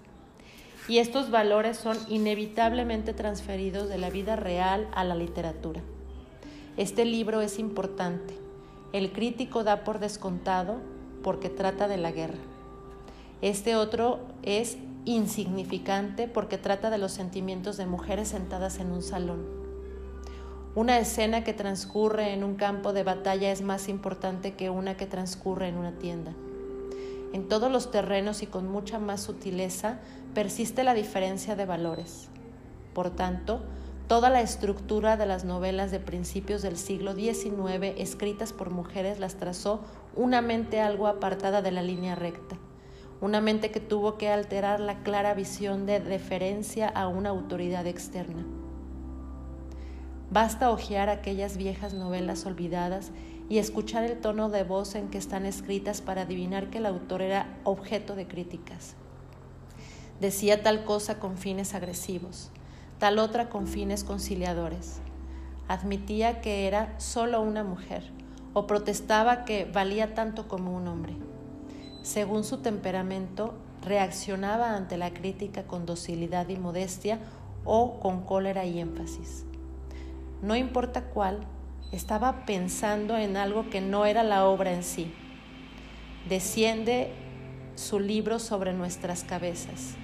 Y 0.87 0.99
estos 0.99 1.29
valores 1.29 1.77
son 1.77 1.97
inevitablemente 2.07 3.13
transferidos 3.13 3.89
de 3.89 3.97
la 3.97 4.09
vida 4.09 4.37
real 4.37 4.87
a 4.93 5.03
la 5.03 5.13
literatura. 5.13 5.81
Este 6.77 7.03
libro 7.03 7.41
es 7.41 7.59
importante. 7.59 8.33
El 8.93 9.11
crítico 9.11 9.63
da 9.63 9.83
por 9.83 9.99
descontado 9.99 10.77
porque 11.21 11.49
trata 11.49 11.87
de 11.89 11.97
la 11.97 12.11
guerra. 12.11 12.39
Este 13.41 13.75
otro 13.75 14.19
es 14.41 14.77
insignificante 15.05 16.27
porque 16.27 16.57
trata 16.57 16.89
de 16.89 16.97
los 16.97 17.11
sentimientos 17.11 17.77
de 17.77 17.85
mujeres 17.85 18.29
sentadas 18.29 18.79
en 18.79 18.91
un 18.91 19.03
salón. 19.03 19.58
Una 20.79 20.97
escena 20.97 21.43
que 21.43 21.51
transcurre 21.51 22.31
en 22.31 22.41
un 22.41 22.55
campo 22.55 22.93
de 22.93 23.03
batalla 23.03 23.51
es 23.51 23.61
más 23.61 23.89
importante 23.89 24.53
que 24.53 24.69
una 24.69 24.95
que 24.95 25.07
transcurre 25.07 25.67
en 25.67 25.75
una 25.75 25.91
tienda. 25.91 26.31
En 27.33 27.49
todos 27.49 27.69
los 27.69 27.91
terrenos 27.91 28.43
y 28.43 28.47
con 28.47 28.65
mucha 28.71 28.97
más 28.97 29.19
sutileza 29.19 29.99
persiste 30.33 30.85
la 30.85 30.93
diferencia 30.93 31.57
de 31.57 31.65
valores. 31.65 32.29
Por 32.93 33.09
tanto, 33.09 33.59
toda 34.07 34.29
la 34.29 34.39
estructura 34.39 35.17
de 35.17 35.25
las 35.25 35.43
novelas 35.43 35.91
de 35.91 35.99
principios 35.99 36.61
del 36.61 36.77
siglo 36.77 37.13
XIX 37.13 37.95
escritas 37.97 38.53
por 38.53 38.69
mujeres 38.69 39.19
las 39.19 39.35
trazó 39.35 39.81
una 40.15 40.41
mente 40.41 40.79
algo 40.79 41.07
apartada 41.07 41.61
de 41.61 41.71
la 41.71 41.81
línea 41.81 42.15
recta, 42.15 42.55
una 43.19 43.41
mente 43.41 43.69
que 43.69 43.81
tuvo 43.81 44.17
que 44.17 44.29
alterar 44.29 44.79
la 44.79 45.03
clara 45.03 45.33
visión 45.33 45.85
de 45.85 45.99
deferencia 45.99 46.87
a 46.87 47.09
una 47.09 47.31
autoridad 47.31 47.85
externa. 47.85 48.45
Basta 50.31 50.69
hojear 50.69 51.09
aquellas 51.09 51.57
viejas 51.57 51.95
novelas 51.95 52.45
olvidadas 52.45 53.09
y 53.49 53.57
escuchar 53.57 54.03
el 54.03 54.21
tono 54.21 54.49
de 54.49 54.63
voz 54.63 54.93
en 54.93 55.09
que 55.09 55.17
están 55.17 55.47
escritas 55.47 56.01
para 56.01 56.21
adivinar 56.21 56.69
que 56.69 56.77
el 56.77 56.85
autor 56.85 57.23
era 57.23 57.57
objeto 57.63 58.15
de 58.15 58.27
críticas. 58.27 58.95
Decía 60.21 60.61
tal 60.61 60.83
cosa 60.83 61.19
con 61.19 61.35
fines 61.35 61.73
agresivos, 61.73 62.51
tal 62.99 63.17
otra 63.17 63.49
con 63.49 63.65
fines 63.65 64.03
conciliadores. 64.03 65.01
Admitía 65.67 66.41
que 66.41 66.67
era 66.67 66.93
solo 66.99 67.41
una 67.41 67.63
mujer 67.63 68.03
o 68.53 68.67
protestaba 68.67 69.45
que 69.45 69.65
valía 69.65 70.13
tanto 70.13 70.47
como 70.47 70.75
un 70.75 70.87
hombre. 70.87 71.15
Según 72.03 72.43
su 72.43 72.57
temperamento, 72.57 73.55
reaccionaba 73.81 74.75
ante 74.75 74.95
la 74.97 75.11
crítica 75.11 75.63
con 75.63 75.87
docilidad 75.87 76.49
y 76.49 76.57
modestia 76.57 77.17
o 77.65 77.99
con 77.99 78.25
cólera 78.25 78.65
y 78.65 78.79
énfasis 78.79 79.45
no 80.41 80.55
importa 80.55 81.03
cuál, 81.03 81.39
estaba 81.91 82.45
pensando 82.45 83.17
en 83.17 83.35
algo 83.35 83.69
que 83.69 83.81
no 83.81 84.05
era 84.05 84.23
la 84.23 84.45
obra 84.45 84.73
en 84.73 84.83
sí. 84.83 85.11
Desciende 86.27 87.11
su 87.75 87.99
libro 87.99 88.39
sobre 88.39 88.73
nuestras 88.73 89.23
cabezas. 89.23 89.95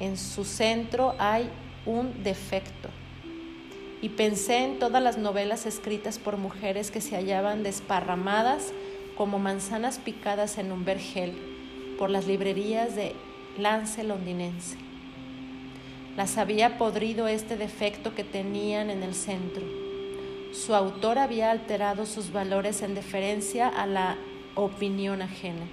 En 0.00 0.16
su 0.16 0.44
centro 0.44 1.14
hay 1.18 1.48
un 1.86 2.22
defecto. 2.22 2.90
Y 4.02 4.10
pensé 4.10 4.64
en 4.64 4.78
todas 4.78 5.02
las 5.02 5.16
novelas 5.16 5.64
escritas 5.64 6.18
por 6.18 6.36
mujeres 6.36 6.90
que 6.90 7.00
se 7.00 7.16
hallaban 7.16 7.62
desparramadas 7.62 8.72
como 9.16 9.38
manzanas 9.38 9.98
picadas 9.98 10.58
en 10.58 10.70
un 10.70 10.84
vergel 10.84 11.34
por 11.98 12.10
las 12.10 12.26
librerías 12.26 12.94
de 12.94 13.14
Lance 13.56 14.04
londinense 14.04 14.85
las 16.16 16.38
había 16.38 16.78
podrido 16.78 17.28
este 17.28 17.56
defecto 17.56 18.14
que 18.14 18.24
tenían 18.24 18.88
en 18.90 19.02
el 19.02 19.14
centro. 19.14 19.62
Su 20.52 20.74
autor 20.74 21.18
había 21.18 21.50
alterado 21.50 22.06
sus 22.06 22.32
valores 22.32 22.80
en 22.80 22.94
deferencia 22.94 23.68
a 23.68 23.86
la 23.86 24.16
opinión 24.54 25.20
ajena. 25.20 25.66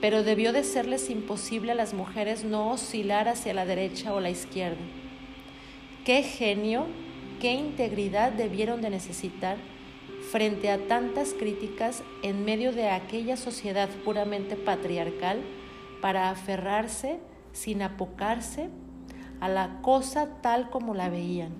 Pero 0.00 0.22
debió 0.22 0.54
de 0.54 0.64
serles 0.64 1.10
imposible 1.10 1.72
a 1.72 1.74
las 1.74 1.92
mujeres 1.92 2.44
no 2.44 2.70
oscilar 2.70 3.28
hacia 3.28 3.52
la 3.52 3.66
derecha 3.66 4.14
o 4.14 4.20
la 4.20 4.30
izquierda. 4.30 4.80
Qué 6.06 6.22
genio, 6.22 6.86
qué 7.38 7.52
integridad 7.52 8.32
debieron 8.32 8.80
de 8.80 8.88
necesitar 8.88 9.58
frente 10.30 10.70
a 10.70 10.78
tantas 10.86 11.34
críticas 11.34 12.02
en 12.22 12.46
medio 12.46 12.72
de 12.72 12.88
aquella 12.88 13.36
sociedad 13.36 13.90
puramente 14.04 14.56
patriarcal 14.56 15.42
para 16.00 16.30
aferrarse 16.30 17.18
sin 17.52 17.82
apocarse 17.82 18.70
a 19.40 19.48
la 19.48 19.80
cosa 19.82 20.28
tal 20.42 20.70
como 20.70 20.94
la 20.94 21.08
veían. 21.08 21.52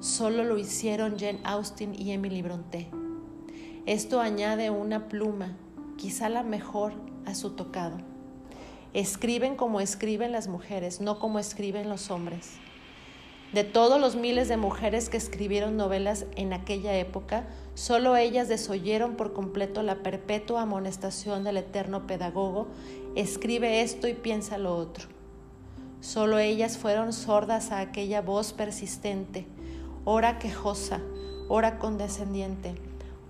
Solo 0.00 0.44
lo 0.44 0.58
hicieron 0.58 1.18
Jane 1.18 1.40
Austen 1.44 1.94
y 1.94 2.12
Emily 2.12 2.42
Brontë. 2.42 2.90
Esto 3.86 4.20
añade 4.20 4.70
una 4.70 5.08
pluma, 5.08 5.56
quizá 5.96 6.28
la 6.28 6.42
mejor, 6.42 6.92
a 7.24 7.34
su 7.34 7.50
tocado. 7.50 7.98
Escriben 8.94 9.56
como 9.56 9.80
escriben 9.80 10.32
las 10.32 10.48
mujeres, 10.48 11.00
no 11.00 11.18
como 11.18 11.38
escriben 11.38 11.88
los 11.88 12.10
hombres. 12.10 12.58
De 13.52 13.64
todos 13.64 14.00
los 14.00 14.16
miles 14.16 14.48
de 14.48 14.56
mujeres 14.56 15.08
que 15.08 15.16
escribieron 15.16 15.76
novelas 15.76 16.26
en 16.36 16.52
aquella 16.52 16.94
época, 16.96 17.46
solo 17.74 18.16
ellas 18.16 18.48
desoyeron 18.48 19.16
por 19.16 19.32
completo 19.32 19.82
la 19.82 20.02
perpetua 20.02 20.62
amonestación 20.62 21.44
del 21.44 21.58
eterno 21.58 22.06
pedagogo, 22.06 22.68
escribe 23.14 23.82
esto 23.82 24.08
y 24.08 24.14
piensa 24.14 24.58
lo 24.58 24.76
otro. 24.76 25.21
Solo 26.02 26.40
ellas 26.40 26.78
fueron 26.78 27.12
sordas 27.12 27.70
a 27.70 27.78
aquella 27.78 28.22
voz 28.22 28.52
persistente, 28.52 29.46
ora 30.04 30.40
quejosa, 30.40 31.00
ora 31.48 31.78
condescendiente, 31.78 32.74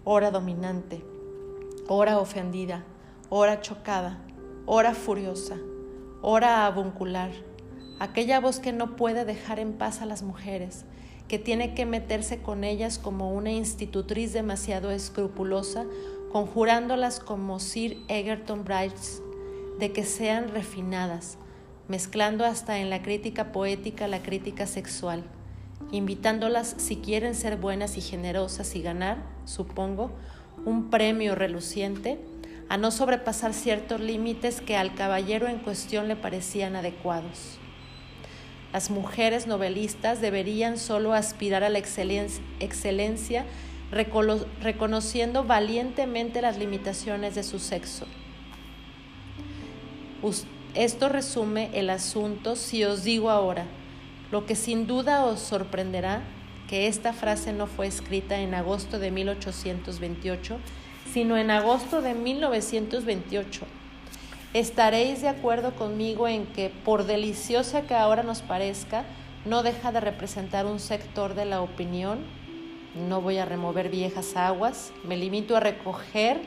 ora 0.04 0.30
dominante, 0.30 1.04
ora 1.86 2.18
ofendida, 2.18 2.82
ora 3.28 3.60
chocada, 3.60 4.20
ora 4.64 4.94
furiosa, 4.94 5.58
ora 6.22 6.64
avuncular, 6.64 7.30
aquella 8.00 8.40
voz 8.40 8.58
que 8.58 8.72
no 8.72 8.96
puede 8.96 9.26
dejar 9.26 9.58
en 9.58 9.74
paz 9.74 10.00
a 10.00 10.06
las 10.06 10.22
mujeres, 10.22 10.86
que 11.28 11.38
tiene 11.38 11.74
que 11.74 11.84
meterse 11.84 12.40
con 12.40 12.64
ellas 12.64 12.98
como 12.98 13.34
una 13.34 13.52
institutriz 13.52 14.32
demasiado 14.32 14.90
escrupulosa, 14.90 15.84
conjurándolas 16.32 17.20
como 17.20 17.60
Sir 17.60 17.98
Egerton 18.08 18.64
Brights, 18.64 19.20
de 19.78 19.92
que 19.92 20.06
sean 20.06 20.48
refinadas, 20.48 21.36
mezclando 21.92 22.46
hasta 22.46 22.78
en 22.78 22.88
la 22.88 23.02
crítica 23.02 23.52
poética 23.52 24.08
la 24.08 24.22
crítica 24.22 24.66
sexual, 24.66 25.24
invitándolas 25.90 26.74
si 26.78 26.96
quieren 26.96 27.34
ser 27.34 27.58
buenas 27.58 27.98
y 27.98 28.00
generosas 28.00 28.74
y 28.76 28.80
ganar, 28.80 29.18
supongo, 29.44 30.10
un 30.64 30.88
premio 30.88 31.34
reluciente, 31.34 32.18
a 32.70 32.78
no 32.78 32.90
sobrepasar 32.92 33.52
ciertos 33.52 34.00
límites 34.00 34.62
que 34.62 34.74
al 34.74 34.94
caballero 34.94 35.48
en 35.48 35.58
cuestión 35.58 36.08
le 36.08 36.16
parecían 36.16 36.76
adecuados. 36.76 37.58
Las 38.72 38.88
mujeres 38.88 39.46
novelistas 39.46 40.22
deberían 40.22 40.78
solo 40.78 41.12
aspirar 41.12 41.62
a 41.62 41.68
la 41.68 41.76
excelencia, 41.78 43.44
reconociendo 44.62 45.44
valientemente 45.44 46.40
las 46.40 46.56
limitaciones 46.56 47.34
de 47.34 47.42
su 47.42 47.58
sexo. 47.58 48.06
Esto 50.74 51.10
resume 51.10 51.68
el 51.74 51.90
asunto 51.90 52.56
si 52.56 52.82
os 52.84 53.04
digo 53.04 53.28
ahora, 53.28 53.66
lo 54.30 54.46
que 54.46 54.56
sin 54.56 54.86
duda 54.86 55.26
os 55.26 55.38
sorprenderá, 55.40 56.22
que 56.66 56.86
esta 56.86 57.12
frase 57.12 57.52
no 57.52 57.66
fue 57.66 57.86
escrita 57.86 58.40
en 58.40 58.54
agosto 58.54 58.98
de 58.98 59.10
1828, 59.10 60.56
sino 61.12 61.36
en 61.36 61.50
agosto 61.50 62.00
de 62.00 62.14
1928. 62.14 63.66
Estaréis 64.54 65.20
de 65.20 65.28
acuerdo 65.28 65.76
conmigo 65.76 66.26
en 66.26 66.46
que, 66.46 66.70
por 66.70 67.04
deliciosa 67.04 67.82
que 67.82 67.94
ahora 67.94 68.22
nos 68.22 68.40
parezca, 68.40 69.04
no 69.44 69.62
deja 69.62 69.92
de 69.92 70.00
representar 70.00 70.64
un 70.64 70.80
sector 70.80 71.34
de 71.34 71.44
la 71.44 71.60
opinión. 71.60 72.20
No 72.94 73.20
voy 73.20 73.36
a 73.36 73.44
remover 73.44 73.90
viejas 73.90 74.36
aguas, 74.36 74.90
me 75.04 75.18
limito 75.18 75.54
a 75.54 75.60
recoger 75.60 76.40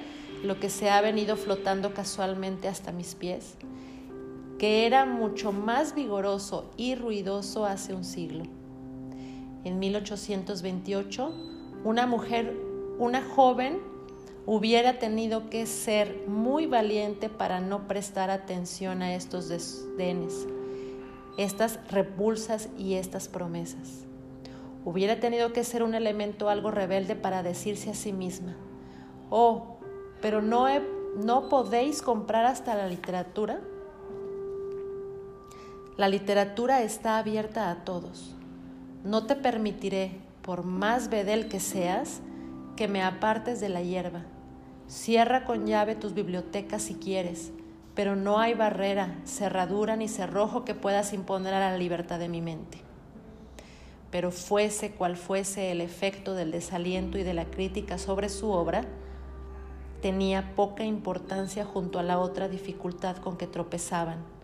lo 0.43 0.59
que 0.59 0.71
se 0.71 0.89
ha 0.89 0.99
venido 1.01 1.38
flotando 1.38 1.93
casualmente 1.93 2.67
hasta 2.67 2.91
mis 2.91 3.13
pies 3.13 3.55
que 4.58 4.86
era 4.86 5.06
mucho 5.06 5.51
más 5.51 5.95
vigoroso 5.95 6.72
y 6.78 6.95
ruidoso 6.95 7.66
hace 7.66 7.93
un 7.93 8.03
siglo. 8.03 8.45
En 9.64 9.80
1828, 9.80 11.34
una 11.84 12.08
mujer, 12.08 12.56
una 12.97 13.22
joven, 13.24 13.82
hubiera 14.45 14.99
tenido 14.99 15.49
que 15.49 15.66
ser 15.66 16.24
muy 16.28 16.68
valiente 16.68 17.30
para 17.30 17.60
no 17.60 17.88
prestar 17.88 18.30
atención 18.30 19.01
a 19.01 19.16
estos 19.16 19.49
desdenes, 19.49 20.47
estas 21.38 21.80
repulsas 21.89 22.70
y 22.78 22.93
estas 22.93 23.28
promesas. 23.28 24.06
Hubiera 24.86 25.20
tenido 25.20 25.51
que 25.51 25.64
ser 25.64 25.82
un 25.82 25.95
elemento 25.95 26.47
algo 26.47 26.70
rebelde 26.70 27.16
para 27.16 27.41
decirse 27.41 27.89
a 27.89 27.95
sí 27.95 28.14
misma, 28.14 28.56
oh, 29.32 29.80
pero 30.22 30.41
no, 30.41 30.68
no 31.18 31.49
podéis 31.49 32.03
comprar 32.03 32.45
hasta 32.45 32.76
la 32.76 32.88
literatura 32.88 33.60
la 35.98 36.10
literatura 36.10 36.82
está 36.82 37.18
abierta 37.18 37.72
a 37.72 37.86
todos. 37.86 38.36
No 39.06 39.26
te 39.28 39.36
permitiré, 39.36 40.12
por 40.41 40.66
más 40.66 41.10
bedel 41.10 41.48
que 41.48 41.62
seas, 41.62 42.20
que 42.76 42.89
me 42.89 43.02
apartes 43.02 43.62
de 43.62 43.70
la 43.70 43.82
hierba. 43.82 44.24
Cierra 44.89 45.46
con 45.46 45.66
llave 45.66 45.96
tus 45.96 46.14
bibliotecas 46.14 46.82
si 46.82 46.96
quieres, 46.96 47.54
pero 47.96 48.18
no 48.18 48.39
hay 48.39 48.56
barrera, 48.56 49.16
cerradura 49.24 49.96
ni 49.96 50.10
cerrojo 50.10 50.66
que 50.66 50.76
puedas 50.76 51.14
imponer 51.14 51.54
a 51.54 51.72
la 51.72 51.78
libertad 51.78 52.20
de 52.20 52.28
mi 52.28 52.41
mente. 52.41 52.80
Pero 54.12 54.32
fuese 54.32 54.91
cual 54.91 55.16
fuese 55.16 55.72
el 55.72 55.80
efecto 55.80 56.36
del 56.36 56.52
desaliento 56.52 57.18
y 57.18 57.24
de 57.24 57.34
la 57.34 57.46
crítica 57.46 57.98
sobre 57.98 58.28
su 58.28 58.52
obra, 58.52 58.84
tenía 60.02 60.56
poca 60.58 60.84
importancia 60.84 61.64
junto 61.64 62.00
a 62.00 62.04
la 62.04 62.20
otra 62.20 62.50
dificultad 62.50 63.16
con 63.18 63.38
que 63.38 63.48
tropezaban 63.48 64.34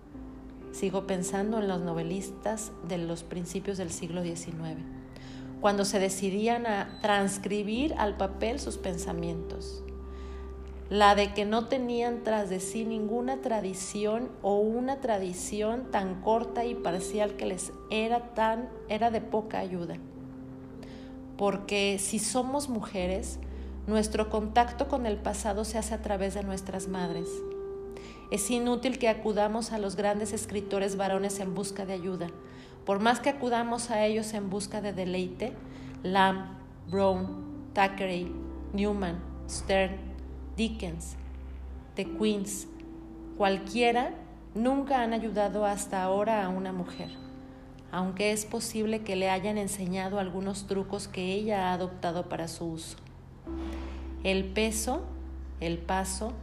Sigo 0.72 1.06
pensando 1.06 1.60
en 1.60 1.68
los 1.68 1.82
novelistas 1.82 2.72
de 2.88 2.98
los 2.98 3.24
principios 3.24 3.78
del 3.78 3.92
siglo 3.92 4.24
XIX, 4.24 4.80
cuando 5.60 5.84
se 5.84 6.00
decidían 6.00 6.66
a 6.66 7.00
transcribir 7.02 7.94
al 7.98 8.16
papel 8.16 8.60
sus 8.60 8.78
pensamientos. 8.78 9.84
La 10.90 11.14
de 11.16 11.34
que 11.34 11.46
no 11.46 11.68
tenían 11.68 12.24
tras 12.24 12.50
de 12.50 12.60
sí 12.60 12.86
ninguna 12.86 13.42
tradición 13.42 14.30
o 14.42 14.60
una 14.60 15.02
tradición 15.02 15.92
tan 15.92 16.22
corta 16.22 16.66
y 16.66 16.76
parcial 16.76 17.36
que 17.36 17.46
les 17.46 17.72
era 17.90 18.34
tan 18.34 18.70
era 18.90 19.12
de 19.12 19.22
poca 19.22 19.60
ayuda. 19.60 19.98
Porque 21.38 21.98
si 22.00 22.20
somos 22.20 22.70
mujeres, 22.70 23.40
nuestro 23.88 24.30
contacto 24.30 24.88
con 24.88 25.06
el 25.06 25.18
pasado 25.18 25.66
se 25.66 25.78
hace 25.78 25.94
a 25.94 26.02
través 26.02 26.34
de 26.34 26.44
nuestras 26.44 26.88
madres 26.88 27.28
es 28.32 28.50
inútil 28.50 28.98
que 28.98 29.10
acudamos 29.10 29.74
a 29.74 29.78
los 29.78 29.98
grandes 29.98 30.32
escritores 30.32 30.96
varones 30.96 31.40
en 31.42 31.54
busca 31.54 31.86
de 31.86 31.94
ayuda. 31.94 32.28
Por 32.86 33.02
más 33.02 33.20
que 33.20 33.30
acudamos 33.30 33.92
a 33.92 34.06
ellos 34.06 34.34
en 34.34 34.50
busca 34.50 34.82
de 34.82 34.94
deleite, 34.94 35.54
Lamb, 36.02 36.58
Brown, 36.90 37.70
Thackeray, 37.74 38.32
Newman, 38.74 39.20
Stern, 39.50 39.98
Dickens, 40.56 41.18
The 41.96 42.06
Queens, 42.18 42.68
cualquiera, 43.38 44.14
nunca 44.56 45.02
han 45.02 45.14
ayudado 45.14 45.66
hasta 45.66 46.02
ahora 46.02 46.46
a 46.46 46.50
una 46.50 46.72
mujer, 46.72 47.10
aunque 47.92 48.32
es 48.32 48.46
posible 48.46 49.02
que 49.02 49.18
le 49.18 49.30
hayan 49.30 49.58
enseñado 49.58 50.20
algunos 50.20 50.68
trucos 50.68 51.10
que 51.10 51.34
ella 51.34 51.70
ha 51.70 51.74
adoptado 51.74 52.30
para 52.30 52.48
su 52.48 52.66
uso. 52.66 52.98
El 54.24 54.46
peso, 54.46 55.02
el 55.60 55.80
paso, 55.80 56.34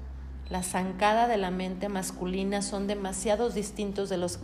la 0.50 0.62
zancada 0.62 1.28
de 1.28 1.36
la 1.36 1.50
mente 1.50 1.88
masculina 1.88 2.62
son 2.62 2.86
demasiado 2.86 3.50
distintos 3.50 4.08
de 4.08 4.16
los, 4.16 4.40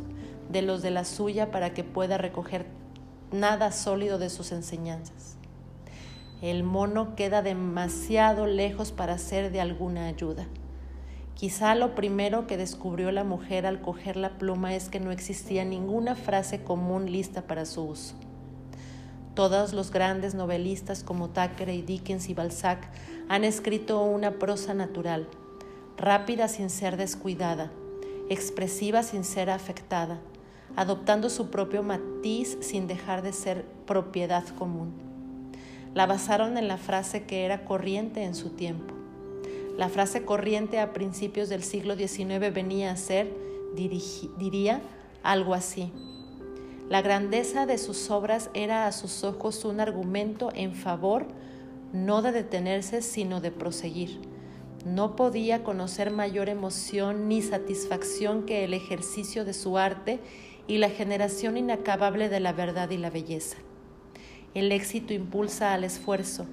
de 0.51 0.63
de 0.63 0.91
la 0.91 1.05
suya 1.05 1.51
para 1.51 1.73
que 1.73 1.83
pueda 1.83 2.19
recoger 2.19 2.67
nada 3.33 3.73
sólido 3.73 4.19
de 4.19 4.29
sus 4.29 4.53
enseñanzas. 4.53 5.37
El 6.43 6.63
mono 6.63 7.17
queda 7.17 7.41
demasiado 7.41 8.47
lejos 8.47 8.93
para 8.93 9.17
ser 9.17 9.51
de 9.51 9.63
alguna 9.63 10.07
ayuda. 10.07 10.47
Quizá 11.35 11.75
lo 11.75 11.95
primero 11.95 12.47
que 12.47 12.59
descubrió 12.59 13.11
la 13.11 13.25
mujer 13.25 13.67
al 13.67 13.81
coger 13.81 14.17
la 14.17 14.37
pluma 14.39 14.75
es 14.75 14.89
que 14.89 15.01
no 15.01 15.11
existía 15.11 15.65
ninguna 15.65 16.17
frase 16.17 16.63
común 16.63 17.11
lista 17.11 17.43
para 17.43 17.65
su 17.65 17.83
uso. 17.83 18.15
Todos 19.35 19.73
los 19.73 19.91
grandes 19.91 20.35
novelistas 20.35 21.03
como 21.03 21.31
Thackeray, 21.31 21.83
Dickens 21.83 22.29
y 22.29 22.35
Balzac 22.35 22.89
han 23.29 23.43
escrito 23.43 24.03
una 24.03 24.33
prosa 24.33 24.75
natural, 24.75 25.27
rápida 25.97 26.49
sin 26.49 26.71
ser 26.71 26.97
descuidada, 26.97 27.71
expresiva 28.29 29.03
sin 29.03 29.25
ser 29.25 29.51
afectada, 29.51 30.21
adoptando 30.77 31.31
su 31.31 31.51
propio 31.51 31.83
matiz 31.83 32.59
sin 32.61 32.87
dejar 32.87 33.23
de 33.23 33.33
ser 33.33 33.65
propiedad 33.87 34.47
común. 34.59 34.93
La 35.95 36.07
basaron 36.07 36.59
en 36.59 36.67
la 36.67 36.77
frase 36.77 37.25
que 37.25 37.45
era 37.45 37.65
corriente 37.65 38.25
en 38.25 38.35
su 38.35 38.51
tiempo. 38.51 38.95
La 39.77 39.89
frase 39.89 40.25
corriente 40.25 40.81
a 40.81 40.93
principios 40.93 41.49
del 41.49 41.63
siglo 41.63 41.97
XIX 41.97 42.53
venía 42.53 42.91
a 42.91 42.97
ser, 42.97 43.33
diría, 43.77 44.83
algo 45.23 45.55
así. 45.55 45.93
La 46.89 47.03
grandeza 47.03 47.67
de 47.67 47.79
sus 47.79 48.11
obras 48.11 48.51
era 48.55 48.87
a 48.87 48.93
sus 48.93 49.25
ojos 49.25 49.65
un 49.65 49.81
argumento 49.81 50.51
en 50.55 50.75
favor 50.75 51.27
no 51.93 52.23
de 52.23 52.33
detenerse, 52.33 53.03
sino 53.03 53.41
de 53.41 53.53
proseguir 53.53 54.34
no 54.85 55.17
podía 55.17 55.65
conocer 55.65 56.11
mayor 56.11 56.49
emoción 56.49 57.29
ni 57.29 57.41
satisfacción 57.41 58.45
que 58.45 58.65
el 58.65 58.75
ejercicio 58.75 59.45
de 59.45 59.55
su 59.55 59.79
arte 59.79 60.21
y 60.67 60.79
la 60.79 60.91
generación 60.91 61.57
inacabable 61.57 62.29
de 62.29 62.41
la 62.41 62.53
verdad 62.53 62.91
y 62.91 62.99
la 62.99 63.11
belleza. 63.11 63.57
El 64.53 64.73
éxito 64.73 65.15
impulsa 65.15 65.73
al 65.73 65.85
esfuerzo, 65.85 66.47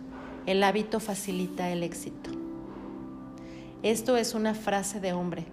el 0.46 0.64
hábito 0.64 1.00
facilita 1.00 1.70
el 1.70 1.84
éxito. 1.84 2.32
Esto 3.84 4.16
es 4.16 4.34
una 4.34 4.54
frase 4.54 5.00
de 5.00 5.14
hombre. 5.14 5.46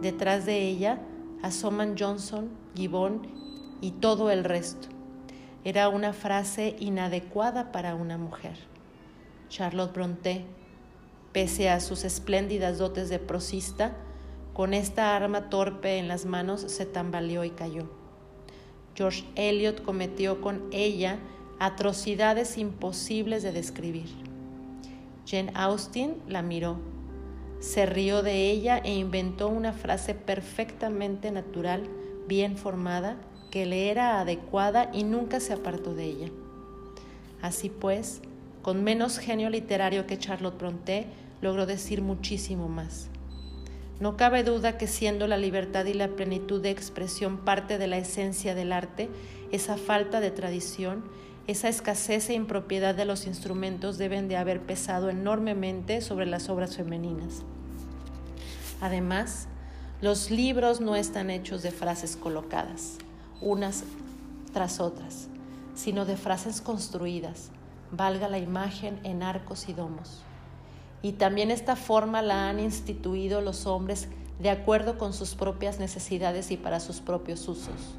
Detrás 0.00 0.44
de 0.44 0.62
ella 0.62 1.00
asoman 1.42 1.96
Johnson, 1.98 2.50
Gibbon 2.74 3.22
y 3.80 3.92
todo 3.92 4.30
el 4.30 4.44
resto. 4.44 4.88
Era 5.64 5.88
una 5.88 6.12
frase 6.12 6.76
inadecuada 6.78 7.72
para 7.72 7.94
una 7.94 8.18
mujer. 8.18 8.56
Charlotte 9.48 9.94
Brontë 9.94 10.44
Pese 11.38 11.70
a 11.70 11.78
sus 11.78 12.02
espléndidas 12.02 12.78
dotes 12.78 13.10
de 13.10 13.20
prosista, 13.20 13.96
con 14.54 14.74
esta 14.74 15.14
arma 15.14 15.50
torpe 15.50 15.98
en 15.98 16.08
las 16.08 16.24
manos 16.24 16.62
se 16.62 16.84
tambaleó 16.84 17.44
y 17.44 17.50
cayó. 17.50 17.88
George 18.96 19.24
Eliot 19.36 19.84
cometió 19.84 20.40
con 20.40 20.64
ella 20.72 21.20
atrocidades 21.60 22.58
imposibles 22.58 23.44
de 23.44 23.52
describir. 23.52 24.08
Jane 25.28 25.52
Austen 25.54 26.16
la 26.26 26.42
miró, 26.42 26.80
se 27.60 27.86
rió 27.86 28.24
de 28.24 28.50
ella 28.50 28.78
e 28.78 28.96
inventó 28.96 29.46
una 29.46 29.72
frase 29.72 30.16
perfectamente 30.16 31.30
natural, 31.30 31.84
bien 32.26 32.56
formada, 32.56 33.16
que 33.52 33.64
le 33.64 33.90
era 33.92 34.18
adecuada 34.18 34.90
y 34.92 35.04
nunca 35.04 35.38
se 35.38 35.52
apartó 35.52 35.94
de 35.94 36.04
ella. 36.04 36.30
Así 37.40 37.70
pues, 37.70 38.22
con 38.60 38.82
menos 38.82 39.18
genio 39.18 39.50
literario 39.50 40.04
que 40.04 40.18
Charlotte 40.18 40.58
Brontë, 40.58 41.06
logró 41.40 41.66
decir 41.66 42.02
muchísimo 42.02 42.68
más. 42.68 43.08
No 44.00 44.16
cabe 44.16 44.44
duda 44.44 44.78
que 44.78 44.86
siendo 44.86 45.26
la 45.26 45.36
libertad 45.36 45.84
y 45.86 45.94
la 45.94 46.08
plenitud 46.08 46.62
de 46.62 46.70
expresión 46.70 47.38
parte 47.38 47.78
de 47.78 47.88
la 47.88 47.98
esencia 47.98 48.54
del 48.54 48.72
arte, 48.72 49.08
esa 49.50 49.76
falta 49.76 50.20
de 50.20 50.30
tradición, 50.30 51.04
esa 51.48 51.68
escasez 51.68 52.28
e 52.30 52.34
impropiedad 52.34 52.94
de 52.94 53.04
los 53.04 53.26
instrumentos 53.26 53.98
deben 53.98 54.28
de 54.28 54.36
haber 54.36 54.60
pesado 54.60 55.10
enormemente 55.10 56.00
sobre 56.00 56.26
las 56.26 56.48
obras 56.48 56.76
femeninas. 56.76 57.42
Además, 58.80 59.48
los 60.00 60.30
libros 60.30 60.80
no 60.80 60.94
están 60.94 61.30
hechos 61.30 61.62
de 61.62 61.72
frases 61.72 62.16
colocadas, 62.16 62.98
unas 63.40 63.82
tras 64.52 64.78
otras, 64.78 65.28
sino 65.74 66.04
de 66.04 66.16
frases 66.16 66.60
construidas, 66.60 67.50
valga 67.90 68.28
la 68.28 68.38
imagen 68.38 69.00
en 69.02 69.24
arcos 69.24 69.68
y 69.68 69.72
domos. 69.72 70.22
Y 71.02 71.12
también 71.12 71.50
esta 71.50 71.76
forma 71.76 72.22
la 72.22 72.48
han 72.48 72.58
instituido 72.58 73.40
los 73.40 73.66
hombres 73.66 74.08
de 74.38 74.50
acuerdo 74.50 74.98
con 74.98 75.12
sus 75.12 75.34
propias 75.34 75.78
necesidades 75.78 76.50
y 76.50 76.56
para 76.56 76.80
sus 76.80 77.00
propios 77.00 77.46
usos. 77.48 77.96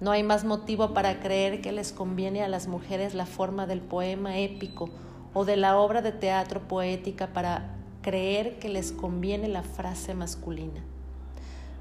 No 0.00 0.12
hay 0.12 0.22
más 0.22 0.44
motivo 0.44 0.94
para 0.94 1.18
creer 1.20 1.60
que 1.60 1.72
les 1.72 1.92
conviene 1.92 2.42
a 2.42 2.48
las 2.48 2.68
mujeres 2.68 3.14
la 3.14 3.26
forma 3.26 3.66
del 3.66 3.80
poema 3.80 4.38
épico 4.38 4.88
o 5.34 5.44
de 5.44 5.56
la 5.56 5.76
obra 5.76 6.02
de 6.02 6.12
teatro 6.12 6.60
poética 6.68 7.28
para 7.28 7.74
creer 8.02 8.58
que 8.60 8.68
les 8.68 8.92
conviene 8.92 9.48
la 9.48 9.62
frase 9.62 10.14
masculina. 10.14 10.80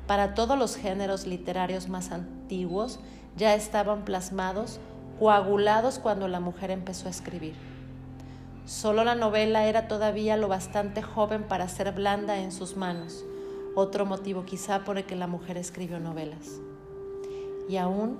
Para 0.08 0.34
todos 0.34 0.58
los 0.58 0.76
géneros 0.76 1.28
literarios 1.28 1.90
más 1.90 2.12
antiguos 2.12 3.00
ya 3.36 3.54
estaban 3.54 4.04
plasmados, 4.04 4.80
coagulados 5.20 6.00
cuando 6.00 6.28
la 6.28 6.40
mujer 6.40 6.72
empezó 6.72 7.08
a 7.08 7.12
escribir. 7.12 7.54
Solo 8.68 9.06
la 9.06 9.16
novela 9.16 9.66
era 9.66 9.88
todavía 9.88 10.36
lo 10.36 10.50
bastante 10.50 11.02
joven 11.02 11.44
para 11.44 11.70
ser 11.70 11.94
blanda 11.94 12.38
en 12.40 12.52
sus 12.52 12.76
manos, 12.76 13.24
otro 13.76 14.06
motivo 14.06 14.44
quizá 14.44 14.84
por 14.84 14.98
el 14.98 15.06
que 15.06 15.16
la 15.16 15.26
mujer 15.26 15.56
escribió 15.56 16.02
novelas. 16.02 16.60
Y 17.70 17.78
aún, 17.78 18.18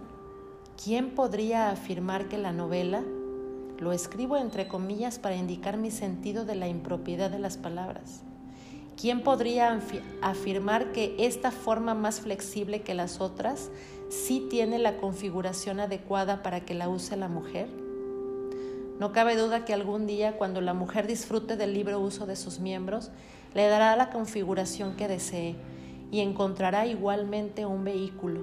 ¿quién 0.82 1.16
podría 1.16 1.70
afirmar 1.70 2.30
que 2.30 2.38
la 2.38 2.54
novela, 2.54 3.04
lo 3.78 3.92
escribo 3.92 4.38
entre 4.38 4.70
comillas 4.70 5.20
para 5.20 5.36
indicar 5.36 5.76
mi 5.76 5.92
sentido 5.92 6.46
de 6.46 6.56
la 6.56 6.70
impropiedad 6.70 7.30
de 7.30 7.40
las 7.40 7.58
palabras, 7.58 8.22
¿quién 8.96 9.24
podría 9.24 9.78
afirmar 10.22 10.94
que 10.94 11.14
esta 11.20 11.52
forma 11.52 11.94
más 11.94 12.22
flexible 12.22 12.84
que 12.84 12.94
las 12.94 13.20
otras 13.20 13.70
sí 14.08 14.48
tiene 14.50 14.80
la 14.80 14.96
configuración 14.96 15.82
adecuada 15.82 16.42
para 16.42 16.62
que 16.62 16.74
la 16.74 16.88
use 16.88 17.18
la 17.18 17.28
mujer? 17.28 17.87
No 19.00 19.12
cabe 19.12 19.36
duda 19.36 19.64
que 19.64 19.76
algún 19.76 20.08
día, 20.08 20.38
cuando 20.38 20.60
la 20.60 20.74
mujer 20.74 21.06
disfrute 21.06 21.56
del 21.56 21.74
libre 21.74 21.96
uso 21.96 22.26
de 22.26 22.36
sus 22.36 22.60
miembros, 22.60 23.12
le 23.54 23.68
dará 23.68 23.96
la 23.96 24.10
configuración 24.10 24.96
que 24.96 25.08
desee 25.08 25.56
y 26.12 26.22
encontrará 26.22 26.88
igualmente 26.88 27.68
un 27.68 27.84
vehículo, 27.84 28.42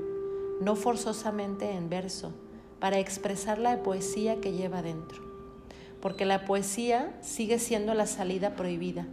no 0.61 0.77
forzosamente 0.77 1.73
en 1.73 1.89
verso, 1.89 2.33
para 2.79 2.99
expresar 3.01 3.59
la 3.59 3.83
poesía 3.83 4.41
que 4.41 4.53
lleva 4.53 4.81
dentro. 4.81 5.23
Porque 6.01 6.25
la 6.25 6.45
poesía 6.45 7.19
sigue 7.21 7.59
siendo 7.59 7.95
la 7.95 8.07
salida 8.07 8.55
prohibida. 8.55 9.07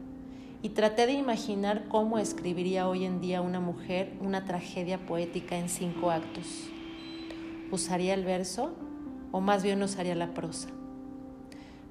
Y 0.62 0.70
traté 0.70 1.08
de 1.08 1.14
imaginar 1.14 1.88
cómo 1.88 2.20
escribiría 2.20 2.88
hoy 2.88 3.06
en 3.06 3.20
día 3.20 3.42
una 3.42 3.60
mujer 3.60 4.14
una 4.22 4.46
tragedia 4.46 5.00
poética 5.08 5.58
en 5.58 5.70
cinco 5.70 6.12
actos. 6.12 6.68
¿Usaría 7.72 8.14
el 8.14 8.26
verso 8.26 8.76
o 9.32 9.42
más 9.42 9.64
bien 9.64 9.82
usaría 9.82 10.14
la 10.14 10.36
prosa? 10.36 10.68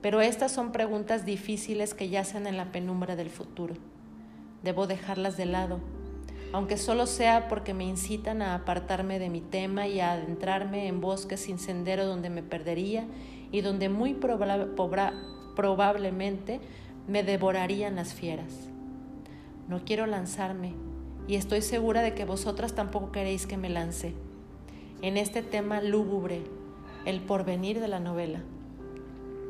Pero 0.03 0.21
estas 0.23 0.53
son 0.53 0.73
preguntas 0.73 1.27
difíciles 1.27 1.95
que 1.95 2.09
yacen 2.09 2.47
en 2.47 2.57
la 2.57 2.73
penumbra 2.73 3.17
del 3.17 3.29
futuro. 3.29 3.75
Debo 4.63 4.87
dejarlas 4.87 5.37
de 5.37 5.47
lado, 5.47 5.81
aunque 6.53 6.77
solo 6.79 7.07
sea 7.07 7.49
porque 7.49 7.75
me 7.75 7.85
incitan 7.85 8.41
a 8.41 8.55
apartarme 8.55 9.19
de 9.19 9.29
mi 9.29 9.41
tema 9.41 9.87
y 9.89 10.01
a 10.01 10.13
adentrarme 10.13 10.87
en 10.87 11.01
bosques 11.01 11.41
sin 11.41 11.59
sendero 11.59 12.07
donde 12.07 12.31
me 12.31 12.43
perdería 12.43 13.07
y 13.53 13.61
donde 13.61 13.89
muy 13.89 14.15
probablemente 15.57 16.61
me 17.07 17.23
devorarían 17.23 17.97
las 17.97 18.15
fieras. 18.15 18.69
No 19.69 19.85
quiero 19.85 20.07
lanzarme 20.07 20.75
y 21.29 21.35
estoy 21.37 21.61
segura 21.63 22.01
de 22.03 22.15
que 22.15 22.25
vosotras 22.25 22.75
tampoco 22.75 23.13
queréis 23.13 23.47
que 23.47 23.57
me 23.57 23.69
lance 23.69 24.15
en 25.03 25.17
este 25.17 25.43
tema 25.43 25.81
lúgubre, 25.81 26.43
el 27.07 27.21
porvenir 27.21 27.81
de 27.81 27.89
la 27.89 28.01
novela 28.01 28.43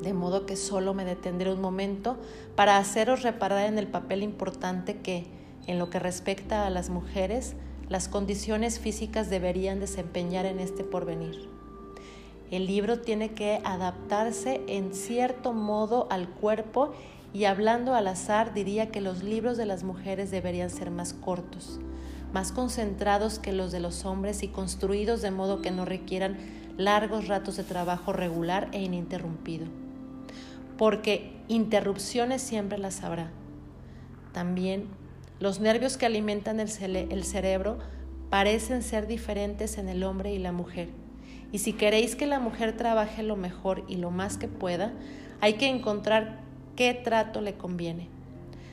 de 0.02 0.14
modo 0.14 0.46
que 0.46 0.56
solo 0.56 0.94
me 0.94 1.04
detendré 1.04 1.52
un 1.52 1.60
momento 1.60 2.16
para 2.56 2.78
haceros 2.78 3.22
reparar 3.22 3.66
en 3.66 3.78
el 3.78 3.86
papel 3.86 4.22
importante 4.22 4.98
que, 4.98 5.26
en 5.66 5.78
lo 5.78 5.90
que 5.90 5.98
respecta 5.98 6.66
a 6.66 6.70
las 6.70 6.90
mujeres, 6.90 7.54
las 7.88 8.08
condiciones 8.08 8.78
físicas 8.78 9.30
deberían 9.30 9.80
desempeñar 9.80 10.46
en 10.46 10.60
este 10.60 10.84
porvenir. 10.84 11.48
El 12.50 12.66
libro 12.66 13.00
tiene 13.00 13.32
que 13.32 13.60
adaptarse 13.64 14.62
en 14.66 14.94
cierto 14.94 15.52
modo 15.52 16.06
al 16.10 16.28
cuerpo 16.28 16.92
y 17.32 17.44
hablando 17.44 17.94
al 17.94 18.08
azar 18.08 18.54
diría 18.54 18.90
que 18.90 19.00
los 19.00 19.22
libros 19.22 19.56
de 19.56 19.66
las 19.66 19.84
mujeres 19.84 20.30
deberían 20.30 20.70
ser 20.70 20.90
más 20.90 21.12
cortos, 21.12 21.78
más 22.32 22.50
concentrados 22.50 23.38
que 23.38 23.52
los 23.52 23.70
de 23.70 23.80
los 23.80 24.04
hombres 24.04 24.42
y 24.42 24.48
construidos 24.48 25.22
de 25.22 25.30
modo 25.30 25.62
que 25.62 25.70
no 25.70 25.84
requieran 25.84 26.38
largos 26.76 27.28
ratos 27.28 27.56
de 27.56 27.64
trabajo 27.64 28.12
regular 28.12 28.68
e 28.72 28.82
ininterrumpido 28.82 29.66
porque 30.80 31.30
interrupciones 31.46 32.40
siempre 32.40 32.78
las 32.78 33.02
habrá. 33.02 33.28
También 34.32 34.86
los 35.38 35.60
nervios 35.60 35.98
que 35.98 36.06
alimentan 36.06 36.58
el, 36.58 36.70
cerebro 36.70 37.76
parecen 38.30 38.82
ser 38.82 39.06
diferentes 39.06 39.76
en 39.76 39.90
el 39.90 40.02
hombre 40.04 40.32
y 40.32 40.38
la 40.38 40.52
mujer. 40.52 40.88
Y 41.52 41.58
si 41.58 41.74
queréis 41.74 42.16
que 42.16 42.24
la 42.24 42.40
mujer 42.40 42.78
trabaje 42.78 43.22
lo 43.22 43.36
mejor 43.36 43.84
y 43.88 43.96
lo 43.96 44.10
más 44.10 44.38
que 44.38 44.48
pueda, 44.48 44.94
hay 45.42 45.58
que 45.58 45.68
encontrar 45.68 46.40
qué 46.76 46.94
trato 46.94 47.42
le 47.42 47.58
conviene. 47.58 48.08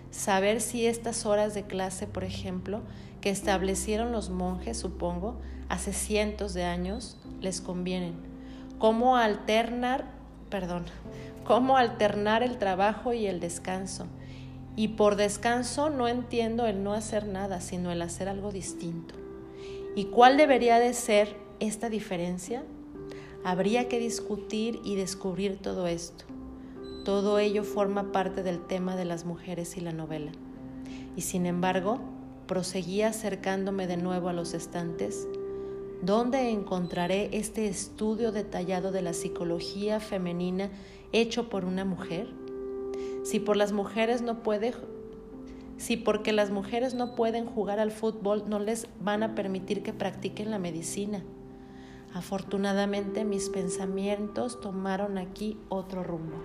Saber 0.09 0.61
si 0.61 0.85
estas 0.85 1.25
horas 1.25 1.53
de 1.53 1.63
clase, 1.63 2.07
por 2.07 2.23
ejemplo, 2.23 2.83
que 3.19 3.31
establecieron 3.31 4.13
los 4.13 4.29
monjes, 4.29 4.77
supongo, 4.77 5.35
hace 5.67 5.91
cientos 5.91 6.53
de 6.53 6.63
años, 6.63 7.17
les 7.41 7.59
convienen. 7.59 8.13
Cómo 8.79 9.17
alternar, 9.17 10.05
perdón, 10.49 10.85
cómo 11.47 11.77
alternar 11.77 12.43
el 12.43 12.57
trabajo 12.57 13.13
y 13.13 13.25
el 13.25 13.39
descanso. 13.39 14.05
Y 14.75 14.89
por 14.89 15.15
descanso 15.15 15.89
no 15.89 16.07
entiendo 16.07 16.67
el 16.67 16.83
no 16.83 16.93
hacer 16.93 17.25
nada, 17.25 17.61
sino 17.61 17.91
el 17.91 18.01
hacer 18.01 18.27
algo 18.29 18.51
distinto. 18.51 19.15
¿Y 19.95 20.05
cuál 20.05 20.37
debería 20.37 20.77
de 20.77 20.93
ser 20.93 21.35
esta 21.59 21.89
diferencia? 21.89 22.63
Habría 23.43 23.87
que 23.87 23.97
discutir 23.97 24.79
y 24.83 24.95
descubrir 24.95 25.57
todo 25.57 25.87
esto. 25.87 26.25
Todo 27.05 27.39
ello 27.39 27.63
forma 27.63 28.11
parte 28.11 28.43
del 28.43 28.67
tema 28.67 28.95
de 28.95 29.05
las 29.05 29.25
mujeres 29.25 29.77
y 29.77 29.81
la 29.81 29.93
novela. 29.93 30.33
Y 31.15 31.21
sin 31.21 31.45
embargo, 31.45 31.99
proseguía 32.45 33.07
acercándome 33.07 33.87
de 33.87 33.97
nuevo 33.97 34.29
a 34.29 34.33
los 34.33 34.53
estantes, 34.53 35.27
donde 36.01 36.51
encontraré 36.51 37.29
este 37.31 37.67
estudio 37.67 38.31
detallado 38.31 38.91
de 38.91 39.01
la 39.01 39.13
psicología 39.13 39.99
femenina 39.99 40.69
hecho 41.11 41.49
por 41.49 41.65
una 41.65 41.85
mujer? 41.85 42.27
Si 43.23 43.39
por 43.39 43.57
las 43.57 43.71
mujeres 43.71 44.21
no 44.21 44.43
puede 44.43 44.73
si 45.77 45.95
porque 45.95 46.33
las 46.33 46.49
mujeres 46.49 46.95
no 46.95 47.13
pueden 47.13 47.45
jugar 47.45 47.79
al 47.79 47.91
fútbol 47.91 48.45
no 48.47 48.57
les 48.57 48.87
van 48.99 49.21
a 49.21 49.35
permitir 49.35 49.83
que 49.83 49.93
practiquen 49.93 50.49
la 50.49 50.57
medicina. 50.57 51.23
Afortunadamente 52.13 53.25
mis 53.25 53.49
pensamientos 53.49 54.59
tomaron 54.59 55.19
aquí 55.19 55.57
otro 55.69 56.03
rumbo. 56.03 56.37